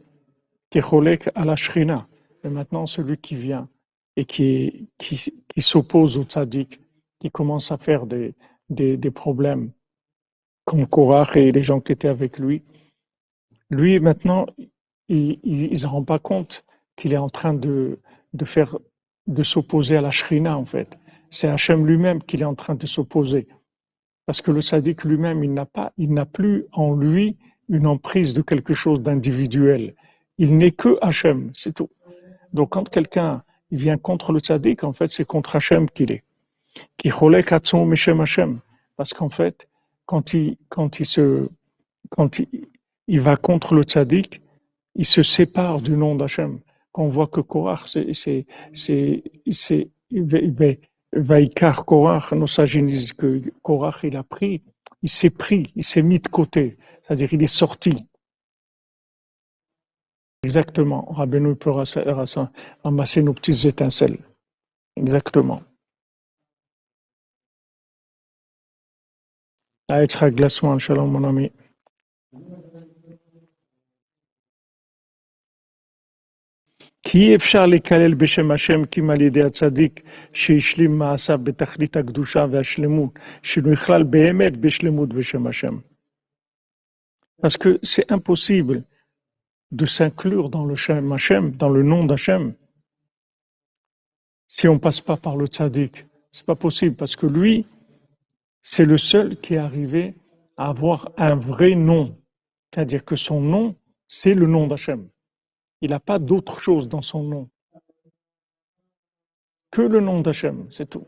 cholek 0.70 1.30
ala 1.34 1.56
shrina. 1.56 2.06
Et 2.44 2.50
maintenant, 2.50 2.88
celui 2.88 3.18
qui 3.20 3.36
vient 3.36 3.70
et 4.18 4.26
qui, 4.26 4.90
qui, 4.98 5.16
qui 5.48 5.62
s'oppose 5.62 6.18
au 6.18 6.26
tzadik, 6.26 6.82
qui 7.22 7.32
commence 7.32 7.72
à 7.72 7.78
faire 7.78 8.06
des, 8.06 8.36
des, 8.70 8.98
des 8.98 9.12
problèmes, 9.12 9.72
comme 10.66 10.88
Korach 10.88 11.38
et 11.38 11.54
les 11.54 11.64
gens 11.64 11.80
qui 11.80 11.94
étaient 11.94 12.10
avec 12.10 12.38
lui, 12.38 12.64
lui, 13.70 14.02
maintenant, 14.02 14.46
il 15.08 15.40
ne 15.72 15.74
se 15.74 15.88
rend 15.88 16.04
pas 16.04 16.20
compte 16.20 16.66
qu'il 16.96 17.14
est 17.14 17.18
en 17.18 17.30
train 17.30 17.54
de, 17.54 18.00
de 18.34 18.46
faire 18.46 18.78
de 19.28 19.44
s'opposer 19.44 19.98
à 19.98 20.02
la 20.02 20.12
shrina 20.12 20.58
en 20.58 20.66
fait. 20.66 20.98
C'est 21.30 21.48
Hachem 21.48 21.86
lui-même 21.86 22.22
qu'il 22.22 22.42
est 22.42 22.46
en 22.46 22.56
train 22.56 22.76
de 22.76 22.86
s'opposer. 22.86 23.48
Parce 24.26 24.42
que 24.42 24.52
le 24.52 24.62
sadique 24.62 25.04
lui-même, 25.04 25.44
il 25.44 25.54
n'a 25.54 25.66
pas, 25.66 25.92
il 25.98 26.14
n'a 26.14 26.26
plus 26.26 26.66
en 26.72 26.94
lui 26.94 27.38
une 27.70 27.88
emprise 27.88 28.34
de 28.34 28.42
quelque 28.42 28.74
chose 28.74 29.02
d'individuel. 29.02 29.96
Il 30.38 30.58
n'est 30.58 30.72
que 30.72 30.98
Hachem, 31.02 31.52
c'est 31.54 31.74
tout. 31.74 31.90
Donc 32.54 32.70
quand 32.72 32.90
quelqu'un 32.90 33.44
vient 33.72 33.98
contre 33.98 34.32
le 34.32 34.40
sadique, 34.40 34.84
en 34.84 34.94
fait, 34.94 35.08
c'est 35.08 35.26
contre 35.26 35.56
Hachem 35.56 35.90
qu'il 35.90 36.12
est. 36.12 36.24
Qui 36.98 37.10
Hachem. 37.10 38.60
Parce 38.96 39.14
qu'en 39.14 39.30
fait, 39.30 39.68
quand 40.06 40.34
il, 40.34 40.58
quand 40.70 41.00
il 41.00 41.06
se, 41.06 41.50
quand 42.10 42.40
il, 42.40 42.48
il 43.08 43.20
va 43.20 43.36
contre 43.36 43.74
le 43.76 43.84
tzaddik, 43.84 44.42
il 44.96 45.06
se 45.06 45.24
sépare 45.24 45.82
du 45.82 45.98
nom 45.98 46.16
d'Hachem. 46.16 46.60
Quand 46.94 47.04
on 47.04 47.10
voit 47.10 47.28
que 47.28 47.42
Korach, 47.42 47.88
c'est, 47.88 48.14
c'est, 48.14 48.46
c'est, 48.74 49.24
c'est, 49.52 49.92
Vaikar 51.12 51.86
Korach, 51.86 52.32
nos 52.34 52.48
sages 52.48 52.78
disent 52.78 53.14
que 53.14 53.42
Korach, 53.62 54.04
il 54.04 54.16
a 54.16 54.24
pris, 54.24 54.62
il 55.02 55.10
s'est 55.10 55.30
pris, 55.30 55.74
il 55.76 55.84
s'est 55.84 56.02
mis 56.02 56.20
de 56.20 56.28
côté. 56.28 56.78
C'est-à-dire, 57.02 57.34
il 57.34 57.44
est 57.44 57.48
sorti. 57.48 58.08
Exactement. 60.44 61.06
Rabbeinu 61.12 61.56
peut 61.56 61.72
ramasser 62.84 63.24
nos 63.24 63.34
petites 63.34 63.66
étincelles. 63.66 64.20
Exactement. 64.96 65.62
Ah, 69.90 70.06
glacement, 70.32 70.80
shalom, 70.80 71.12
mon 71.12 71.24
ami. 71.24 71.52
כי 77.03 77.19
אי 77.19 77.37
אפשר 77.37 77.67
לקלל 77.67 78.15
בשם 78.15 78.51
השם 78.51 78.85
כי 78.85 79.01
אם 79.01 79.11
על 79.11 79.21
ידי 79.21 79.43
הצדיק 79.43 80.03
שהשלים 80.35 80.99
מעשיו 80.99 81.39
בתכלית 81.43 81.97
הקדושה 81.97 82.47
והשלמות, 82.51 83.19
שנכלל 83.43 84.03
באמת 84.03 84.57
בשלמות 84.57 85.09
בשם 85.09 85.47
השם. 85.47 85.79
Parce 87.43 87.57
que 87.57 87.79
c'est 87.83 88.11
impossible 88.11 88.83
de 89.71 89.87
s'inclure 89.87 90.49
dans 90.49 90.65
le 90.65 90.77
Shem 90.77 91.13
Hashem, 91.13 91.53
dans 91.53 91.69
le 91.69 91.83
nom 91.83 92.05
d'Hachem, 92.05 92.55
si 94.49 94.67
on 94.67 94.75
ne 94.75 94.79
passe 94.79 95.01
pas 95.01 95.17
par 95.17 95.37
le 95.37 95.47
tzaddik. 95.47 96.07
C'est 96.33 96.47
pas 96.47 96.57
possible 96.57 96.97
parce 96.97 97.17
que 97.17 97.27
lui, 97.27 97.67
c'est 98.63 98.87
le 98.87 98.99
seul 98.99 99.37
qui 99.37 99.55
est 99.55 99.59
arrivé 99.69 100.15
à 100.57 100.69
avoir 100.69 101.13
un 101.17 101.37
vrai 101.37 101.75
nom. 101.75 102.17
C'est-à-dire 102.73 103.05
que 103.05 103.17
son 103.17 103.41
nom, 103.41 103.77
c'est 104.09 104.35
le 104.35 104.47
nom 104.47 104.67
d'Hachem. 104.67 105.09
Il 105.84 105.90
n'a 105.90 106.00
pas 106.00 106.18
d'autre 106.18 106.62
chose 106.62 106.88
dans 106.88 107.02
son 107.02 107.24
nom 107.24 107.50
que 109.70 109.82
le 109.82 110.00
nom 110.00 110.22
d'Hachem, 110.22 110.66
c'est 110.72 110.90
tout. 110.90 111.06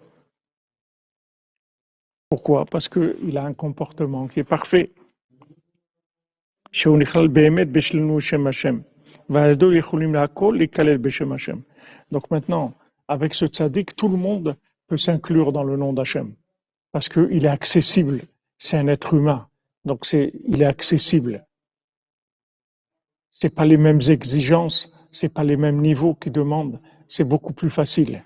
Pourquoi? 2.28 2.66
Parce 2.66 2.90
qu'il 2.90 3.38
a 3.38 3.46
un 3.46 3.54
comportement 3.54 4.28
qui 4.28 4.42
est 4.42 4.44
parfait. 4.44 4.92
Donc 12.12 12.32
maintenant, 12.32 12.74
avec 13.08 13.34
ce 13.34 13.46
tzaddik, 13.46 13.96
tout 13.96 14.10
le 14.10 14.18
monde 14.18 14.58
peut 14.88 14.98
s'inclure 14.98 15.54
dans 15.54 15.64
le 15.64 15.78
nom 15.78 15.94
d'Hachem. 15.94 16.36
Parce 16.92 17.08
qu'il 17.08 17.46
est 17.46 17.56
accessible. 17.60 18.24
C'est 18.58 18.76
un 18.76 18.88
être 18.90 19.14
humain. 19.14 19.48
Donc 19.86 20.12
il 20.12 20.62
est 20.62 20.66
accessible 20.66 21.46
c'est 23.36 23.54
pas 23.54 23.66
les 23.66 23.78
mêmes 23.78 24.02
exigences, 24.08 24.92
c'est 25.12 25.30
pas 25.30 25.44
les 25.44 25.58
mêmes 25.58 25.82
niveaux 25.82 26.16
qu'ils 26.16 26.32
demandent, 26.32 26.82
c'est 27.08 27.24
beaucoup 27.24 27.54
plus 27.54 27.70
facile. 27.70 28.26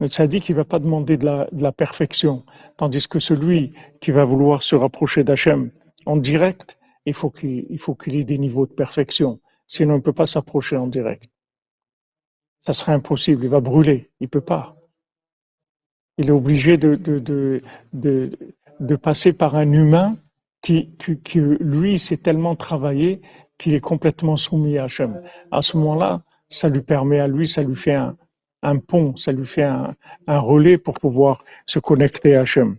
Le 0.00 0.26
dit 0.26 0.40
qu'il 0.40 0.54
va 0.54 0.64
pas 0.64 0.78
demander 0.78 1.16
de 1.18 1.26
la, 1.26 1.72
perfection, 1.72 2.44
tandis 2.78 3.06
que 3.06 3.18
celui 3.18 3.74
qui 4.00 4.10
va 4.12 4.24
vouloir 4.24 4.62
se 4.62 4.74
rapprocher 4.74 5.24
d'Hachem 5.24 5.70
en 6.06 6.16
direct, 6.16 6.78
il 7.04 7.14
faut 7.14 7.30
qu'il 7.30 8.16
ait 8.16 8.24
des 8.24 8.38
niveaux 8.38 8.66
de 8.66 8.72
perfection, 8.72 9.40
sinon 9.66 9.94
il 9.94 9.98
ne 9.98 10.02
peut 10.02 10.14
pas 10.14 10.26
s'approcher 10.26 10.76
en 10.76 10.86
direct. 10.86 11.28
Ça 12.60 12.72
serait 12.72 12.92
impossible, 12.92 13.44
il 13.44 13.50
va 13.50 13.60
brûler, 13.60 14.10
il 14.20 14.28
peut 14.28 14.40
pas. 14.40 14.76
Il 16.16 16.28
est 16.28 16.32
obligé 16.32 16.76
de, 16.78 17.62
passer 19.02 19.32
par 19.34 19.54
un 19.54 19.70
humain 19.70 20.16
qui, 20.62 20.94
qui, 20.96 21.18
qui 21.20 21.40
lui, 21.40 21.98
s'est 21.98 22.18
tellement 22.18 22.56
travaillé 22.56 23.20
qu'il 23.60 23.74
est 23.74 23.80
complètement 23.80 24.38
soumis 24.38 24.78
à 24.78 24.84
Hachem. 24.84 25.20
À 25.50 25.60
ce 25.60 25.76
moment-là, 25.76 26.22
ça 26.48 26.70
lui 26.70 26.80
permet 26.80 27.20
à 27.20 27.28
lui, 27.28 27.46
ça 27.46 27.62
lui 27.62 27.76
fait 27.76 27.94
un, 27.94 28.16
pont, 28.78 29.16
ça 29.16 29.32
lui 29.32 29.46
fait 29.46 29.64
un, 29.64 29.94
relais 30.26 30.78
pour 30.78 30.94
pouvoir 30.94 31.44
se 31.66 31.78
connecter 31.78 32.34
à 32.36 32.40
Hachem. 32.40 32.76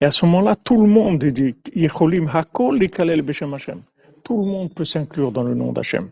Et 0.00 0.04
à 0.04 0.12
ce 0.12 0.24
moment-là, 0.26 0.54
tout 0.54 0.80
le 0.80 0.88
monde 0.88 1.24
dit 1.24 1.54
Tout 4.24 4.38
le 4.38 4.46
monde 4.46 4.74
peut 4.74 4.84
s'inclure 4.84 5.32
dans 5.32 5.42
le 5.42 5.54
nom 5.54 5.72
d'Hachem. 5.72 6.10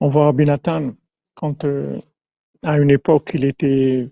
On 0.00 0.08
voit 0.08 0.24
Rabbi 0.26 0.46
Nathan, 0.46 0.92
quand 1.34 1.64
euh, 1.64 1.98
à 2.62 2.78
une 2.78 2.90
époque 2.90 3.32
il 3.34 3.44
était, 3.44 4.08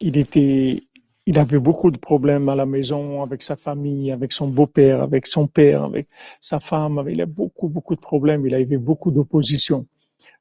il 0.00 0.16
était 0.18 0.82
il 1.28 1.38
avait 1.38 1.58
beaucoup 1.58 1.90
de 1.90 1.98
problèmes 1.98 2.48
à 2.48 2.54
la 2.54 2.64
maison, 2.64 3.22
avec 3.22 3.42
sa 3.42 3.54
famille, 3.54 4.10
avec 4.10 4.32
son 4.32 4.48
beau-père, 4.48 5.02
avec 5.02 5.26
son 5.26 5.46
père, 5.46 5.84
avec 5.84 6.06
sa 6.40 6.58
femme. 6.58 7.04
Il 7.10 7.20
a 7.20 7.26
beaucoup, 7.26 7.68
beaucoup 7.68 7.94
de 7.94 8.00
problèmes. 8.00 8.46
Il 8.46 8.54
avait 8.54 8.78
beaucoup 8.78 9.10
d'opposition. 9.10 9.84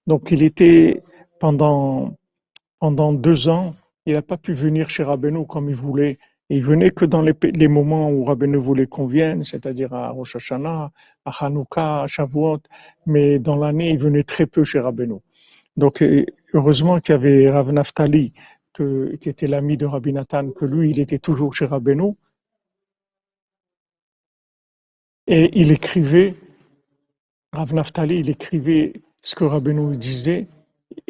Donc, 0.07 0.31
il 0.31 0.41
était 0.43 1.03
pendant, 1.41 2.15
pendant 2.79 3.11
deux 3.11 3.49
ans, 3.49 3.75
il 4.05 4.13
n'a 4.13 4.21
pas 4.21 4.37
pu 4.37 4.53
venir 4.53 4.89
chez 4.89 5.03
Rabbeinu 5.03 5.45
comme 5.45 5.69
il 5.69 5.75
voulait. 5.75 6.19
Il 6.49 6.63
venait 6.63 6.91
que 6.91 7.03
dans 7.03 7.21
les, 7.21 7.67
moments 7.67 8.09
où 8.09 8.23
Rabbeinu 8.23 8.55
voulait 8.55 8.87
qu'on 8.87 9.07
vienne, 9.07 9.43
c'est-à-dire 9.43 9.93
à 9.93 10.11
Rosh 10.11 10.37
Hashanah, 10.37 10.91
à 11.25 11.45
Hanouka, 11.45 12.03
à 12.03 12.07
Shavuot. 12.07 12.61
Mais 13.05 13.39
dans 13.39 13.57
l'année, 13.57 13.89
il 13.89 13.99
venait 13.99 14.23
très 14.23 14.45
peu 14.45 14.63
chez 14.63 14.79
Rabbeinu. 14.79 15.15
Donc, 15.75 16.01
heureusement 16.53 17.01
qu'il 17.01 17.11
y 17.11 17.15
avait 17.15 17.49
Rav 17.49 17.73
Naftali, 17.73 18.31
qui 19.19 19.29
était 19.29 19.47
l'ami 19.47 19.77
de 19.77 19.85
Rabbi 19.85 20.13
Nathan, 20.13 20.51
que 20.51 20.65
lui, 20.65 20.91
il 20.91 20.99
était 20.99 21.17
toujours 21.19 21.53
chez 21.53 21.65
Rabbeinu. 21.65 22.13
Et 25.27 25.59
il 25.59 25.71
écrivait, 25.71 26.35
Rav 27.53 27.73
Naftali, 27.73 28.19
il 28.19 28.29
écrivait 28.29 28.93
ce 29.21 29.35
que 29.35 29.43
Rabbeinu 29.43 29.97
disait, 29.97 30.47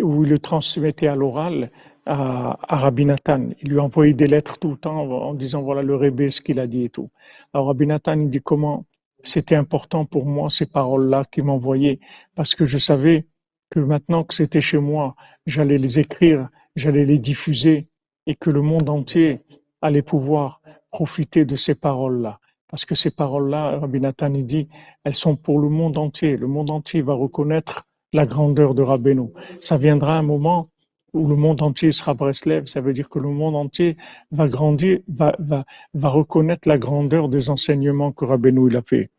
ou 0.02 0.24
il 0.24 0.30
le 0.30 0.40
transmettait 0.40 1.08
à 1.08 1.16
l'oral 1.16 1.72
à, 2.06 2.58
à 2.74 2.78
Rabbi 2.78 3.06
Nathan. 3.06 3.50
Il 3.62 3.70
lui 3.70 3.80
envoyait 3.80 4.14
des 4.14 4.28
lettres 4.28 4.58
tout 4.58 4.72
le 4.72 4.78
temps 4.78 5.00
en 5.00 5.34
disant 5.34 5.62
voilà 5.62 5.84
le 5.84 5.96
rébé, 5.96 6.30
ce 6.30 6.42
qu'il 6.42 6.60
a 6.60 6.68
dit 6.68 6.86
et 6.86 6.90
tout. 6.90 7.10
Alors 7.54 7.68
Rabbi 7.68 7.86
Nathan, 7.86 8.20
il 8.20 8.30
dit 8.30 8.42
comment 8.42 8.86
c'était 9.24 9.56
important 9.56 10.06
pour 10.06 10.26
moi 10.26 10.50
ces 10.50 10.66
paroles-là 10.66 11.26
qu'il 11.26 11.44
m'envoyait, 11.44 12.00
parce 12.36 12.56
que 12.56 12.66
je 12.66 12.78
savais 12.78 13.26
que 13.70 13.80
maintenant 13.80 14.24
que 14.24 14.34
c'était 14.34 14.62
chez 14.62 14.78
moi, 14.78 15.16
j'allais 15.46 15.78
les 15.78 16.00
écrire 16.00 16.50
j'allais 16.78 17.06
les 17.06 17.20
diffuser 17.20 17.88
et 18.28 18.36
que 18.36 18.50
le 18.50 18.62
monde 18.62 18.90
entier 18.90 19.42
allait 19.82 20.02
pouvoir 20.02 20.62
profiter 20.92 21.44
de 21.44 21.56
ces 21.56 21.76
paroles-là. 21.76 22.40
Parce 22.70 22.86
que 22.86 22.96
ces 22.96 23.12
paroles-là, 23.12 23.80
Rabbi 23.80 24.00
Nathan 24.00 24.30
dit, 24.30 24.68
elles 25.04 25.16
sont 25.16 25.36
pour 25.36 25.60
le 25.60 25.70
monde 25.70 25.98
entier. 25.98 26.38
Le 26.38 26.48
monde 26.48 26.70
entier 26.70 27.02
va 27.02 27.14
reconnaître 27.14 27.88
la 28.14 28.26
grandeur 28.26 28.76
de 28.76 28.84
Rabbeinu. 28.84 29.30
Ça 29.62 29.78
viendra 29.78 30.18
un 30.18 30.22
moment 30.22 30.70
où 31.14 31.28
le 31.28 31.36
monde 31.36 31.62
entier 31.62 31.92
sera 31.92 32.14
Breslev. 32.14 32.68
Ça 32.68 32.82
veut 32.82 32.94
dire 32.94 33.10
que 33.10 33.20
le 33.20 33.30
monde 33.30 33.56
entier 33.56 33.98
va 34.32 34.48
grandir, 34.48 35.00
va, 35.08 35.66
reconnaître 35.94 36.68
la 36.68 36.78
grandeur 36.78 37.30
des 37.30 37.50
enseignements 37.50 38.12
que 38.12 38.26
Rabbeinu 38.26 38.70
il 38.70 38.78
a 38.78 38.82
fait. 38.82 39.10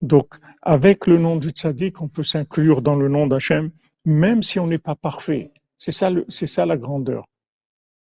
Donc, 0.00 0.34
avec 0.62 1.06
le 1.06 1.18
nom 1.18 1.36
du 1.36 1.50
tzaddik, 1.50 2.00
on 2.00 2.08
peut 2.08 2.22
s'inclure 2.22 2.80
dans 2.80 2.94
le 2.96 3.08
nom 3.08 3.26
d'Hachem, 3.26 3.70
même 4.04 4.42
si 4.42 4.58
on 4.58 4.66
n'est 4.66 4.78
pas 4.78 4.94
parfait. 4.94 5.50
C'est 5.78 5.92
ça, 5.92 6.10
c'est 6.28 6.46
ça 6.46 6.66
la 6.66 6.76
grandeur. 6.76 7.24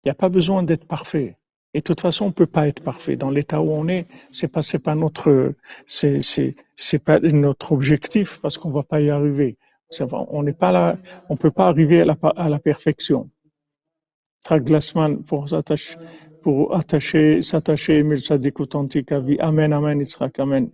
Il 0.03 0.07
n'y 0.07 0.11
a 0.11 0.15
pas 0.15 0.29
besoin 0.29 0.63
d'être 0.63 0.85
parfait. 0.85 1.37
Et 1.73 1.79
de 1.79 1.83
toute 1.83 2.01
façon, 2.01 2.25
on 2.25 2.27
ne 2.27 2.33
peut 2.33 2.45
pas 2.45 2.67
être 2.67 2.83
parfait. 2.83 3.15
Dans 3.15 3.31
l'état 3.31 3.61
où 3.61 3.71
on 3.71 3.87
est, 3.87 4.07
c'est 4.31 4.51
pas, 4.51 4.61
c'est 4.61 4.79
pas 4.79 4.95
notre, 4.95 5.53
c'est, 5.87 6.21
c'est, 6.21 6.55
c'est 6.75 7.03
pas 7.03 7.19
notre 7.19 7.71
objectif 7.71 8.39
parce 8.41 8.57
qu'on 8.57 8.69
va 8.69 8.83
pas 8.83 9.01
y 9.01 9.09
arriver. 9.09 9.57
On 10.11 10.43
n'est 10.43 10.53
pas 10.53 10.71
là, 10.71 10.97
on 11.29 11.37
peut 11.37 11.51
pas 11.51 11.67
arriver 11.67 12.01
à 12.01 12.05
la, 12.05 12.17
à 12.35 12.49
la 12.49 12.59
perfection. 12.59 13.29
Glassman 14.51 15.23
pour 15.23 15.49
s'attacher, 15.49 15.95
pour 16.41 16.75
attacher, 16.75 17.41
s'attacher, 17.41 17.99
Emile 17.99 18.19
Sadik 18.19 18.59
authentique 18.59 19.11
à 19.11 19.19
vie. 19.19 19.39
Amen, 19.39 19.71
Amen, 19.71 19.99
Yitzhak, 19.99 20.39
Amen. 20.39 20.69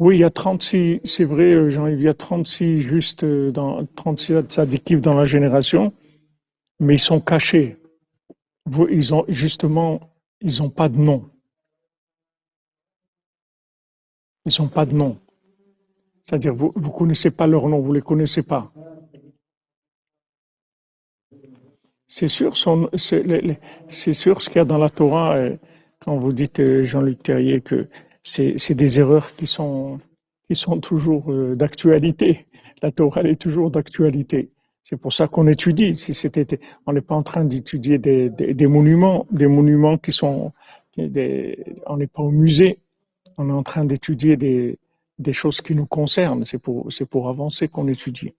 Oui, 0.00 0.16
il 0.16 0.20
y 0.20 0.24
a 0.24 0.30
36, 0.30 1.00
c'est 1.04 1.24
vrai, 1.24 1.52
euh, 1.54 1.70
Jean-Yves, 1.70 2.00
il 2.00 2.04
y 2.04 2.08
a 2.08 2.14
36 2.14 2.80
juste 2.80 3.22
euh, 3.22 3.52
dans 3.52 3.86
36 3.86 4.40
tzadikim 4.48 5.00
dans 5.00 5.14
la 5.14 5.24
génération, 5.24 5.92
mais 6.80 6.94
ils 6.94 6.98
sont 6.98 7.20
cachés. 7.20 7.76
Ils 8.90 9.14
ont 9.14 9.24
justement, 9.28 10.00
ils 10.40 10.60
n'ont 10.60 10.70
pas 10.70 10.88
de 10.88 10.96
nom. 10.96 11.30
Ils 14.46 14.52
n'ont 14.60 14.68
pas 14.68 14.84
de 14.84 14.94
nom. 14.94 15.16
C'est-à-dire, 16.24 16.54
vous 16.54 16.72
ne 16.74 16.88
connaissez 16.88 17.30
pas 17.30 17.46
leur 17.46 17.68
nom, 17.68 17.78
vous 17.78 17.90
ne 17.90 17.94
les 17.94 18.02
connaissez 18.02 18.42
pas. 18.42 18.72
C'est 22.08 22.28
sûr, 22.28 22.56
c'est 22.96 24.12
sûr 24.12 24.42
ce 24.42 24.48
qu'il 24.48 24.56
y 24.56 24.60
a 24.60 24.64
dans 24.64 24.78
la 24.78 24.88
Torah, 24.88 25.36
euh, 25.36 25.56
quand 26.00 26.16
vous 26.16 26.32
dites, 26.32 26.82
Jean-Luc 26.82 27.22
Terrier, 27.22 27.60
que 27.60 27.88
c'est 28.24 28.74
des 28.74 28.98
erreurs 28.98 29.36
qui 29.36 29.46
sont, 29.46 30.00
qui 30.48 30.56
sont 30.56 30.80
toujours 30.80 31.30
euh, 31.30 31.54
d'actualité. 31.54 32.46
La 32.82 32.90
Torah, 32.90 33.20
elle 33.20 33.28
est 33.28 33.40
toujours 33.40 33.70
d'actualité. 33.70 34.50
C'est 34.82 34.96
pour 34.96 35.12
ça 35.12 35.28
qu'on 35.28 35.46
étudie. 35.46 35.94
Si 35.94 36.12
c'était, 36.14 36.58
on 36.86 36.92
n'est 36.92 37.00
pas 37.00 37.14
en 37.14 37.22
train 37.22 37.44
d'étudier 37.44 37.98
des, 37.98 38.28
des, 38.30 38.66
monuments, 38.66 39.26
des 39.30 39.46
monuments 39.46 39.98
qui 39.98 40.12
sont, 40.12 40.52
des, 40.96 41.64
on 41.86 41.96
n'est 41.96 42.06
pas 42.06 42.22
au 42.22 42.30
musée. 42.30 42.80
On 43.38 43.48
est 43.48 43.52
en 43.52 43.62
train 43.62 43.84
d'étudier 43.84 44.36
des, 44.36 44.78
des 45.18 45.32
choses 45.32 45.60
qui 45.60 45.74
nous 45.74 45.86
concernent. 45.86 46.44
C'est 46.44 46.58
pour, 46.58 46.92
c'est 46.92 47.06
pour 47.06 47.28
avancer 47.28 47.68
qu'on 47.68 47.88
étudie. 47.88 48.32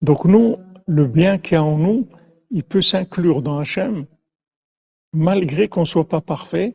Donc 0.00 0.24
nous, 0.24 0.56
le 0.86 1.06
bien 1.06 1.38
qu'il 1.38 1.54
y 1.54 1.56
a 1.56 1.62
en 1.62 1.78
nous, 1.78 2.08
il 2.50 2.64
peut 2.64 2.82
s'inclure 2.82 3.40
dans 3.40 3.58
Hachem, 3.58 4.06
malgré 5.12 5.68
qu'on 5.68 5.84
soit 5.84 6.08
pas 6.08 6.20
parfait, 6.20 6.74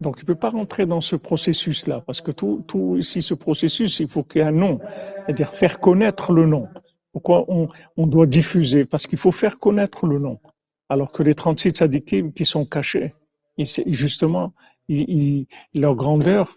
Donc, 0.00 0.18
il 0.18 0.22
ne 0.22 0.26
peut 0.26 0.36
pas 0.36 0.50
rentrer 0.50 0.86
dans 0.86 1.00
ce 1.00 1.16
processus-là, 1.16 2.02
parce 2.06 2.20
que 2.20 2.30
tout, 2.30 2.96
ici, 2.98 3.20
ce 3.20 3.34
processus, 3.34 3.98
il 3.98 4.08
faut 4.08 4.22
qu'il 4.22 4.42
y 4.42 4.44
ait 4.44 4.48
un 4.48 4.52
nom, 4.52 4.78
c'est-à-dire 5.26 5.52
faire 5.52 5.80
connaître 5.80 6.32
le 6.32 6.46
nom. 6.46 6.68
Pourquoi 7.12 7.46
on, 7.48 8.06
doit 8.06 8.26
diffuser? 8.26 8.84
Parce 8.84 9.08
qu'il 9.08 9.18
faut 9.18 9.32
faire 9.32 9.58
connaître 9.58 10.06
le 10.06 10.20
nom. 10.20 10.38
Alors 10.88 11.10
que 11.10 11.24
les 11.24 11.34
36 11.34 11.70
tzadikim 11.70 12.32
qui 12.32 12.44
sont 12.44 12.64
cachés, 12.64 13.12
justement, 13.58 14.52
ils, 14.88 15.46
leur 15.74 15.96
grandeur, 15.96 16.56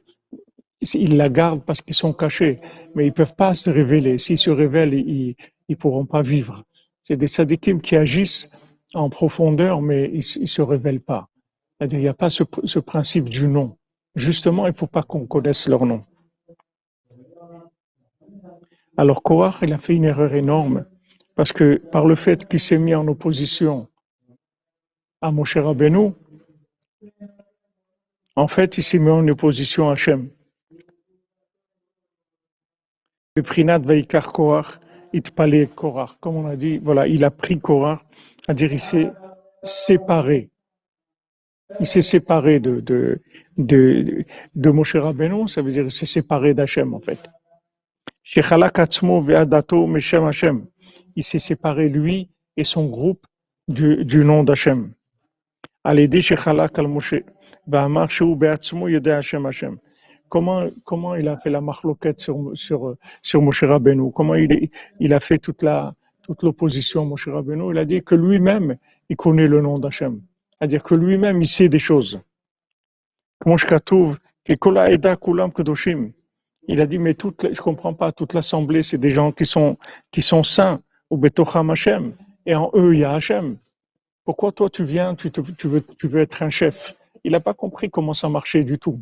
ils 0.94 1.18
la 1.18 1.30
gardent 1.30 1.64
parce 1.66 1.82
qu'ils 1.82 1.96
sont 1.96 2.14
cachés, 2.14 2.60
mais 2.94 3.06
ils 3.06 3.10
ne 3.10 3.14
peuvent 3.14 3.36
pas 3.36 3.56
se 3.56 3.72
révéler. 3.72 4.20
S'ils 4.20 4.38
se 4.38 4.52
révèlent, 4.52 4.94
ils 4.94 5.36
ne 5.68 5.76
pourront 5.76 6.06
pas 6.06 6.22
vivre. 6.22 6.64
C'est 7.06 7.18
des 7.18 7.28
tzadikim 7.28 7.82
qui 7.82 7.96
agissent 7.96 8.52
en 8.94 9.10
profondeur, 9.10 9.82
mais 9.82 10.12
ils 10.14 10.42
ne 10.42 10.46
se 10.46 10.62
révèlent 10.62 11.02
pas. 11.02 11.31
C'est-à-dire, 11.82 11.98
il 11.98 12.04
n'y 12.04 12.10
a 12.10 12.14
pas 12.14 12.30
ce, 12.30 12.44
principe 12.78 13.28
du 13.28 13.48
nom. 13.48 13.76
Justement, 14.14 14.68
il 14.68 14.70
ne 14.70 14.76
faut 14.76 14.86
pas 14.86 15.02
qu'on 15.02 15.26
connaisse 15.26 15.68
leur 15.68 15.88
nom. 15.88 16.06
Alors, 18.98 19.24
Korach, 19.24 19.64
il 19.64 19.74
a 19.74 19.80
fait 19.80 19.96
une 19.96 20.04
erreur 20.04 20.32
énorme, 20.36 20.86
parce 21.34 21.52
que 21.52 21.78
par 21.78 22.06
le 22.06 22.14
fait 22.14 22.48
qu'il 22.48 22.60
s'est 22.60 22.78
mis 22.78 22.94
en 22.94 23.08
opposition 23.08 23.88
à 25.22 25.32
Moshe 25.32 25.58
Rabbeinu, 25.58 26.12
en 28.36 28.48
fait, 28.48 28.78
il 28.78 28.84
s'est 28.84 29.00
mis 29.00 29.10
en 29.10 29.28
opposition 29.28 29.90
à 29.90 29.94
Hachem. 29.94 30.30
Le 33.36 33.42
Prinat 33.42 33.80
Vaikar 33.80 34.32
Korach, 34.32 34.80
Itpale 35.14 35.68
Korach, 35.70 36.12
comme 36.20 36.36
on 36.36 36.46
a 36.46 36.56
dit, 36.56 36.78
voilà, 36.78 37.08
il 37.08 37.24
a 37.24 37.32
pris 37.32 37.60
Korach, 37.60 38.02
c'est-à-dire 38.46 38.72
il 38.72 38.80
s'est 38.80 39.12
séparé 39.64 40.51
il 41.80 41.86
s'est 41.86 42.02
séparé 42.02 42.60
de, 42.60 42.80
de, 42.80 43.22
de, 43.58 44.26
de 44.56 44.70
Moshe 44.70 44.96
Rabbeinu, 44.96 45.48
ça 45.48 45.62
veut 45.62 45.72
dire 45.72 45.84
qu'il 45.84 45.92
s'est 45.92 46.06
séparé 46.06 46.54
d'Hachem 46.54 46.94
en 46.94 47.00
fait. 47.00 47.20
Il 51.16 51.24
s'est 51.24 51.40
séparé 51.40 51.90
lui 51.90 52.30
et 52.58 52.64
son 52.64 52.86
groupe 52.88 53.26
du, 53.68 54.06
du 54.06 54.24
nom 54.24 54.44
d'Hachem. 54.44 54.94
Comment, 60.30 60.70
comment 60.86 61.16
il 61.16 61.28
a 61.28 61.38
fait 61.38 61.50
la 61.50 61.62
marloquette 61.62 62.22
sur, 62.22 62.52
sur, 62.54 62.96
sur 63.22 63.42
Moshe 63.42 63.64
Rabbeinu? 63.64 64.12
Comment 64.12 64.36
il, 64.36 64.70
il 65.00 65.14
a 65.14 65.20
fait 65.20 65.38
toute 65.40 65.64
la 65.64 65.94
toute 66.22 66.44
l'opposition 66.44 67.02
à 67.02 67.06
Moshe 67.06 67.28
Rabbeinu? 67.28 67.72
Il 67.72 67.78
a 67.80 67.86
dit 67.86 68.02
que 68.02 68.16
lui-même, 68.16 68.78
il 69.10 69.18
connaît 69.18 69.48
le 69.48 69.62
nom 69.62 69.80
d'Hachem. 69.80 70.22
C'est-à-dire 70.62 70.84
que 70.84 70.94
lui-même, 70.94 71.42
il 71.42 71.48
sait 71.48 71.70
des 71.70 71.80
choses. 71.80 72.22
Il 76.68 76.80
a 76.80 76.86
dit, 76.86 77.00
mais 77.00 77.16
toute, 77.16 77.52
je 77.52 77.62
comprends 77.62 77.96
pas, 77.96 78.12
toute 78.12 78.36
l'assemblée, 78.36 78.84
c'est 78.84 79.00
des 79.00 79.10
gens 79.10 79.32
qui 79.32 79.48
sont, 79.48 79.80
qui 80.12 80.22
sont 80.22 80.44
saints, 80.44 80.80
au 81.10 81.18
Betocham 81.18 81.72
Hashem, 81.72 82.14
et 82.46 82.54
en 82.54 82.70
eux, 82.76 82.94
il 82.94 83.00
y 83.00 83.04
a 83.04 83.14
Hashem. 83.14 83.58
Pourquoi 84.24 84.52
toi, 84.52 84.70
tu 84.70 84.84
viens, 84.84 85.16
tu, 85.16 85.32
tu, 85.32 85.42
veux, 85.68 85.84
tu 85.98 86.08
veux 86.08 86.22
être 86.22 86.44
un 86.44 86.52
chef? 86.52 86.94
Il 87.24 87.32
n'a 87.32 87.40
pas 87.40 87.56
compris 87.56 87.90
comment 87.90 88.14
ça 88.14 88.30
marchait 88.30 88.64
du 88.64 88.78
tout. 88.78 89.02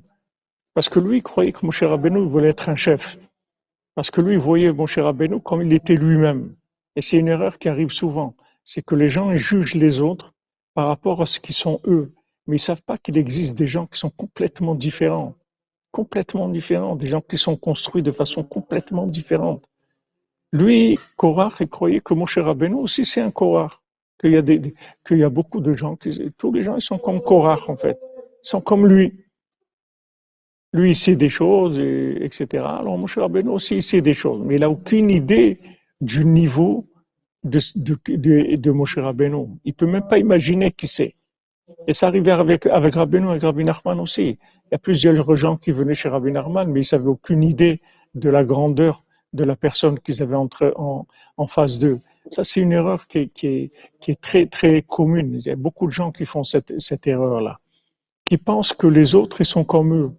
Parce 0.74 0.88
que 0.88 1.02
lui, 1.02 1.18
il 1.18 1.24
croyait 1.24 1.52
que 1.52 1.66
Moshe 1.66 1.84
Rabbeinu 1.84 2.26
voulait 2.26 2.52
être 2.52 2.70
un 2.70 2.78
chef. 2.78 3.20
Parce 3.96 4.10
que 4.10 4.22
lui, 4.22 4.36
il 4.36 4.40
voyait 4.40 4.72
Moshe 4.72 4.98
Rabbeinu 4.98 5.42
comme 5.42 5.62
il 5.62 5.74
était 5.74 5.96
lui-même. 5.96 6.56
Et 6.96 7.02
c'est 7.02 7.18
une 7.18 7.28
erreur 7.28 7.60
qui 7.60 7.68
arrive 7.68 7.92
souvent. 7.92 8.34
C'est 8.64 8.82
que 8.82 8.96
les 8.96 9.10
gens 9.10 9.36
jugent 9.36 9.76
les 9.76 10.00
autres 10.00 10.34
par 10.80 10.88
rapport 10.88 11.22
à 11.22 11.26
ce 11.26 11.42
qu'ils 11.42 11.56
sont 11.56 11.82
eux. 11.88 12.14
Mais 12.48 12.56
ils 12.56 12.64
ne 12.64 12.70
savent 12.70 12.84
pas 12.84 12.98
qu'il 12.98 13.18
existe 13.18 13.54
des 13.54 13.68
gens 13.68 13.86
qui 13.86 14.00
sont 14.00 14.12
complètement 14.12 14.76
différents. 14.76 15.36
Complètement 15.92 16.48
différents. 16.48 16.96
Des 16.96 17.08
gens 17.08 17.20
qui 17.20 17.38
sont 17.38 17.58
construits 17.58 18.02
de 18.02 18.14
façon 18.14 18.46
complètement 18.46 19.06
différente. 19.06 19.70
Lui, 20.54 20.98
Korach, 21.18 21.56
il 21.60 21.68
croyait 21.68 22.00
que 22.00 22.14
Moshe 22.14 22.38
Rabbeinu 22.38 22.76
aussi 22.76 23.04
c'est 23.04 23.20
un 23.20 23.30
Korach. 23.30 23.74
Qu'il 24.22 24.32
y, 24.32 24.38
a 24.38 25.16
y 25.18 25.24
a 25.24 25.30
beaucoup 25.30 25.60
de 25.60 25.74
gens, 25.74 25.98
qui, 25.98 26.32
tous 26.38 26.54
les 26.54 26.64
gens 26.64 26.78
ils 26.78 26.82
sont 26.82 26.98
comme 26.98 27.20
Korach 27.22 27.68
en 27.68 27.76
fait. 27.76 28.00
Ils 28.46 28.48
sont 28.48 28.62
comme 28.62 28.88
lui. 28.88 29.20
Lui, 30.72 30.92
il 30.92 30.96
sait 30.96 31.18
des 31.18 31.30
choses, 31.30 31.78
et, 31.78 32.24
etc. 32.24 32.64
Alors 32.64 32.98
Moshe 32.98 33.18
Rabbeinu 33.18 33.50
aussi, 33.50 33.76
il 33.76 33.84
sait 33.84 34.02
des 34.02 34.14
choses. 34.14 34.42
Mais 34.46 34.56
il 34.56 34.62
n'a 34.62 34.70
aucune 34.70 35.10
idée 35.10 35.60
du 36.00 36.24
niveau 36.24 36.89
de, 37.44 37.60
de, 37.76 38.56
de, 38.56 38.72
Moshe 38.72 38.98
Rabbeinu. 38.98 39.48
Il 39.66 39.74
peut 39.74 39.86
même 39.86 40.08
pas 40.08 40.18
imaginer 40.18 40.72
qui 40.72 40.88
c'est. 40.88 41.16
Et 41.88 41.94
ça 41.94 42.08
arrivait 42.08 42.32
avec, 42.32 42.66
avec 42.66 42.96
Rabbeinu, 42.96 43.30
avec 43.30 43.44
Rabbi 43.44 43.64
Nachman 43.64 44.00
aussi. 44.00 44.38
Il 44.66 44.72
y 44.72 44.76
a 44.76 44.80
plusieurs 44.80 45.36
gens 45.36 45.56
qui 45.58 45.72
venaient 45.72 45.94
chez 45.94 46.10
Rabbi 46.10 46.32
Nachman, 46.32 46.70
mais 46.70 46.82
ils 46.82 46.96
n'avaient 46.96 47.08
aucune 47.08 47.44
idée 47.44 47.82
de 48.16 48.30
la 48.30 48.44
grandeur 48.44 49.04
de 49.34 49.44
la 49.44 49.56
personne 49.56 50.00
qu'ils 50.00 50.22
avaient 50.24 50.36
entre, 50.36 50.74
en, 50.76 51.06
en 51.38 51.48
face 51.48 51.78
d'eux. 51.78 52.00
Ça, 52.32 52.44
c'est 52.44 52.62
une 52.62 52.72
erreur 52.72 53.08
qui 53.08 53.20
est, 53.20 53.28
qui, 53.34 53.72
est, 54.08 54.22
très, 54.22 54.46
très 54.46 54.82
commune. 54.82 55.36
Il 55.36 55.46
y 55.46 55.52
a 55.52 55.56
beaucoup 55.56 55.88
de 55.88 55.92
gens 55.92 56.12
qui 56.12 56.26
font 56.26 56.44
cette, 56.44 56.80
cette 56.80 57.08
erreur-là, 57.08 57.60
qui 58.26 58.38
pensent 58.38 58.74
que 58.74 58.88
les 58.88 59.16
autres, 59.16 59.44
sont 59.44 59.64
comme 59.64 59.94
eux. 59.94 60.12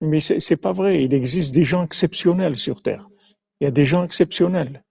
Mais 0.00 0.20
c'est, 0.20 0.40
c'est 0.40 0.56
pas 0.56 0.72
vrai. 0.72 1.04
Il 1.04 1.14
existe 1.14 1.54
des 1.54 1.64
gens 1.64 1.84
exceptionnels 1.84 2.56
sur 2.56 2.82
Terre. 2.82 3.08
Il 3.60 3.64
y 3.64 3.66
a 3.66 3.70
des 3.70 3.84
gens 3.84 4.04
exceptionnels. 4.04 4.84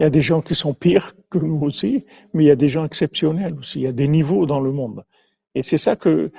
Il 0.00 0.04
y 0.04 0.06
a 0.06 0.10
des 0.10 0.22
gens 0.22 0.40
qui 0.40 0.54
sont 0.54 0.72
pires 0.72 1.12
que 1.28 1.36
nous 1.36 1.60
aussi, 1.60 2.06
mais 2.32 2.44
il 2.44 2.46
y 2.46 2.50
a 2.50 2.56
des 2.56 2.68
gens 2.68 2.86
exceptionnels 2.86 3.54
aussi. 3.58 3.80
Il 3.80 3.82
y 3.82 3.86
a 3.86 3.92
des 3.92 4.08
niveaux 4.08 4.46
dans 4.46 4.58
le 4.58 4.72
monde. 4.72 5.04
Et 5.54 5.62
c'est 5.62 5.76
ça 5.76 5.94
que, 5.94 6.32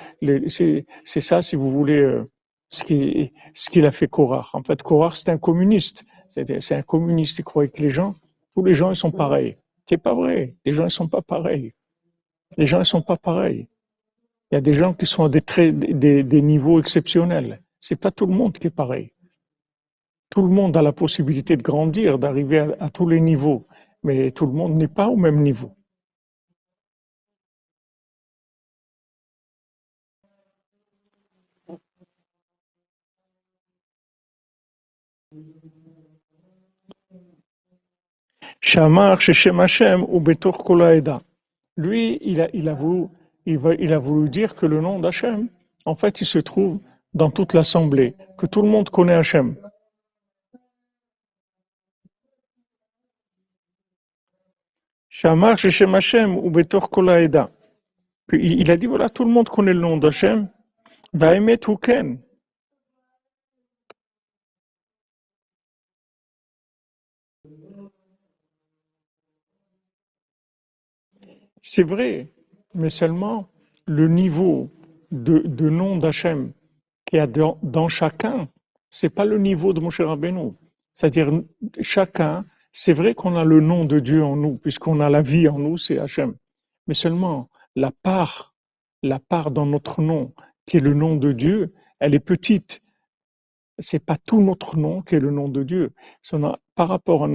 c'est 0.49 1.21
ça, 1.21 1.43
si 1.43 1.55
vous 1.55 1.69
voulez, 1.69 1.99
euh, 1.99 2.27
ce 2.69 2.83
qu'il 2.83 3.85
a 3.85 3.91
fait 3.91 4.07
Korach. 4.07 4.47
En 4.53 4.63
fait, 4.63 4.81
Korach, 4.81 5.15
c'est 5.15 5.29
un 5.29 5.37
communiste. 5.37 6.05
C'est 6.29 6.71
un 6.71 6.81
communiste. 6.81 7.37
Il 7.37 7.43
croyait 7.43 7.69
que 7.69 7.83
les 7.83 7.89
gens, 7.89 8.15
tous 8.55 8.63
les 8.65 8.73
gens, 8.73 8.89
ils 8.89 8.95
sont 8.95 9.11
pareils. 9.11 9.57
C'est 9.87 9.97
pas 9.97 10.15
vrai. 10.15 10.55
Les 10.65 10.73
gens 10.73 10.85
ne 10.85 10.89
sont 10.89 11.07
pas 11.07 11.21
pareils. 11.21 11.73
Les 12.57 12.65
gens 12.65 12.79
ne 12.79 12.83
sont 12.83 13.03
pas 13.03 13.17
pareils. 13.17 13.67
Il 14.51 14.55
y 14.55 14.57
a 14.57 14.61
des 14.61 14.73
gens 14.73 14.95
qui 14.95 15.05
sont 15.05 15.25
à 15.25 15.29
des, 15.29 15.71
des, 15.71 16.23
des 16.23 16.41
niveaux 16.41 16.79
exceptionnels. 16.79 17.61
C'est 17.79 17.99
pas 17.99 18.09
tout 18.09 18.25
le 18.25 18.33
monde 18.33 18.57
qui 18.57 18.67
est 18.67 18.71
pareil. 18.71 19.11
Tout 20.31 20.43
le 20.43 20.47
monde 20.47 20.77
a 20.77 20.81
la 20.81 20.93
possibilité 20.93 21.57
de 21.57 21.61
grandir, 21.61 22.17
d'arriver 22.17 22.73
à, 22.79 22.89
tous 22.89 23.05
les 23.05 23.19
niveaux, 23.19 23.67
mais 24.01 24.31
tout 24.31 24.45
le 24.45 24.53
monde 24.53 24.77
n'est 24.77 24.87
pas 24.87 25.09
au 25.09 25.17
même 25.17 25.43
niveau. 25.43 25.75
Lui, 41.77 42.19
il 42.21 42.41
a, 42.41 42.49
il, 42.53 42.69
a 42.69 42.73
voulu, 42.73 43.07
il, 43.45 43.59
il 43.79 43.91
a 43.91 43.99
voulu 43.99 44.29
dire 44.29 44.55
que 44.55 44.65
le 44.65 44.79
nom 44.79 44.99
d'Hachem, 44.99 45.49
en 45.83 45.95
fait, 45.95 46.21
il 46.21 46.25
se 46.25 46.39
trouve 46.39 46.79
dans 47.13 47.31
toute 47.31 47.53
l'assemblée, 47.53 48.15
que 48.37 48.45
tout 48.45 48.61
le 48.61 48.69
monde 48.69 48.89
connaît 48.89 49.15
Hachem. 49.15 49.57
Il 58.33 58.71
a 58.71 58.77
dit 58.77 58.87
voilà, 58.87 59.09
tout 59.09 59.25
le 59.25 59.31
monde 59.31 59.49
connaît 59.49 59.73
le 59.73 59.79
nom 59.81 59.97
d'Hachem. 59.97 60.49
C'est 71.61 71.83
vrai, 71.83 72.31
mais 72.73 72.89
seulement 72.89 73.49
le 73.85 74.07
niveau 74.07 74.71
de, 75.11 75.69
nom 75.69 75.97
d'Hachem 75.97 76.53
qu'il 77.05 77.17
y 77.17 77.19
a 77.19 77.27
dans, 77.27 77.59
dans 77.61 77.89
chacun, 77.89 78.47
c'est 78.89 79.13
pas 79.13 79.25
le 79.25 79.37
niveau 79.37 79.73
de 79.73 79.81
Moshe 79.81 79.99
Rabbeinu. 79.99 80.53
C'est-à-dire, 80.93 81.43
chacun, 81.81 82.45
c'est 82.71 82.93
vrai 82.93 83.13
qu'on 83.13 83.35
a 83.35 83.43
le 83.43 83.59
nom 83.59 83.85
de 83.85 83.99
Dieu 83.99 84.23
en 84.23 84.35
nous, 84.35 84.57
puisqu'on 84.57 84.99
a 84.99 85.09
la 85.09 85.21
vie 85.21 85.47
en 85.47 85.59
nous, 85.59 85.77
c'est 85.77 85.99
Hachem. 85.99 86.35
Mais 86.87 86.93
seulement 86.93 87.49
la 87.75 87.91
part, 87.91 88.53
la 89.03 89.19
part 89.19 89.51
dans 89.51 89.65
notre 89.65 90.01
nom, 90.01 90.33
qui 90.65 90.77
est 90.77 90.81
le 90.81 90.93
nom 90.93 91.15
de 91.15 91.31
Dieu, 91.31 91.73
elle 91.99 92.13
est 92.13 92.19
petite. 92.19 92.81
C'est 93.79 94.03
pas 94.03 94.17
tout 94.17 94.41
notre 94.41 94.77
nom 94.77 95.01
qui 95.01 95.15
est 95.15 95.19
le 95.19 95.31
nom 95.31 95.49
de 95.49 95.63
Dieu. 95.63 95.91
par 96.75 96.87
rapport 96.87 97.27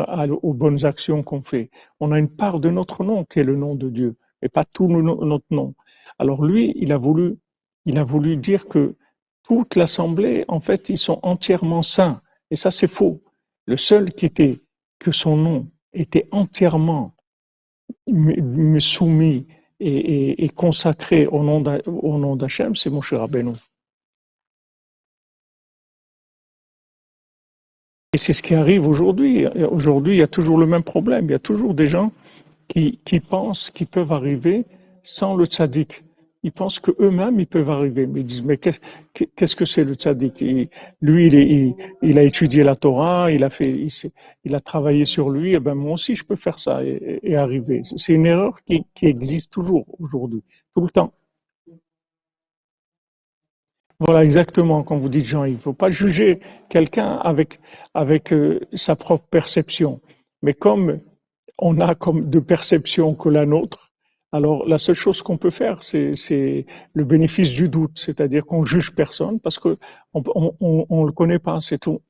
aux 0.43 0.55
bonnes 0.55 0.85
actions 0.85 1.23
qu'on 1.23 1.43
fait, 1.43 1.71
on 2.01 2.13
a 2.13 2.19
une 2.19 2.35
part 2.35 2.61
de 2.61 2.71
notre 2.71 3.05
nom 3.05 3.25
qui 3.25 3.41
est 3.41 3.45
le 3.45 3.57
nom 3.57 3.75
de 3.75 3.91
Dieu, 3.91 4.17
et 4.43 4.49
pas 4.49 4.65
tout 4.65 4.89
notre 4.89 5.47
nom. 5.51 5.75
Alors 6.19 6.45
lui, 6.45 6.73
il 6.77 6.93
a 6.93 6.99
voulu, 6.99 7.37
il 7.85 7.99
a 7.99 8.05
voulu 8.05 8.37
dire 8.37 8.69
que 8.69 8.97
toute 9.43 9.77
l'assemblée, 9.77 10.45
en 10.49 10.61
fait, 10.61 10.89
ils 10.89 10.99
sont 10.99 11.21
entièrement 11.23 11.83
saints. 11.83 12.21
Et 12.51 12.57
ça, 12.57 12.71
c'est 12.71 12.89
faux. 12.89 13.23
Le 13.67 13.77
seul 13.77 14.13
qui 14.13 14.27
était, 14.27 14.61
que 14.99 15.13
son 15.13 15.37
nom 15.37 15.71
était 15.93 16.29
entièrement 16.33 17.15
soumis 18.79 19.47
et, 19.81 20.49
consacré 20.55 21.27
au 21.27 21.43
nom 21.43 22.37
d'Hachem, 22.37 22.75
c'est 22.75 22.91
mon 22.91 23.03
cher. 23.03 23.27
Et 28.13 28.19
c'est 28.19 28.33
ce 28.33 28.43
qui 28.43 28.55
arrive 28.55 28.87
aujourd'hui. 28.87 29.47
Aujourd'hui, 29.47 30.15
il 30.15 30.19
y 30.19 30.23
a 30.23 30.27
toujours 30.27 30.57
le 30.57 30.67
même 30.67 30.83
problème. 30.83 31.27
Il 31.27 31.33
y 31.33 31.35
a 31.35 31.39
toujours 31.39 31.75
des 31.75 31.87
gens 31.87 32.13
qui, 32.69 32.99
pensent 33.21 33.71
qu'ils 33.71 33.87
peuvent 33.87 34.13
arriver 34.13 34.65
sans 35.03 35.37
le 35.37 35.45
tzaddik. 35.45 36.03
Ils 36.47 36.53
pensent 36.53 36.79
qu'eux-mêmes, 36.79 37.41
ils 37.41 37.47
peuvent 37.49 37.71
arriver. 37.71 38.07
Mais 38.07 38.21
ils 38.21 38.27
disent, 38.27 38.45
mais 38.45 38.57
qu'est-ce 38.57 39.57
que 39.57 39.65
c'est 39.65 39.83
le 39.83 39.95
tzaddik 39.95 40.45
Lui, 41.01 41.75
il, 42.03 42.19
a 42.19 42.23
étudié 42.23 42.63
la 42.63 42.77
Torah, 42.77 43.33
il 43.33 43.43
a, 43.43 44.61
travaillé 44.61 45.05
sur 45.07 45.31
lui, 45.31 45.55
et 45.55 45.59
ben 45.59 45.75
moi 45.75 45.95
aussi, 45.95 46.15
je 46.15 46.23
peux 46.23 46.37
faire 46.37 46.61
ça 46.61 46.85
et, 46.85 47.35
arriver. 47.35 47.83
C'est 47.97 48.13
une 48.13 48.27
erreur 48.27 48.63
qui, 48.63 48.87
existe 49.03 49.53
toujours 49.53 49.87
aujourd'hui, 49.99 50.45
tout 50.73 50.83
le 50.83 50.91
temps. 50.91 51.13
Voilà, 53.99 54.23
exactement, 54.23 54.85
comme 54.85 55.01
vous 55.01 55.09
dites, 55.09 55.25
Jean, 55.25 55.43
il 55.47 55.55
ne 55.55 55.59
faut 55.59 55.73
pas 55.73 55.91
juger 55.91 56.39
quelqu'un 56.69 57.17
avec, 57.17 57.59
avec 57.93 58.33
euh, 58.33 58.61
sa 58.73 58.95
propre 58.95 59.27
perception. 59.29 60.01
Mais 60.43 60.55
comme 60.55 61.01
on 61.59 61.81
a 61.81 61.97
comme 61.97 62.31
de 62.31 62.39
perception 62.39 63.15
que 63.15 63.31
la 63.31 63.47
nôtre, 63.47 63.86
alors 64.33 64.67
la 64.69 64.79
seule 64.79 64.95
chose 64.95 65.23
qu'on 65.23 65.39
peut 65.39 65.51
faire, 65.51 65.83
c'est 65.83 66.67
le 66.95 67.05
bénéfice 67.05 67.51
du 67.51 67.69
doute, 67.69 67.99
c'est-à-dire 67.99 68.45
qu'on 68.45 68.65
juge 68.65 68.95
personne 68.95 69.41
parce 69.41 69.59
qu'on 69.59 69.77
on, 70.15 70.87
on, 70.91 71.05
le 71.05 71.13
connaît 71.13 71.39
pas, 71.39 71.61
c'est 71.61 71.79
tout. 71.79 72.01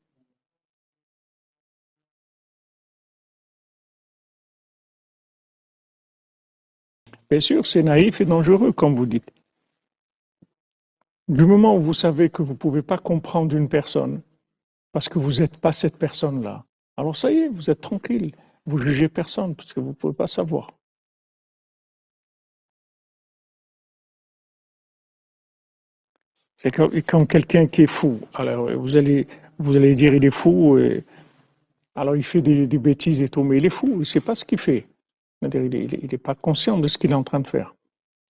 Bien 7.31 7.41
sûr, 7.41 7.67
c'est 7.67 7.83
naïf 7.83 8.21
et 8.21 8.25
dangereux, 8.25 8.73
comme 8.73 8.95
vous 8.95 9.07
dites. 9.07 9.31
Du 11.29 11.45
moment 11.45 11.77
où 11.77 11.83
vous 11.83 11.95
savez 11.95 12.31
que 12.31 12.43
vous 12.43 12.53
ne 12.53 12.59
pouvez 12.59 12.83
pas 12.83 12.99
comprendre 12.99 13.57
une 13.57 13.69
personne, 13.69 14.23
parce 14.93 15.09
que 15.09 15.19
vous 15.19 15.41
n'êtes 15.41 15.59
pas 15.59 15.73
cette 15.73 15.99
personne-là, 15.99 16.65
alors 16.97 17.17
ça 17.17 17.31
y 17.33 17.39
est, 17.39 17.49
vous 17.49 17.69
êtes 17.71 17.81
tranquille. 17.81 18.35
Vous 18.65 18.79
jugez 18.79 19.09
personne, 19.09 19.55
parce 19.55 19.73
que 19.73 19.81
vous 19.81 19.89
ne 19.89 19.95
pouvez 19.95 20.15
pas 20.15 20.27
savoir. 20.27 20.76
C'est 26.57 26.71
comme, 26.71 27.27
quelqu'un 27.27 27.67
qui 27.67 27.83
est 27.83 27.87
fou. 27.87 28.21
Alors, 28.35 28.71
vous 28.71 28.97
allez, 28.97 29.27
vous 29.59 29.77
allez 29.77 29.95
dire 29.95 30.15
il 30.15 30.25
est 30.25 30.31
fou, 30.31 30.79
alors 31.95 32.15
il 32.15 32.23
fait 32.23 32.43
des, 32.43 32.79
bêtises 32.79 33.23
et 33.23 33.29
tout, 33.29 33.43
mais 33.43 33.57
il 33.57 33.67
est 33.67 33.71
fuu, 33.71 33.89
il 33.91 33.99
ne 34.01 34.05
sait 34.05 34.21
pas 34.21 34.35
ce 34.35 34.45
qu'il 34.45 34.59
fait. 34.59 34.87
Il 35.43 36.09
n'est 36.11 36.19
pas 36.19 36.35
conscient 36.35 36.79
de 36.79 36.89
ce 36.89 36.99
qu'il 36.99 37.11
est 37.11 37.15
en 37.15 37.25
train 37.25 37.41
de 37.41 37.47
faire. 37.47 37.75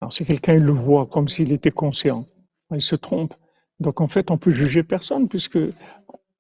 Alors, 0.01 0.13
si 0.13 0.25
quelqu'un 0.25 0.57
le 0.57 0.73
voit 0.73 1.07
comme 1.07 1.29
s'il 1.29 1.51
était 1.51 1.71
conscient, 1.71 2.27
il 2.73 2.83
se 2.83 2.95
trompe. 2.95 3.35
Donc 3.81 4.01
en 4.01 4.09
fait, 4.09 4.31
on 4.31 4.39
peut 4.39 4.53
juger 4.53 4.83
personne 4.83 5.29
puisque 5.29 5.59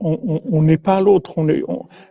on 0.01 0.63
n'est 0.63 0.77
pas 0.79 1.01
l'autre. 1.01 1.35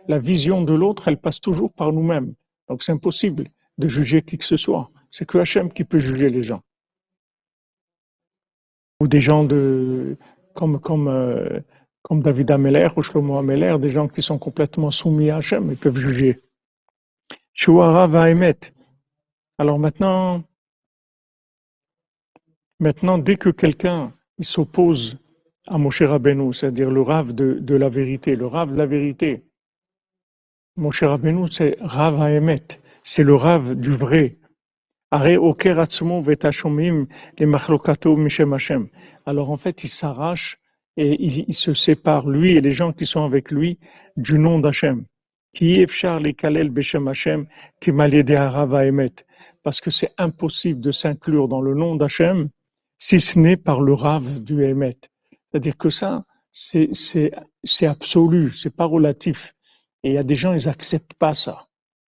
la 0.08 0.18
vision 0.18 0.62
de 0.62 0.74
l'autre, 0.74 1.08
elle 1.08 1.18
passe 1.18 1.40
toujours 1.40 1.72
par 1.72 1.92
nous-mêmes. 1.92 2.34
Donc 2.68 2.82
c'est 2.82 2.92
impossible 2.92 3.48
de 3.78 3.88
juger 3.88 4.22
qui 4.22 4.36
que 4.36 4.44
ce 4.44 4.56
soit. 4.56 4.90
C'est 5.10 5.26
que 5.26 5.38
Hachem 5.38 5.72
qui 5.72 5.84
peut 5.84 5.98
juger 5.98 6.28
les 6.28 6.42
gens. 6.42 6.62
Ou 9.04 9.06
des 9.06 9.20
gens 9.20 9.44
de, 9.44 10.16
euh, 10.62 11.60
comme 12.02 12.22
David 12.22 12.50
Ameller 12.50 12.88
ou 12.96 13.02
Shlomo 13.02 13.36
Ameller, 13.36 13.76
des 13.78 13.90
gens 13.90 14.08
qui 14.08 14.22
sont 14.22 14.38
complètement 14.38 14.90
soumis 14.90 15.28
à 15.28 15.36
Hachem, 15.36 15.70
ils 15.70 15.76
peuvent 15.76 15.98
juger. 15.98 16.40
Shuara 17.52 18.06
va 18.06 18.30
émettre. 18.30 18.70
Alors 19.58 19.78
maintenant, 19.78 20.42
Maintenant, 22.80 23.18
dès 23.18 23.36
que 23.36 23.50
quelqu'un 23.50 24.12
s'oppose 24.40 25.16
à 25.66 25.78
Moshe 25.78 26.02
Rabbeinu, 26.02 26.52
c'est-à-dire 26.52 26.90
le 26.90 27.02
rave 27.02 27.32
de, 27.32 27.74
la 27.74 27.88
vérité, 27.88 28.36
le 28.36 28.46
rave 28.46 28.72
de 28.72 28.76
la 28.76 28.86
vérité, 28.86 29.44
Moshe 30.76 31.04
Rabbeinu, 31.04 31.48
c'est 31.48 31.76
Rav 31.80 32.20
Haemet, 32.20 32.66
c'est 33.02 33.22
le 33.22 33.36
rave 33.36 33.74
du 33.74 33.90
vrai. 33.90 34.36
Alors 39.26 39.50
en 39.50 39.56
fait, 39.56 39.84
il 39.84 39.88
s'arrache 39.88 40.58
et 40.96 41.22
il, 41.22 41.54
se 41.54 41.72
sépare, 41.72 42.28
lui 42.28 42.56
et 42.56 42.60
les 42.60 42.72
gens 42.72 42.92
qui 42.92 43.06
sont 43.06 43.22
avec 43.22 43.52
lui, 43.52 43.78
du 44.16 44.40
nom 44.40 44.58
d'Hachem. 44.58 45.04
Qui 45.52 45.86
les 46.20 46.34
kalel 46.34 46.72
qui 47.80 47.92
Parce 49.62 49.80
que 49.80 49.90
c'est 49.92 50.10
impossible 50.18 50.80
de 50.80 50.90
s'inclure 50.90 51.46
dans 51.46 51.60
le 51.60 51.74
nom 51.74 51.94
d'Hachem 51.94 52.48
si 52.98 53.20
ce 53.20 53.38
n'est 53.38 53.56
par 53.56 53.80
le 53.80 53.92
rave 53.94 54.42
du 54.42 54.64
Hémet. 54.64 54.98
C'est-à-dire 55.30 55.76
que 55.76 55.90
ça, 55.90 56.24
c'est 56.50 56.90
absolu, 57.82 58.50
c'est 58.52 58.74
pas 58.74 58.86
relatif. 58.86 59.54
Et 60.02 60.08
il 60.08 60.14
y 60.14 60.18
a 60.18 60.24
des 60.24 60.34
gens, 60.34 60.54
ils 60.54 60.68
acceptent 60.68 61.14
pas 61.14 61.34
ça. 61.34 61.68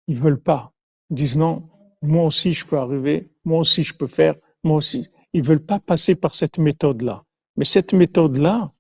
Ils 0.07 0.19
veulent 0.19 0.43
pas. 0.43 0.73
Ils 1.11 1.17
disent 1.17 1.37
non, 1.37 1.69
moi 2.07 2.25
aussi 2.25 2.53
je 2.53 2.65
peux 2.65 2.79
arriver, 2.79 3.31
moi 3.45 3.61
aussi 3.61 3.83
je 3.83 3.95
peux 3.95 4.07
faire, 4.07 4.35
moi 4.65 4.77
aussi. 4.77 5.09
Ils 5.33 5.43
veulent 5.43 5.65
pas 5.65 5.81
passer 5.81 6.15
par 6.15 6.35
cette 6.35 6.59
méthode-là. 6.59 7.25
Mais 7.57 7.65
cette 7.65 7.93
méthode-là, 7.93 8.73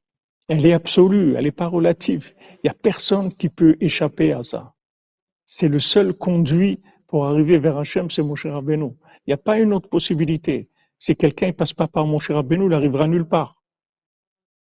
elle 0.49 0.65
est 0.65 0.73
absolue, 0.73 1.35
elle 1.35 1.45
n'est 1.45 1.51
pas 1.51 1.67
relative. 1.67 2.35
Il 2.39 2.61
n'y 2.65 2.71
a 2.71 2.75
personne 2.75 3.33
qui 3.33 3.49
peut 3.49 3.77
échapper 3.81 4.33
à 4.33 4.43
ça. 4.43 4.75
C'est 5.45 5.69
le 5.69 5.81
seul 5.81 6.15
conduit 6.15 6.81
pour 7.07 7.27
arriver 7.27 7.59
vers 7.59 7.79
Hachem, 7.79 8.11
c'est 8.11 8.23
Moshe 8.23 8.47
Rabbeinu. 8.47 8.91
Il 9.27 9.31
n'y 9.31 9.35
a 9.35 9.39
pas 9.39 9.59
une 9.59 9.73
autre 9.73 9.89
possibilité. 9.89 10.69
Si 10.99 11.17
quelqu'un 11.17 11.49
ne 11.49 11.53
passe 11.53 11.73
pas 11.73 11.89
par 11.89 12.07
mon 12.07 12.19
cher 12.19 12.37
Rabbeinu, 12.37 12.65
il 12.65 12.71
n'arrivera 12.71 13.07
nulle 13.07 13.27
part. 13.27 13.63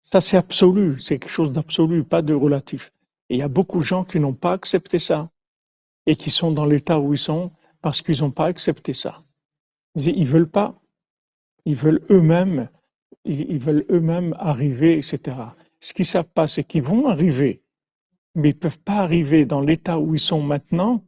Ça, 0.04 0.22
c'est 0.22 0.38
absolu, 0.38 1.00
c'est 1.00 1.20
quelque 1.20 1.32
chose 1.32 1.52
d'absolu, 1.52 2.04
pas 2.04 2.22
de 2.22 2.34
relatif. 2.34 2.92
Et 3.30 3.36
il 3.36 3.40
y 3.40 3.44
a 3.44 3.48
beaucoup 3.48 3.80
de 3.80 3.84
gens 3.84 4.04
qui 4.04 4.20
n'ont 4.20 4.34
pas 4.34 4.54
accepté 4.54 5.00
ça 5.00 5.30
et 6.06 6.16
qui 6.16 6.30
sont 6.30 6.52
dans 6.52 6.66
l'état 6.66 7.00
où 7.00 7.14
ils 7.14 7.20
sont 7.20 7.52
parce 7.82 8.02
qu'ils 8.02 8.22
n'ont 8.22 8.32
pas 8.32 8.46
accepté 8.46 8.94
ça. 8.94 9.24
Ils 9.96 10.28
veulent 10.28 10.50
pas. 10.50 10.80
Ils 11.66 11.76
veulent 11.76 12.02
eux-mêmes, 12.10 12.70
ils 13.26 13.60
veulent 13.60 13.86
eux-mêmes 13.92 14.36
arriver, 14.40 14.98
etc. 14.98 15.38
Ce 15.80 15.94
qu'ils 15.94 16.06
savent 16.06 16.30
pas, 16.34 16.48
c'est 16.48 16.64
qu'ils 16.64 16.82
vont 16.82 17.08
arriver, 17.08 17.62
mais 18.34 18.50
ils 18.50 18.58
peuvent 18.58 18.80
pas 18.80 18.98
arriver 18.98 19.46
dans 19.46 19.62
l'état 19.62 20.00
où 20.00 20.16
ils 20.16 20.20
sont 20.20 20.42
maintenant. 20.42 21.04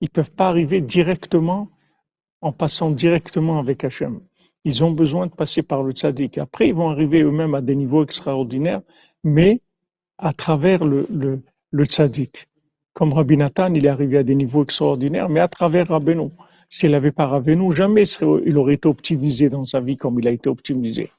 Ils 0.00 0.10
peuvent 0.10 0.32
pas 0.32 0.48
arriver 0.48 0.82
directement 0.82 1.70
en 2.42 2.52
passant 2.52 2.90
directement 2.90 3.58
avec 3.58 3.84
Hachem. 3.84 4.20
Ils 4.64 4.84
ont 4.84 4.90
besoin 4.90 5.26
de 5.26 5.32
passer 5.32 5.62
par 5.62 5.82
le 5.82 5.92
tzaddik. 5.92 6.36
Après, 6.38 6.68
ils 6.68 6.74
vont 6.74 6.90
arriver 6.90 7.22
eux-mêmes 7.22 7.54
à 7.54 7.62
des 7.62 7.74
niveaux 7.74 8.04
extraordinaires, 8.04 8.82
mais 9.22 9.62
à 10.18 10.32
travers 10.32 10.84
le, 10.84 11.06
le, 11.10 11.42
le 11.70 11.84
tzaddik. 11.84 12.48
Comme 12.94 13.12
Rabbi 13.12 13.36
Nathan, 13.36 13.74
il 13.74 13.84
est 13.86 13.88
arrivé 13.88 14.18
à 14.18 14.22
des 14.22 14.36
niveaux 14.36 14.62
extraordinaires, 14.62 15.28
mais 15.28 15.40
à 15.40 15.48
travers 15.48 15.88
Rabbeinu. 15.88 16.30
S'il 16.70 16.92
n'avait 16.92 17.12
pas 17.12 17.26
Rabbeinu, 17.26 17.74
jamais 17.74 18.04
il 18.46 18.56
aurait 18.56 18.74
été 18.74 18.88
optimisé 18.88 19.48
dans 19.48 19.66
sa 19.66 19.80
vie 19.80 19.96
comme 19.96 20.18
il 20.20 20.28
a 20.28 20.30
été 20.30 20.48
optimisé. 20.48 21.10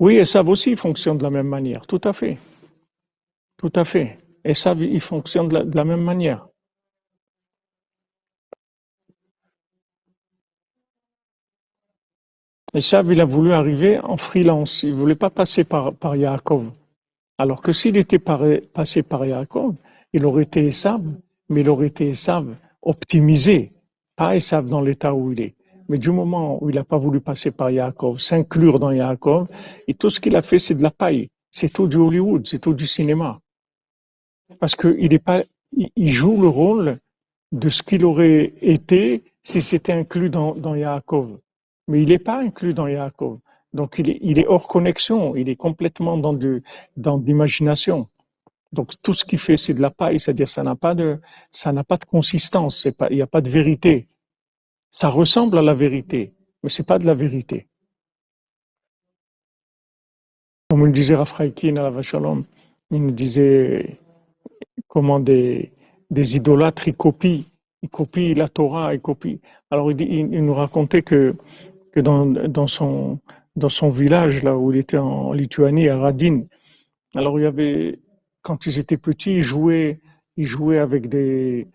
Oui, 0.00 0.16
et 0.16 0.24
ça 0.24 0.42
aussi 0.42 0.74
fonctionne 0.74 1.18
de 1.18 1.22
la 1.22 1.30
même 1.30 1.48
manière, 1.48 1.86
tout 1.86 2.00
à 2.02 2.12
fait. 2.12 2.38
Tout 3.58 3.72
à 3.76 3.84
fait. 3.84 4.18
Et 4.44 4.54
ça, 4.54 4.74
il 4.74 5.00
fonctionne 5.00 5.48
de 5.48 5.76
la 5.76 5.84
même 5.84 6.02
manière. 6.02 6.48
Esav, 12.74 13.12
il 13.12 13.20
a 13.20 13.26
voulu 13.26 13.52
arriver 13.52 14.00
en 14.00 14.16
freelance. 14.16 14.82
Il 14.82 14.94
ne 14.94 14.94
voulait 14.94 15.14
pas 15.14 15.30
passer 15.30 15.62
par 15.62 16.16
Yaakov. 16.16 16.72
Alors 17.42 17.60
que 17.60 17.72
s'il 17.72 17.96
était 17.96 18.20
passé 18.20 19.02
par 19.02 19.26
Yaakov, 19.26 19.74
il 20.12 20.24
aurait 20.26 20.44
été 20.44 20.64
Esav, 20.68 21.02
mais 21.48 21.62
il 21.62 21.68
aurait 21.68 21.88
été 21.88 22.10
Esav 22.10 22.54
optimisé, 22.82 23.72
pas 24.14 24.36
Esav 24.36 24.68
dans 24.68 24.80
l'état 24.80 25.12
où 25.12 25.32
il 25.32 25.40
est. 25.40 25.56
Mais 25.88 25.98
du 25.98 26.12
moment 26.12 26.62
où 26.62 26.70
il 26.70 26.76
n'a 26.76 26.84
pas 26.84 26.98
voulu 26.98 27.20
passer 27.20 27.50
par 27.50 27.68
Yaakov, 27.72 28.20
s'inclure 28.20 28.78
dans 28.78 28.92
Yaakov, 28.92 29.48
et 29.88 29.94
tout 29.94 30.08
ce 30.08 30.20
qu'il 30.20 30.36
a 30.36 30.42
fait, 30.42 30.60
c'est 30.60 30.76
de 30.76 30.84
la 30.84 30.92
paille. 30.92 31.30
C'est 31.50 31.72
tout 31.72 31.88
du 31.88 31.96
Hollywood, 31.96 32.46
c'est 32.46 32.60
tout 32.60 32.74
du 32.74 32.86
cinéma. 32.86 33.40
Parce 34.60 34.76
qu'il 34.76 35.18
pas, 35.18 35.42
il 35.96 36.10
joue 36.10 36.40
le 36.40 36.48
rôle 36.48 37.00
de 37.50 37.68
ce 37.70 37.82
qu'il 37.82 38.04
aurait 38.04 38.54
été 38.62 39.24
si 39.42 39.60
c'était 39.60 39.94
inclus 39.94 40.30
dans, 40.30 40.54
dans 40.54 40.76
Yaakov 40.76 41.40
mais 41.88 42.02
il 42.02 42.08
n'est 42.08 42.18
pas 42.18 42.40
inclus 42.40 42.74
dans 42.74 42.86
Yaakov. 42.86 43.38
Donc 43.72 43.98
il 43.98 44.38
est, 44.38 44.46
hors 44.46 44.68
connexion, 44.68 45.34
il 45.34 45.48
est 45.48 45.56
complètement 45.56 46.18
dans, 46.18 46.36
l'imagination. 47.18 48.08
Donc 48.72 48.92
tout 49.02 49.14
ce 49.14 49.24
qu'il 49.24 49.38
fait, 49.38 49.56
c'est 49.56 49.74
de 49.74 49.80
la 49.80 49.90
paille, 49.90 50.20
c'est-à-dire 50.20 50.48
ça 50.48 50.62
n'a 50.62 50.76
pas 50.76 50.94
de, 50.94 51.20
ça 51.50 51.72
n'a 51.72 51.84
pas 51.84 51.96
de 51.96 52.04
consistance, 52.04 52.86
il 53.10 53.16
n'y 53.16 53.22
a 53.22 53.26
pas 53.26 53.40
de 53.40 53.50
vérité. 53.50 54.08
Ça 54.90 55.08
ressemble 55.08 55.58
à 55.58 55.62
la 55.62 55.74
vérité, 55.74 56.34
mais 56.62 56.68
c'est 56.68 56.86
pas 56.86 56.98
de 56.98 57.06
la 57.06 57.14
vérité. 57.14 57.66
Comme 60.68 60.84
le 60.86 60.92
disait 60.92 61.14
Rafraïkin 61.14 61.76
à 61.76 61.82
la 61.82 61.90
Vachalom, 61.90 62.44
il 62.90 63.02
nous 63.02 63.10
disait 63.10 63.98
comment 64.88 65.20
des, 65.20 65.72
des 66.10 66.36
idolâtres 66.36 66.88
ils 66.88 66.96
copient, 66.96 67.44
ils 67.82 67.88
copient 67.88 68.34
la 68.34 68.48
Torah, 68.48 68.94
ils 68.94 69.00
copient. 69.00 69.38
Alors 69.70 69.90
il, 69.92 70.44
nous 70.44 70.54
racontait 70.54 71.02
que 71.02 71.34
dans, 71.96 72.66
son, 72.66 73.18
dans 73.56 73.68
son 73.68 73.90
village, 73.90 74.42
là 74.42 74.56
où 74.56 74.72
il 74.72 74.78
était 74.78 74.98
en 74.98 75.32
Lituanie, 75.32 75.88
à 75.88 75.98
Radin, 75.98 76.44
alors 77.14 77.38
il 77.38 77.42
y 77.42 77.46
avait, 77.46 77.98
quand 78.42 78.66
ils 78.66 78.78
étaient 78.78 78.96
petits, 78.96 79.34
ils 79.36 79.42
jouaient, 79.42 80.00
ils 80.36 80.46
jouaient 80.46 80.78
avec 80.78 81.08
des, 81.08 81.68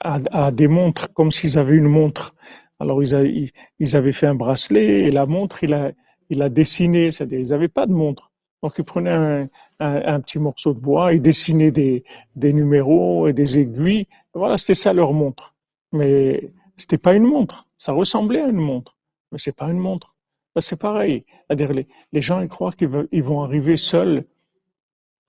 à, 0.00 0.50
des 0.50 0.68
montres, 0.68 1.12
comme 1.12 1.30
s'ils 1.32 1.58
avaient 1.58 1.76
une 1.76 1.88
montre. 1.88 2.34
Alors 2.80 3.02
ils, 3.02 3.50
ils, 3.78 3.96
avaient 3.96 4.12
fait 4.12 4.26
un 4.26 4.34
bracelet 4.34 5.02
et 5.02 5.10
la 5.10 5.26
montre, 5.26 5.62
il 5.64 5.74
a, 5.74 5.92
il 6.30 6.42
a 6.42 6.48
dessiné, 6.48 7.10
c'est-à-dire 7.10 7.40
ils 7.40 7.50
n'avaient 7.50 7.68
pas 7.68 7.86
de 7.86 7.92
montre. 7.92 8.32
Donc 8.62 8.74
ils 8.78 8.84
prenaient 8.84 9.10
un, 9.10 9.48
un, 9.78 10.20
petit 10.20 10.38
morceau 10.38 10.72
de 10.72 10.80
bois, 10.80 11.12
ils 11.12 11.22
dessinaient 11.22 11.70
des, 11.70 12.04
des 12.36 12.52
numéros 12.52 13.28
et 13.28 13.32
des 13.32 13.58
aiguilles. 13.58 14.06
Voilà, 14.32 14.56
c'était 14.58 14.74
ça 14.74 14.92
leur 14.92 15.12
montre. 15.12 15.54
Mais 15.92 16.50
c'était 16.76 16.98
pas 16.98 17.14
une 17.14 17.24
montre, 17.24 17.68
ça 17.78 17.92
ressemblait 17.92 18.40
à 18.40 18.48
une 18.48 18.56
montre 18.56 18.94
mais 19.34 19.40
c'est 19.40 19.56
pas 19.56 19.68
une 19.68 19.78
montre. 19.78 20.13
C'est 20.60 20.78
pareil. 20.78 21.24
Les, 21.50 21.86
les, 22.12 22.20
gens 22.20 22.40
ils 22.40 22.48
croient 22.48 22.72
qu'ils 22.72 22.88
vont 22.88 23.42
arriver 23.42 23.76
seuls 23.76 24.24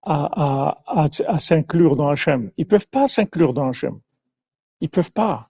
à, 0.03 1.07
s'inclure 1.39 1.95
dans 1.95 2.09
Hachem. 2.09 2.51
Ils 2.57 2.67
peuvent 2.67 2.88
pas 2.88 3.07
s'inclure 3.07 3.53
dans 3.53 3.69
Hachem. 3.69 3.99
Ils 4.82 4.89
peuvent 4.89 5.11
pas. 5.11 5.49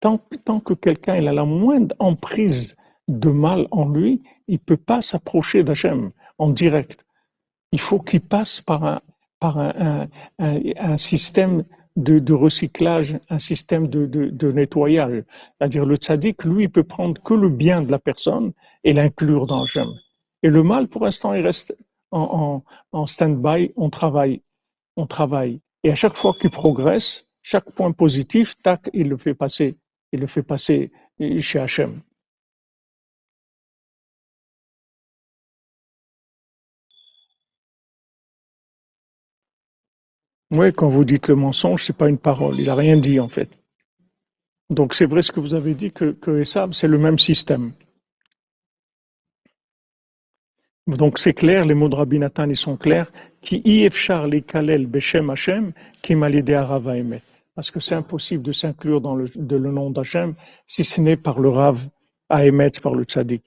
Tant, 0.00 0.18
que 0.60 0.74
quelqu'un 0.74 1.14
a 1.14 1.32
la 1.32 1.44
moindre 1.44 1.94
emprise 1.98 2.76
de 3.08 3.30
mal 3.30 3.68
en 3.70 3.88
lui, 3.88 4.22
il 4.46 4.58
peut 4.58 4.76
pas 4.76 5.02
s'approcher 5.02 5.62
d'Hachem 5.62 6.10
en 6.38 6.50
direct. 6.50 7.04
Il 7.72 7.80
faut 7.80 8.00
qu'il 8.00 8.20
passe 8.20 8.60
par 8.60 9.00
un 9.40 10.96
système 10.96 11.64
de, 11.98 12.32
recyclage, 12.32 13.18
un 13.28 13.38
système 13.38 13.88
de, 13.88 14.52
nettoyage. 14.52 15.24
C'est-à-dire 15.58 15.84
le 15.84 15.96
tzaddik, 15.96 16.44
lui, 16.44 16.64
il 16.64 16.70
peut 16.70 16.84
prendre 16.84 17.20
que 17.22 17.34
le 17.34 17.48
bien 17.48 17.82
de 17.82 17.90
la 17.90 17.98
personne 17.98 18.52
et 18.84 18.92
l'inclure 18.92 19.46
dans 19.46 19.64
Hachem. 19.64 19.88
Et 20.42 20.48
le 20.48 20.62
mal, 20.62 20.88
pour 20.88 21.04
l'instant, 21.04 21.34
il 21.34 21.42
reste 21.42 21.76
en, 22.10 22.62
en, 22.92 23.06
stand-by, 23.06 23.72
on 23.76 23.90
travaille, 23.90 24.42
on 24.96 25.06
travaille. 25.06 25.60
Et 25.82 25.90
à 25.90 25.94
chaque 25.94 26.14
fois 26.14 26.32
qu'il 26.40 26.50
progresse, 26.50 27.28
chaque 27.42 27.70
point 27.72 27.92
positif, 27.92 28.54
tac, 28.62 28.88
il 28.92 29.08
le 29.08 29.16
fait 29.16 29.34
passer, 29.34 29.78
il 30.12 30.20
le 30.20 30.26
fait 30.26 30.42
passer 30.42 30.90
chez 31.40 31.58
Hachem. 31.58 32.00
Oui, 40.50 40.72
quand 40.72 40.88
vous 40.88 41.04
dites 41.04 41.28
le 41.28 41.36
mensonge, 41.36 41.84
c'est 41.84 41.96
pas 41.96 42.08
une 42.08 42.18
parole. 42.18 42.58
Il 42.58 42.66
n'a 42.66 42.74
rien 42.74 42.96
dit, 42.96 43.20
en 43.20 43.28
fait. 43.28 43.50
Donc, 44.70 44.94
c'est 44.94 45.04
vrai 45.04 45.20
ce 45.22 45.30
que 45.30 45.40
vous 45.40 45.54
avez 45.54 45.74
dit, 45.74 45.92
que, 45.92 46.12
que 46.12 46.42
c'est 46.44 46.88
le 46.88 46.98
même 46.98 47.18
système. 47.18 47.72
Donc, 50.86 51.18
c'est 51.18 51.34
clair, 51.34 51.66
les 51.66 51.74
mots 51.74 51.90
de 51.90 51.94
Rabbi 51.94 52.18
Nathan, 52.18 52.48
ils 52.48 52.56
sont 52.56 52.76
clairs. 52.78 53.12
Qui 53.42 53.60
les 53.60 54.42
kalel 54.42 54.86
beshem 54.86 55.28
Hashem, 55.30 55.72
qui. 56.02 56.16
Parce 57.54 57.70
que 57.70 57.80
c'est 57.80 57.94
impossible 57.94 58.42
de 58.42 58.52
s'inclure 58.52 59.00
dans 59.00 59.14
le, 59.14 59.26
le 59.36 59.70
nom 59.70 59.90
d'Hachem 59.90 60.34
si 60.66 60.82
ce 60.84 61.00
n'est 61.00 61.16
par 61.16 61.40
le 61.40 61.50
Rav 61.50 61.78
à 62.28 62.46
émettre 62.46 62.80
par 62.80 62.94
le 62.94 63.04
tzaddik. 63.04 63.42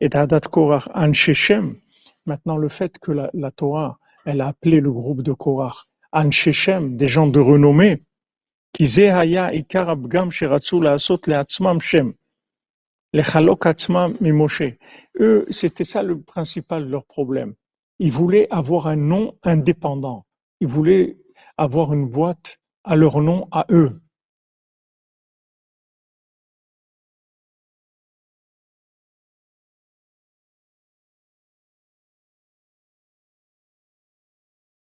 Et 0.00 0.08
Maintenant, 2.24 2.56
le 2.56 2.68
fait 2.68 2.98
que 2.98 3.12
la, 3.12 3.30
la 3.34 3.50
Torah 3.50 3.98
elle 4.24 4.40
a 4.40 4.48
appelé 4.48 4.80
le 4.80 4.92
groupe 4.92 5.22
de 5.22 5.32
Korach 5.32 5.86
Anshechem, 6.12 6.96
des 6.96 7.06
gens 7.06 7.26
de 7.26 7.40
renommée, 7.40 8.02
Shem. 11.80 12.14
Eux, 15.20 15.46
c'était 15.50 15.84
ça 15.84 16.02
le 16.02 16.20
principal 16.20 16.86
de 16.86 16.90
leur 16.90 17.04
problème. 17.04 17.54
Ils 17.98 18.12
voulaient 18.12 18.48
avoir 18.50 18.86
un 18.86 18.96
nom 18.96 19.36
indépendant. 19.42 20.26
Ils 20.60 20.68
voulaient 20.68 21.18
avoir 21.56 21.92
une 21.92 22.08
boîte 22.08 22.60
à 22.84 22.96
leur 22.96 23.20
nom 23.20 23.48
à 23.50 23.66
eux. 23.70 24.01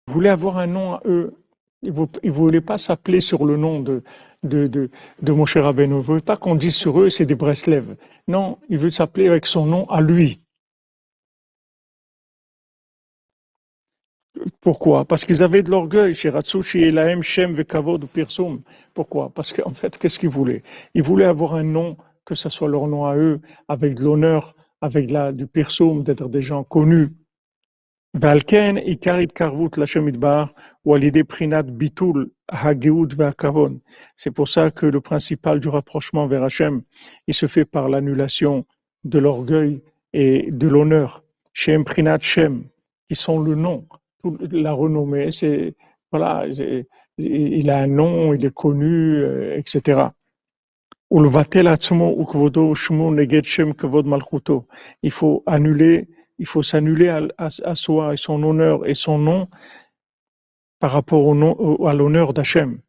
Voulaient 0.10 0.30
avoir 0.30 0.58
un 0.58 0.68
nom 0.68 0.94
à 0.94 1.02
eux. 1.06 1.34
Ils 1.82 1.94
ne 1.94 2.32
voulaient 2.32 2.62
pas 2.62 2.78
s'appeler 2.78 3.22
sur 3.22 3.46
le 3.46 3.56
nom 3.58 3.80
de, 3.80 4.04
de 4.44 5.32
Moshe 5.32 5.58
Rabbeinu. 5.58 5.94
Ils 5.94 5.98
ne 5.98 6.02
voulaient 6.04 6.22
pas 6.22 6.38
qu'on 6.38 6.56
dise 6.56 6.76
sur 6.76 7.00
eux 7.00 7.10
c'est 7.10 7.26
des 7.26 7.36
Breslev. 7.36 7.96
Non, 8.28 8.58
il 8.70 8.78
veut 8.78 8.90
s'appeler 8.90 9.28
avec 9.28 9.46
son 9.46 9.66
nom 9.66 9.90
à 9.90 10.02
lui. 10.02 10.42
Pourquoi? 14.62 15.06
Parce 15.06 15.26
qu'ils 15.26 15.42
avaient 15.44 15.64
de 15.64 15.72
l'orgueil 15.72 16.14
chez 16.14 16.30
Ratsushi, 16.30 16.80
Elahem, 16.80 17.22
Shem, 17.22 17.56
Vekavod, 17.56 18.06
Pirsum. 18.08 18.62
Pourquoi? 18.94 19.30
Parce 19.34 19.54
qu'en 19.54 19.72
fait, 19.72 19.98
qu'est-ce 19.98 20.20
qu'ils 20.20 20.30
voulaient? 20.30 20.64
Ils 20.94 21.04
voulaient 21.04 21.26
avoir 21.26 21.56
un 21.56 21.64
nom, 21.64 21.98
que 22.26 22.36
ce 22.36 22.50
soit 22.50 22.70
leur 22.70 22.88
nom 22.88 23.06
à 23.06 23.16
eux, 23.16 23.42
avec 23.68 23.96
de 23.96 24.04
l'honneur, 24.04 24.56
avec 24.82 25.12
la, 25.12 25.32
du 25.32 25.48
Pirsum, 25.48 26.04
d'être 26.04 26.30
des 26.30 26.42
gens 26.42 26.64
connus. 26.64 27.10
C'est 34.18 34.32
pour 34.32 34.48
ça 34.48 34.72
que 34.72 34.86
le 34.88 35.00
principal 35.00 35.60
du 35.60 35.70
rapprochement 35.70 36.26
vers 36.26 36.44
Hachem, 36.44 36.82
il 37.28 37.36
se 37.36 37.46
fait 37.46 37.66
par 37.66 37.88
l'annulation 37.88 38.66
de 39.04 39.20
l'orgueil 39.20 39.84
et 40.14 40.50
de 40.52 40.68
l'honneur. 40.68 41.24
Shem 41.54 41.84
Prinat 41.84 42.20
Shem, 42.20 42.64
qui 43.08 43.16
sont 43.16 43.40
le 43.40 43.54
nom, 43.54 43.86
la 44.52 44.72
renommée, 44.72 45.30
il 47.20 47.70
a 47.70 47.78
un 47.78 47.88
nom, 47.88 48.34
il 48.34 48.44
est 48.44 48.54
connu, 48.54 49.18
euh, 49.18 49.56
etc. 49.56 50.08
Il 51.12 51.30
faut 55.12 55.44
annuler, 55.46 56.08
il 56.40 56.48
faut 56.48 56.64
s'annuler 56.64 57.10
à, 57.38 57.76
soi 57.76 58.14
et 58.14 58.18
son 58.18 58.42
honneur 58.44 58.88
et 58.88 58.94
son 58.94 59.18
nom 59.20 59.48
par 60.80 60.92
rapport 60.92 61.26
au 61.26 61.36
nom, 61.36 61.86
à 61.86 61.94
l'honneur 61.94 62.34
d'Hachem, 62.34 62.80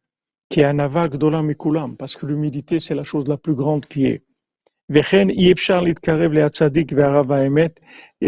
qui 0.49 0.61
est 0.61 0.65
un 0.65 0.79
avag 0.79 1.17
d'olam 1.17 1.53
parce 1.97 2.15
que 2.15 2.25
l'humilité 2.25 2.79
c'est 2.79 2.95
la 2.95 3.03
chose 3.03 3.27
la 3.27 3.37
plus 3.37 3.53
grande 3.53 3.85
qui 3.85 4.05
est. 4.05 4.23
Et 4.93 5.03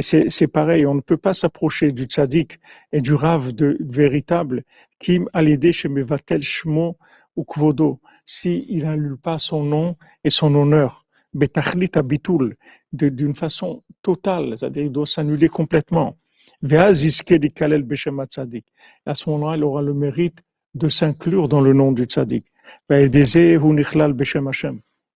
c'est 0.01 0.47
pareil, 0.47 0.85
on 0.85 0.95
ne 0.95 1.01
peut 1.01 1.17
pas 1.17 1.33
s'approcher 1.33 1.91
du 1.91 2.03
tzaddik 2.03 2.59
et 2.93 3.01
du 3.01 3.13
rav 3.13 3.51
de, 3.51 3.77
véritable, 3.81 4.63
kim 4.99 5.27
alidé 5.33 5.73
shemevatel 5.73 6.41
shmo 6.41 6.97
ou 7.35 7.43
kvodo, 7.43 7.99
si 8.25 8.65
il 8.69 8.83
n'annule 8.85 9.17
pas 9.17 9.39
son 9.39 9.63
nom 9.63 9.97
et 10.23 10.29
son 10.29 10.55
honneur, 10.55 11.02
betachlit 11.33 11.91
abitul, 11.95 12.55
d'une 12.91 13.35
façon 13.35 13.83
totale, 14.01 14.57
c'est-à-dire 14.57 14.83
il 14.83 14.91
doit 14.91 15.05
s'annuler 15.05 15.49
complètement. 15.49 16.17
À 16.61 16.93
ce 16.93 19.29
moment-là, 19.29 19.57
il 19.57 19.63
aura 19.63 19.81
le 19.81 19.93
mérite 19.93 20.39
de 20.75 20.89
s'inclure 20.89 21.49
dans 21.49 21.61
le 21.61 21.73
nom 21.73 21.91
du 21.91 22.05
tzaddik. 22.05 22.45
Et 22.89 23.09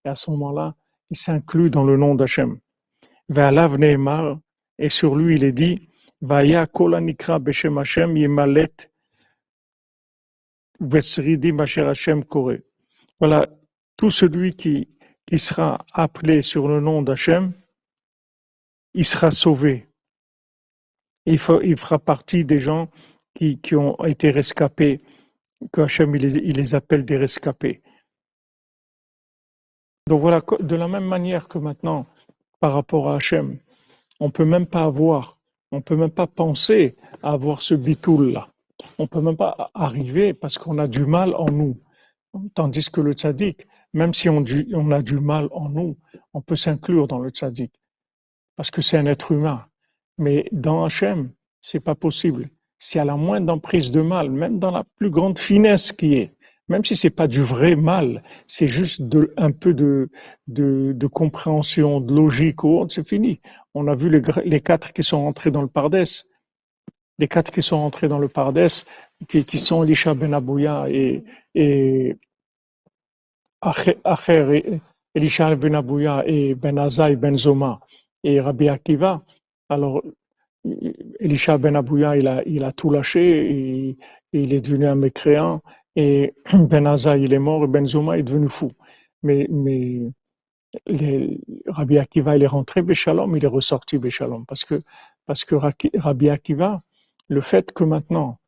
à 0.05 0.15
ce 0.15 0.32
moment-là, 0.32 0.76
il 1.09 1.18
s'inclut 1.18 1.70
dans 1.70 1.86
le 1.86 1.97
nom 1.97 2.15
d'Hachem. 2.15 2.57
Et 4.80 4.89
sur 4.89 5.15
lui, 5.15 5.36
il 5.36 5.43
est 5.43 5.51
dit, 5.51 5.89
Vaya 6.22 6.65
kolanikra 6.65 7.39
beshem 7.39 7.78
Hashem 7.78 8.18
yemalet 8.18 8.89
vesridim 10.80 11.59
asher 11.59 11.82
Hashem 11.82 12.24
kore. 12.24 12.53
Voilà, 13.20 13.47
tout 13.97 14.09
celui 14.09 14.53
qui, 14.53 14.88
qui 15.28 15.38
sera 15.38 15.86
appelé 15.94 16.42
sur 16.42 16.68
le 16.68 16.80
nom 16.80 17.02
d'Hachem, 17.02 17.52
il 18.94 19.06
sera 19.06 19.30
sauvé. 19.30 19.88
Il, 21.26 21.38
fera 21.38 22.00
partie 22.00 22.46
des 22.46 22.58
gens 22.58 22.90
qui, 23.36 23.76
ont 23.76 23.98
été 24.06 24.32
rescapés, 24.32 25.02
que 25.74 25.82
Hachem 25.82 26.16
il 26.16 26.22
les, 26.24 26.74
appelle 26.74 27.04
des 27.04 27.18
rescapés. 27.18 27.82
Donc 30.08 30.22
voilà, 30.22 30.42
de 30.62 30.76
la 30.78 30.88
même 30.88 31.06
manière 31.06 31.50
que 31.50 31.58
maintenant, 31.58 32.08
par 32.62 32.74
rapport 32.74 33.10
à 33.12 33.18
Hachem, 33.18 33.60
on 34.22 34.32
peut 34.32 34.46
même 34.46 34.66
pas 34.66 34.86
avoir, 34.86 35.38
on 35.74 35.82
peut 35.82 35.98
même 35.98 36.12
pas 36.12 36.28
penser 36.28 36.96
à 37.22 37.32
avoir 37.32 37.62
ce 37.62 37.74
bitoul-là. 37.74 38.50
On 38.98 39.08
peut 39.08 39.22
même 39.22 39.36
pas 39.36 39.70
arriver 39.74 40.34
parce 40.34 40.58
qu'on 40.58 40.78
a 40.78 40.88
du 40.88 41.06
mal 41.06 41.36
en 41.36 41.52
nous. 41.52 41.78
Tandis 42.54 42.90
que 42.90 43.02
le 43.02 43.12
tzaddik, 43.12 43.68
même 43.98 44.14
si 44.14 44.30
on, 44.30 44.41
a 44.91 45.02
du 45.02 45.20
mal 45.20 45.48
en 45.52 45.70
nous, 45.70 45.98
on 46.36 46.41
peut 46.41 46.56
s'inclure 46.56 47.08
dans 47.08 47.18
le 47.18 47.32
tzaddik. 47.32 47.74
Parce 48.56 48.70
que 48.70 48.84
c'est 48.84 48.95
un 48.95 49.08
être 49.08 49.32
humain. 49.32 49.66
Mais 50.20 50.48
dans 50.52 50.84
Hachem, 50.86 51.32
c'est 51.62 51.84
pas 51.84 51.95
possible. 51.95 52.48
S'il 52.78 53.00
y 53.00 53.02
a 53.02 53.06
la 53.06 53.16
moindre 53.16 53.52
emprise 53.52 53.89
de 53.89 54.02
mal, 54.02 54.30
même 54.30 54.60
dans 54.60 54.70
la 54.70 54.84
plus 54.98 55.10
grande 55.10 55.39
finesse 55.39 55.91
qui 55.91 56.14
est, 56.14 56.36
même 56.70 56.86
si 56.86 56.95
c'est 56.95 57.10
pas 57.10 57.28
du 57.28 57.41
vrai 57.41 57.76
mal, 57.76 58.22
c'est 58.45 58.68
juste 58.68 59.02
un 59.36 59.52
peu 59.52 59.74
de, 59.74 60.10
compréhension, 61.08 62.00
de 62.00 62.14
logique 62.14 62.64
ou 62.64 62.78
autre, 62.78 62.93
c'est 62.93 63.08
fini. 63.08 63.41
On 63.74 63.88
a 63.88 63.95
vu 63.95 64.12
les, 64.12 64.62
quatre 64.62 64.93
qui 64.93 65.02
sont 65.02 65.24
rentrés 65.24 65.50
dans 65.50 65.64
le 65.64 65.68
Pardès, 65.68 66.26
les 67.18 67.28
quatre 67.28 67.52
qui 67.52 67.64
sont 67.64 67.78
rentrés 67.78 68.10
dans 68.10 68.20
le 68.20 68.28
Pardès, 68.28 68.86
qui, 69.28 69.58
sont 69.58 69.84
Elisha 69.84 70.14
Ben 70.14 70.36
Abouya 70.36 70.86
et 70.88 71.24
Acher, 74.03 74.82
Elisha 75.15 75.55
Ben 75.55 75.76
Abouya 75.76 76.24
et 76.26 76.55
Ben 76.55 76.78
Azaï 76.78 77.15
Ben 77.15 77.38
Zoma 77.38 77.80
et 78.24 78.39
Rabbi 78.39 78.70
Akiva. 78.70 79.24
Alors, 79.70 80.01
Elisha 81.20 81.57
Ben 81.57 81.76
Abouya, 81.76 82.18
il 82.18 82.28
a, 82.28 82.43
il 82.45 82.63
a 82.63 82.72
tout 82.72 82.89
lâché 82.89 83.51
et, 83.51 83.97
il 84.34 84.53
est 84.53 84.61
devenu 84.61 84.86
un 84.88 84.95
mécréant 84.95 85.61
et 85.95 86.34
Ben 86.53 86.86
Aza, 86.86 87.18
il 87.18 87.34
est 87.34 87.39
mort 87.39 87.63
et 87.63 87.68
Ben 87.68 87.88
Zoma 87.88 88.18
est 88.18 88.24
devenu 88.24 88.49
fou. 88.49 88.72
Mais, 89.24 89.47
mais 89.49 90.11
Rabbi 91.68 91.97
Akiva, 91.97 92.36
il 92.36 92.43
est 92.43 92.47
rentré 92.47 92.82
Béchalom, 92.82 93.36
il 93.36 93.43
est 93.43 93.47
ressorti 93.47 93.97
Béchalom. 93.97 94.45
Parce 94.45 94.65
que, 94.65 94.82
parce 95.26 95.43
que 95.45 95.55
Rabbi 95.55 96.30
Akiva, 96.30 96.82
le 97.30 97.41
fait 97.41 97.72
que 97.72 97.84
maintenant, 97.84 98.39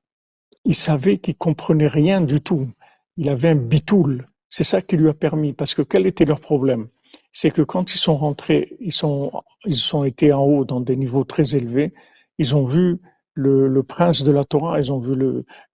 il 0.65 0.75
savait 0.75 1.17
qu'il 1.17 1.35
comprenait 1.35 1.87
rien 1.87 2.21
du 2.21 2.41
tout, 2.41 2.69
il 3.17 3.29
avait 3.29 3.49
un 3.49 3.55
bitoul, 3.55 4.27
c'est 4.49 4.63
ça 4.63 4.81
qui 4.81 4.97
lui 4.97 5.09
a 5.09 5.13
permis. 5.13 5.53
Parce 5.53 5.75
que 5.75 5.81
quel 5.81 6.05
était 6.05 6.25
leur 6.25 6.39
problème? 6.39 6.87
C'est 7.31 7.51
que 7.51 7.61
quand 7.61 7.93
ils 7.93 7.97
sont 7.97 8.17
rentrés, 8.17 8.75
ils 8.79 8.91
sont, 8.91 9.31
ils 9.65 9.75
sont 9.75 10.03
été 10.03 10.33
en 10.33 10.43
haut 10.43 10.65
dans 10.65 10.81
des 10.81 10.95
niveaux 10.95 11.23
très 11.23 11.55
élevés, 11.55 11.93
ils 12.37 12.55
ont 12.55 12.65
vu 12.65 12.97
le, 13.33 13.67
le 13.67 13.83
prince 13.83 14.23
de 14.23 14.31
la 14.31 14.43
Torah, 14.43 14.79
ils 14.79 14.91
ont 14.91 14.99
vu 14.99 15.15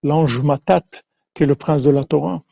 l'ange 0.03 0.41
Matat, 0.41 0.83
qui 1.33 1.43
est 1.43 1.47
le 1.47 1.55
prince 1.55 1.83
de 1.83 1.89
la 1.89 2.03
Torah. 2.03 2.43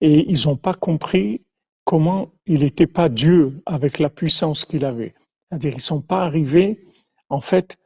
Et 0.00 0.30
ils 0.30 0.46
n'ont 0.46 0.56
pas 0.56 0.74
compris 0.74 1.42
comment 1.84 2.32
il 2.46 2.60
n'était 2.60 2.86
pas 2.86 3.08
Dieu 3.08 3.62
avec 3.66 3.98
la 3.98 4.10
puissance 4.10 4.64
qu'il 4.64 4.84
avait. 4.84 5.14
C'est-à-dire 5.48 5.70
qu'ils 5.70 5.78
ne 5.78 5.82
sont 5.82 6.00
pas 6.00 6.24
arrivés, 6.24 6.84
en 7.28 7.40
fait, 7.40 7.76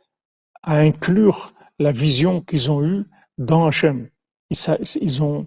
à 0.63 0.79
inclure 0.79 1.55
la 1.79 1.93
vision 1.93 2.41
qu'ils 2.41 2.71
ont 2.71 2.83
eue 2.85 3.05
dans 3.37 3.67
Hachem. 3.67 4.09
Ils, 4.51 5.23
ont, 5.23 5.47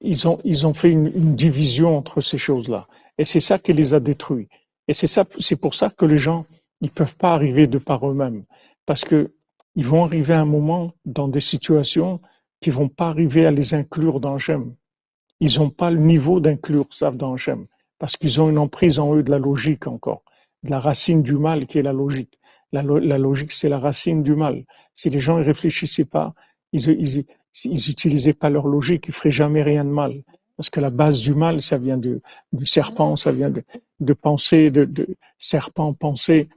ils, 0.00 0.26
ont, 0.26 0.38
ils 0.44 0.66
ont 0.66 0.74
fait 0.74 0.90
une, 0.90 1.34
division 1.34 1.96
entre 1.96 2.20
ces 2.20 2.38
choses-là. 2.38 2.86
Et 3.18 3.24
c'est 3.24 3.40
ça 3.40 3.58
qui 3.58 3.72
les 3.72 3.94
a 3.94 4.00
détruits. 4.00 4.48
Et 4.88 4.94
c'est 4.94 5.06
ça, 5.06 5.24
c'est 5.38 5.56
pour 5.56 5.74
ça 5.74 5.90
que 5.90 6.06
les 6.06 6.18
gens, 6.18 6.46
ils 6.80 6.90
peuvent 6.90 7.16
pas 7.16 7.32
arriver 7.32 7.66
de 7.66 7.78
par 7.78 8.08
eux-mêmes. 8.08 8.44
Parce 8.86 9.04
que 9.04 9.32
ils 9.76 9.86
vont 9.86 10.04
arriver 10.04 10.34
à 10.34 10.40
un 10.40 10.46
moment 10.46 10.94
dans 11.04 11.28
des 11.28 11.40
situations 11.40 12.20
qui 12.60 12.70
vont 12.70 12.88
pas 12.88 13.08
arriver 13.08 13.46
à 13.46 13.50
les 13.50 13.74
inclure 13.74 14.20
dans 14.20 14.34
Hachem. 14.34 14.74
Ils 15.38 15.58
n'ont 15.58 15.70
pas 15.70 15.90
le 15.90 16.00
niveau 16.00 16.40
d'inclure 16.40 16.88
ça 16.90 17.10
dans 17.10 17.34
Hachem, 17.34 17.66
parce 17.98 18.16
qu'ils 18.16 18.40
ont 18.40 18.50
une 18.50 18.58
emprise 18.58 18.98
en 18.98 19.14
eux 19.14 19.22
de 19.22 19.30
la 19.30 19.38
logique 19.38 19.86
encore, 19.86 20.22
de 20.64 20.70
la 20.70 20.80
racine 20.80 21.22
du 21.22 21.36
mal 21.36 21.66
qui 21.66 21.78
est 21.78 21.82
la 21.82 21.92
logique. 21.92 22.38
La, 22.72 22.82
logique, 22.82 23.50
c'est 23.50 23.68
la 23.68 23.80
racine 23.80 24.22
du 24.22 24.36
mal. 24.36 24.64
Si 24.94 25.10
les 25.10 25.18
gens 25.18 25.38
ne 25.38 25.44
réfléchissaient 25.44 26.04
pas, 26.04 26.34
ils, 26.72 26.88
ils, 26.88 27.26
ils 27.64 28.34
pas 28.34 28.50
leur 28.50 28.66
logique, 28.66 29.08
ils 29.08 29.14
feraient 29.14 29.30
jamais 29.30 29.62
rien 29.62 29.84
de 29.84 29.90
mal. 29.90 30.22
Parce 30.56 30.70
que 30.70 30.80
la 30.80 30.90
base 30.90 31.20
du 31.20 31.34
mal, 31.34 31.62
ça 31.62 31.78
vient 31.78 31.96
du 31.96 32.20
serpent, 32.64 33.16
ça 33.16 33.32
vient 33.32 33.50
de, 33.50 34.12
penser, 34.12 34.70
de, 34.70 35.16
serpent, 35.38 35.94
penser, 35.94 36.48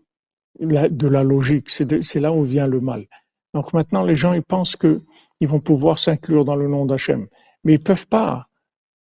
de 0.59 1.07
la 1.07 1.23
logique. 1.23 1.69
C'est 1.69 2.19
là 2.19 2.33
où 2.33 2.43
vient 2.43 2.67
le 2.67 2.81
mal. 2.81 3.05
Donc 3.53 3.71
maintenant, 3.73 4.03
les 4.03 4.15
gens, 4.15 4.33
ils 4.33 4.43
pensent 4.43 4.75
que 4.75 5.01
ils 5.39 5.47
vont 5.47 5.59
pouvoir 5.59 5.99
s'inclure 5.99 6.45
dans 6.45 6.55
le 6.55 6.67
nom 6.67 6.85
d'Hachem. 6.85 7.27
Mais 7.63 7.73
ils 7.73 7.83
peuvent 7.83 8.07
pas. 8.07 8.47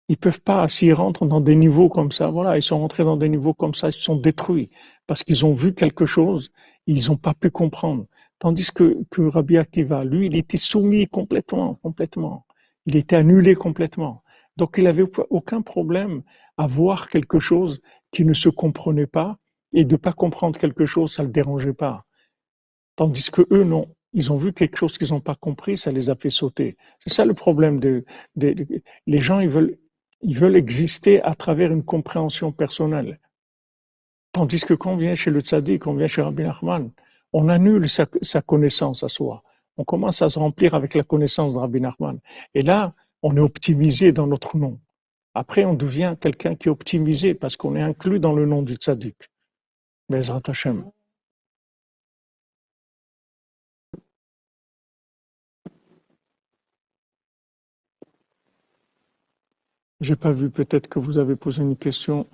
Ils 0.08 0.16
peuvent 0.16 0.40
pas. 0.40 0.68
S'ils 0.68 0.94
rentrent 0.94 1.26
dans 1.26 1.40
des 1.40 1.56
niveaux 1.56 1.88
comme 1.88 2.12
ça, 2.12 2.28
voilà, 2.28 2.56
ils 2.56 2.62
sont 2.62 2.78
rentrés 2.78 3.04
dans 3.04 3.16
des 3.16 3.28
niveaux 3.28 3.54
comme 3.54 3.74
ça, 3.74 3.88
ils 3.88 3.92
sont 3.92 4.16
détruits 4.16 4.70
parce 5.06 5.22
qu'ils 5.22 5.44
ont 5.44 5.52
vu 5.52 5.74
quelque 5.74 6.06
chose, 6.06 6.50
ils 6.86 7.08
n'ont 7.08 7.16
pas 7.16 7.34
pu 7.34 7.50
comprendre. 7.50 8.06
Tandis 8.38 8.70
que, 8.70 8.96
Rabbi 9.16 9.56
Akiva, 9.56 10.04
lui, 10.04 10.26
il 10.26 10.36
était 10.36 10.56
soumis 10.56 11.06
complètement, 11.06 11.74
complètement. 11.76 12.46
Il 12.84 12.96
était 12.96 13.16
annulé 13.16 13.54
complètement. 13.54 14.22
Donc 14.56 14.76
il 14.78 14.84
n'avait 14.84 15.04
aucun 15.30 15.62
problème 15.62 16.22
à 16.56 16.66
voir 16.66 17.08
quelque 17.08 17.40
chose 17.40 17.80
qui 18.10 18.24
ne 18.24 18.32
se 18.32 18.48
comprenait 18.48 19.06
pas 19.06 19.38
et 19.72 19.84
de 19.84 19.92
ne 19.92 19.96
pas 19.96 20.12
comprendre 20.12 20.58
quelque 20.58 20.86
chose, 20.86 21.14
ça 21.14 21.22
ne 21.22 21.28
le 21.28 21.32
dérangeait 21.32 21.74
pas. 21.74 22.04
Tandis 22.96 23.30
que 23.30 23.46
eux, 23.50 23.64
non 23.64 23.88
ils 24.16 24.32
ont 24.32 24.38
vu 24.38 24.54
quelque 24.54 24.76
chose 24.76 24.96
qu'ils 24.96 25.10
n'ont 25.10 25.20
pas 25.20 25.34
compris, 25.34 25.76
ça 25.76 25.92
les 25.92 26.08
a 26.08 26.14
fait 26.14 26.30
sauter. 26.30 26.78
C'est 27.00 27.12
ça 27.12 27.26
le 27.26 27.34
problème 27.34 27.78
de, 27.78 28.04
les 28.34 29.20
gens, 29.20 29.40
ils 29.40 29.50
veulent, 29.50 29.76
ils 30.22 30.38
veulent 30.38 30.56
exister 30.56 31.22
à 31.22 31.34
travers 31.34 31.70
une 31.70 31.84
compréhension 31.84 32.50
personnelle. 32.50 33.20
Tandis 34.32 34.60
que 34.60 34.72
quand 34.72 34.94
on 34.94 34.96
vient 34.96 35.14
chez 35.14 35.30
le 35.30 35.40
tzaddik, 35.40 35.82
quand 35.82 35.92
on 35.92 35.96
vient 35.96 36.06
chez 36.06 36.22
Rabbi 36.22 36.44
Nachman, 36.44 36.90
on 37.38 37.50
annule 37.50 37.86
sa, 37.86 38.06
connaissance 38.40 39.02
à 39.02 39.08
soi. 39.08 39.42
On 39.76 39.84
commence 39.84 40.22
à 40.22 40.30
se 40.30 40.38
remplir 40.38 40.74
avec 40.74 40.94
la 40.94 41.02
connaissance 41.02 41.52
de 41.52 41.58
Rabbi 41.58 41.82
Nachman. 41.82 42.18
Et 42.54 42.62
là, 42.62 42.94
on 43.22 43.36
est 43.36 43.40
optimisé 43.40 44.10
dans 44.10 44.26
notre 44.26 44.56
nom. 44.56 44.80
Après, 45.34 45.66
on 45.66 45.74
devient 45.74 46.16
quelqu'un 46.18 46.54
qui 46.54 46.68
est 46.68 46.70
optimisé 46.70 47.34
parce 47.34 47.58
qu'on 47.58 47.76
est 47.76 47.82
inclus 47.82 48.20
dans 48.20 48.32
le 48.32 48.46
nom 48.46 48.62
du 48.62 48.76
tzaddik. 48.76 49.16
Bezrat 50.08 50.40
Hashem. 50.46 50.90
J'ai 60.00 60.16
pas 60.16 60.32
vu, 60.32 60.48
peut-être 60.48 60.88
que 60.88 60.98
vous 60.98 61.18
avez 61.18 61.36
posé 61.36 61.60
une 61.60 61.76
question. 61.76 62.26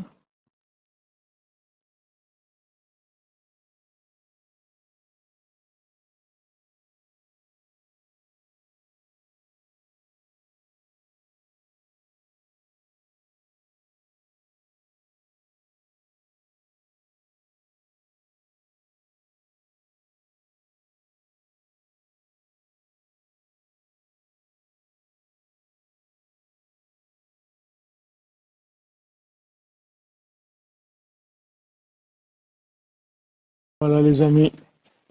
Voilà 33.84 34.00
les 34.00 34.22
amis, 34.22 34.52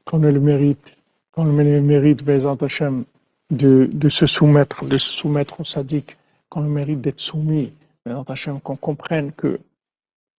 qu'on 0.05 0.23
ait 0.23 0.31
le 0.31 0.39
mérite, 0.39 0.95
qu'on 1.33 1.43
le 1.43 1.81
mérite, 1.81 2.23
Bézant 2.23 2.55
Hachem, 2.55 3.03
de, 3.49 3.89
de 3.91 4.07
se 4.07 4.25
soumettre, 4.25 4.85
de 4.85 4.97
se 4.97 5.11
soumettre 5.11 5.59
au 5.59 5.65
sadique, 5.65 6.15
qu'on 6.47 6.61
le 6.61 6.69
mérite 6.69 7.01
d'être 7.01 7.19
soumis, 7.19 7.73
Bézant 8.05 8.23
Hachem, 8.23 8.61
qu'on 8.61 8.77
comprenne 8.77 9.33
que, 9.33 9.59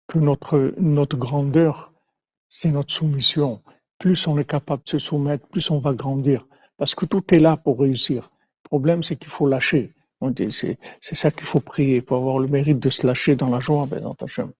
que 0.08 0.18
notre, 0.18 0.72
notre 0.78 1.18
grandeur, 1.18 1.92
c'est 2.48 2.70
notre 2.70 2.94
soumission. 2.94 3.60
Plus 3.98 4.26
on 4.26 4.38
est 4.38 4.48
capable 4.48 4.82
de 4.84 4.88
se 4.88 4.98
soumettre, 4.98 5.46
plus 5.48 5.70
on 5.70 5.78
va 5.78 5.92
grandir. 5.92 6.46
Parce 6.78 6.94
que 6.94 7.04
tout 7.04 7.34
est 7.34 7.38
là 7.38 7.58
pour 7.58 7.80
réussir. 7.80 8.30
Le 8.64 8.68
problème, 8.70 9.02
c'est 9.02 9.16
qu'il 9.16 9.28
faut 9.28 9.46
lâcher. 9.46 9.90
C'est 11.02 11.16
ça 11.16 11.30
qu'il 11.30 11.44
faut 11.44 11.60
prier, 11.60 12.00
pour 12.00 12.16
avoir 12.16 12.38
le 12.38 12.48
mérite 12.48 12.78
de 12.78 12.88
se 12.88 13.06
lâcher 13.06 13.36
dans 13.36 13.50
la 13.50 13.60
joie, 13.60 13.84
Bézant 13.84 14.16
Hachem 14.22 14.52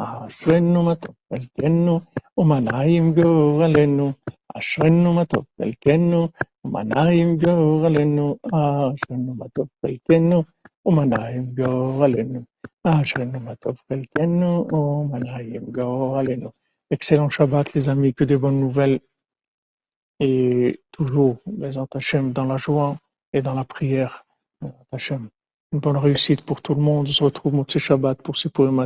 אשרנו 0.00 0.82
מה 0.82 0.94
טוב 0.94 1.14
חלקנו, 1.32 2.00
ומנעים 2.38 3.14
גורלנו. 3.14 4.12
אשרנו 4.54 5.14
מה 5.14 5.24
טוב 5.24 5.44
חלקנו, 5.58 6.28
ומנעים 6.64 7.36
גורלנו. 7.36 8.36
אשרנו 8.46 9.34
מה 9.34 9.48
טוב 9.52 9.68
חלקנו, 9.82 10.44
ומנעים 10.86 11.54
גורלנו. 11.54 12.40
אשרנו 12.84 13.40
מה 13.40 13.54
טוב 13.54 13.76
חלקנו, 13.88 14.66
ומנעים 14.72 15.62
גורלנו. 15.72 16.50
Excellent 16.94 17.30
Shabbat, 17.30 17.74
les 17.74 17.88
amis, 17.88 18.14
que 18.14 18.22
des 18.22 18.36
bonnes 18.36 18.60
nouvelles. 18.60 19.00
Et 20.20 20.80
toujours, 20.92 21.38
les 21.58 21.76
Hachem, 21.78 22.32
dans 22.32 22.44
la 22.44 22.56
joie 22.56 22.96
et 23.32 23.42
dans 23.42 23.54
la 23.54 23.64
prière. 23.64 24.24
Hachem 24.92 25.28
une 25.73 25.79
bonne 25.79 25.97
réussite 25.97 26.41
pour 26.41 26.61
tout 26.61 26.75
le 26.75 26.81
monde. 26.81 27.07
On 27.07 27.11
se 27.11 27.23
retrouve 27.23 27.55
Motsé 27.55 27.79
Shabbat 27.79 28.21
pour 28.21 28.37
ces 28.37 28.49
poèmes 28.49 28.85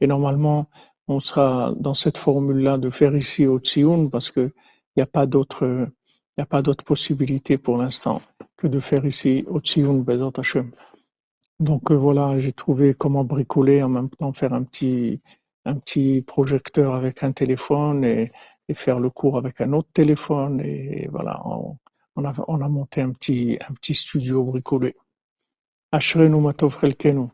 Et 0.00 0.06
normalement, 0.06 0.68
on 1.08 1.20
sera 1.20 1.72
dans 1.76 1.94
cette 1.94 2.18
formule-là 2.18 2.78
de 2.78 2.90
faire 2.90 3.16
ici 3.16 3.46
au 3.46 3.58
Tsioun 3.58 4.10
parce 4.10 4.30
qu'il 4.30 4.52
n'y 4.96 5.02
a 5.02 5.06
pas 5.06 5.26
d'autre, 5.26 5.88
il 6.38 6.84
possibilité 6.84 7.58
pour 7.58 7.76
l'instant 7.78 8.22
que 8.56 8.66
de 8.66 8.80
faire 8.80 9.04
ici 9.04 9.44
au 9.48 9.60
Tsioun 9.60 10.02
Bezat 10.02 10.32
Hashem. 10.38 10.70
Donc 11.58 11.90
euh, 11.90 11.94
voilà, 11.94 12.38
j'ai 12.38 12.52
trouvé 12.52 12.94
comment 12.94 13.24
bricoler 13.24 13.82
en 13.82 13.88
même 13.88 14.10
temps, 14.10 14.32
faire 14.32 14.52
un 14.52 14.62
petit, 14.62 15.20
projecteur 16.26 16.94
avec 16.94 17.22
un 17.22 17.32
téléphone 17.32 18.04
et, 18.04 18.32
faire 18.74 18.98
le 18.98 19.10
cours 19.10 19.38
avec 19.38 19.60
un 19.60 19.72
autre 19.72 19.88
téléphone. 19.92 20.60
Et 20.60 21.08
voilà, 21.10 21.40
on, 21.46 22.24
a, 22.24 22.34
on 22.48 22.60
a 22.60 22.68
monté 22.68 23.00
un 23.00 23.10
petit 23.10 23.94
studio 23.94 24.42
bricolé. 24.44 24.96
Ashrenu 25.92 26.40
Matov 26.40 26.76
Chelkenu. 26.80 27.28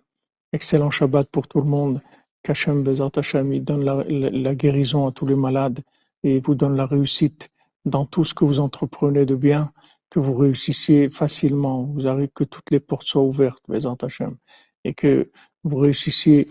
Excellent 0.53 0.91
Shabbat 0.91 1.27
pour 1.31 1.49
tout 1.49 1.63
le 1.63 1.67
monde. 1.67 2.03
Kachem 2.43 2.83
Bezat 2.83 3.13
Hashem, 3.17 3.51
il 3.55 3.65
donne 3.65 3.83
la, 3.83 4.55
guérison 4.55 5.07
à 5.07 5.13
tous 5.13 5.25
les 5.25 5.35
malades 5.35 5.81
et 6.23 6.39
vous 6.39 6.55
donne 6.55 6.77
la 6.77 6.85
réussite 6.85 7.49
dans 7.87 8.05
tout 8.05 8.27
ce 8.27 8.35
que 8.35 8.45
vous 8.45 8.61
entreprenez 8.61 9.25
de 9.25 9.37
bien, 9.37 9.73
que 10.11 10.21
vous 10.21 10.35
réussissiez 10.35 11.09
facilement. 11.09 11.85
Vous 11.85 12.07
arrivez 12.07 12.31
que 12.35 12.45
toutes 12.45 12.71
les 12.71 12.81
portes 12.81 13.07
soient 13.07 13.23
ouvertes, 13.23 13.63
Bezat 13.69 13.97
Hashem, 14.03 14.37
et 14.85 14.93
que 14.93 15.31
vous 15.65 15.77
réussissiez 15.79 16.49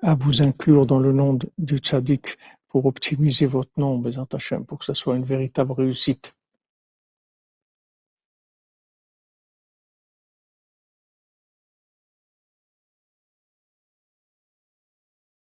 à 0.00 0.14
vous 0.14 0.42
inclure 0.42 0.86
dans 0.86 1.00
le 1.00 1.12
nom 1.12 1.40
du 1.58 1.78
tzaddik 1.78 2.38
pour 2.68 2.86
optimiser 2.86 3.46
votre 3.46 3.72
nom, 3.78 3.98
Bezat 3.98 4.28
Hashem, 4.32 4.64
pour 4.64 4.78
que 4.78 4.84
ce 4.84 4.94
soit 4.94 5.16
une 5.16 5.24
véritable 5.24 5.72
réussite. 5.72 6.34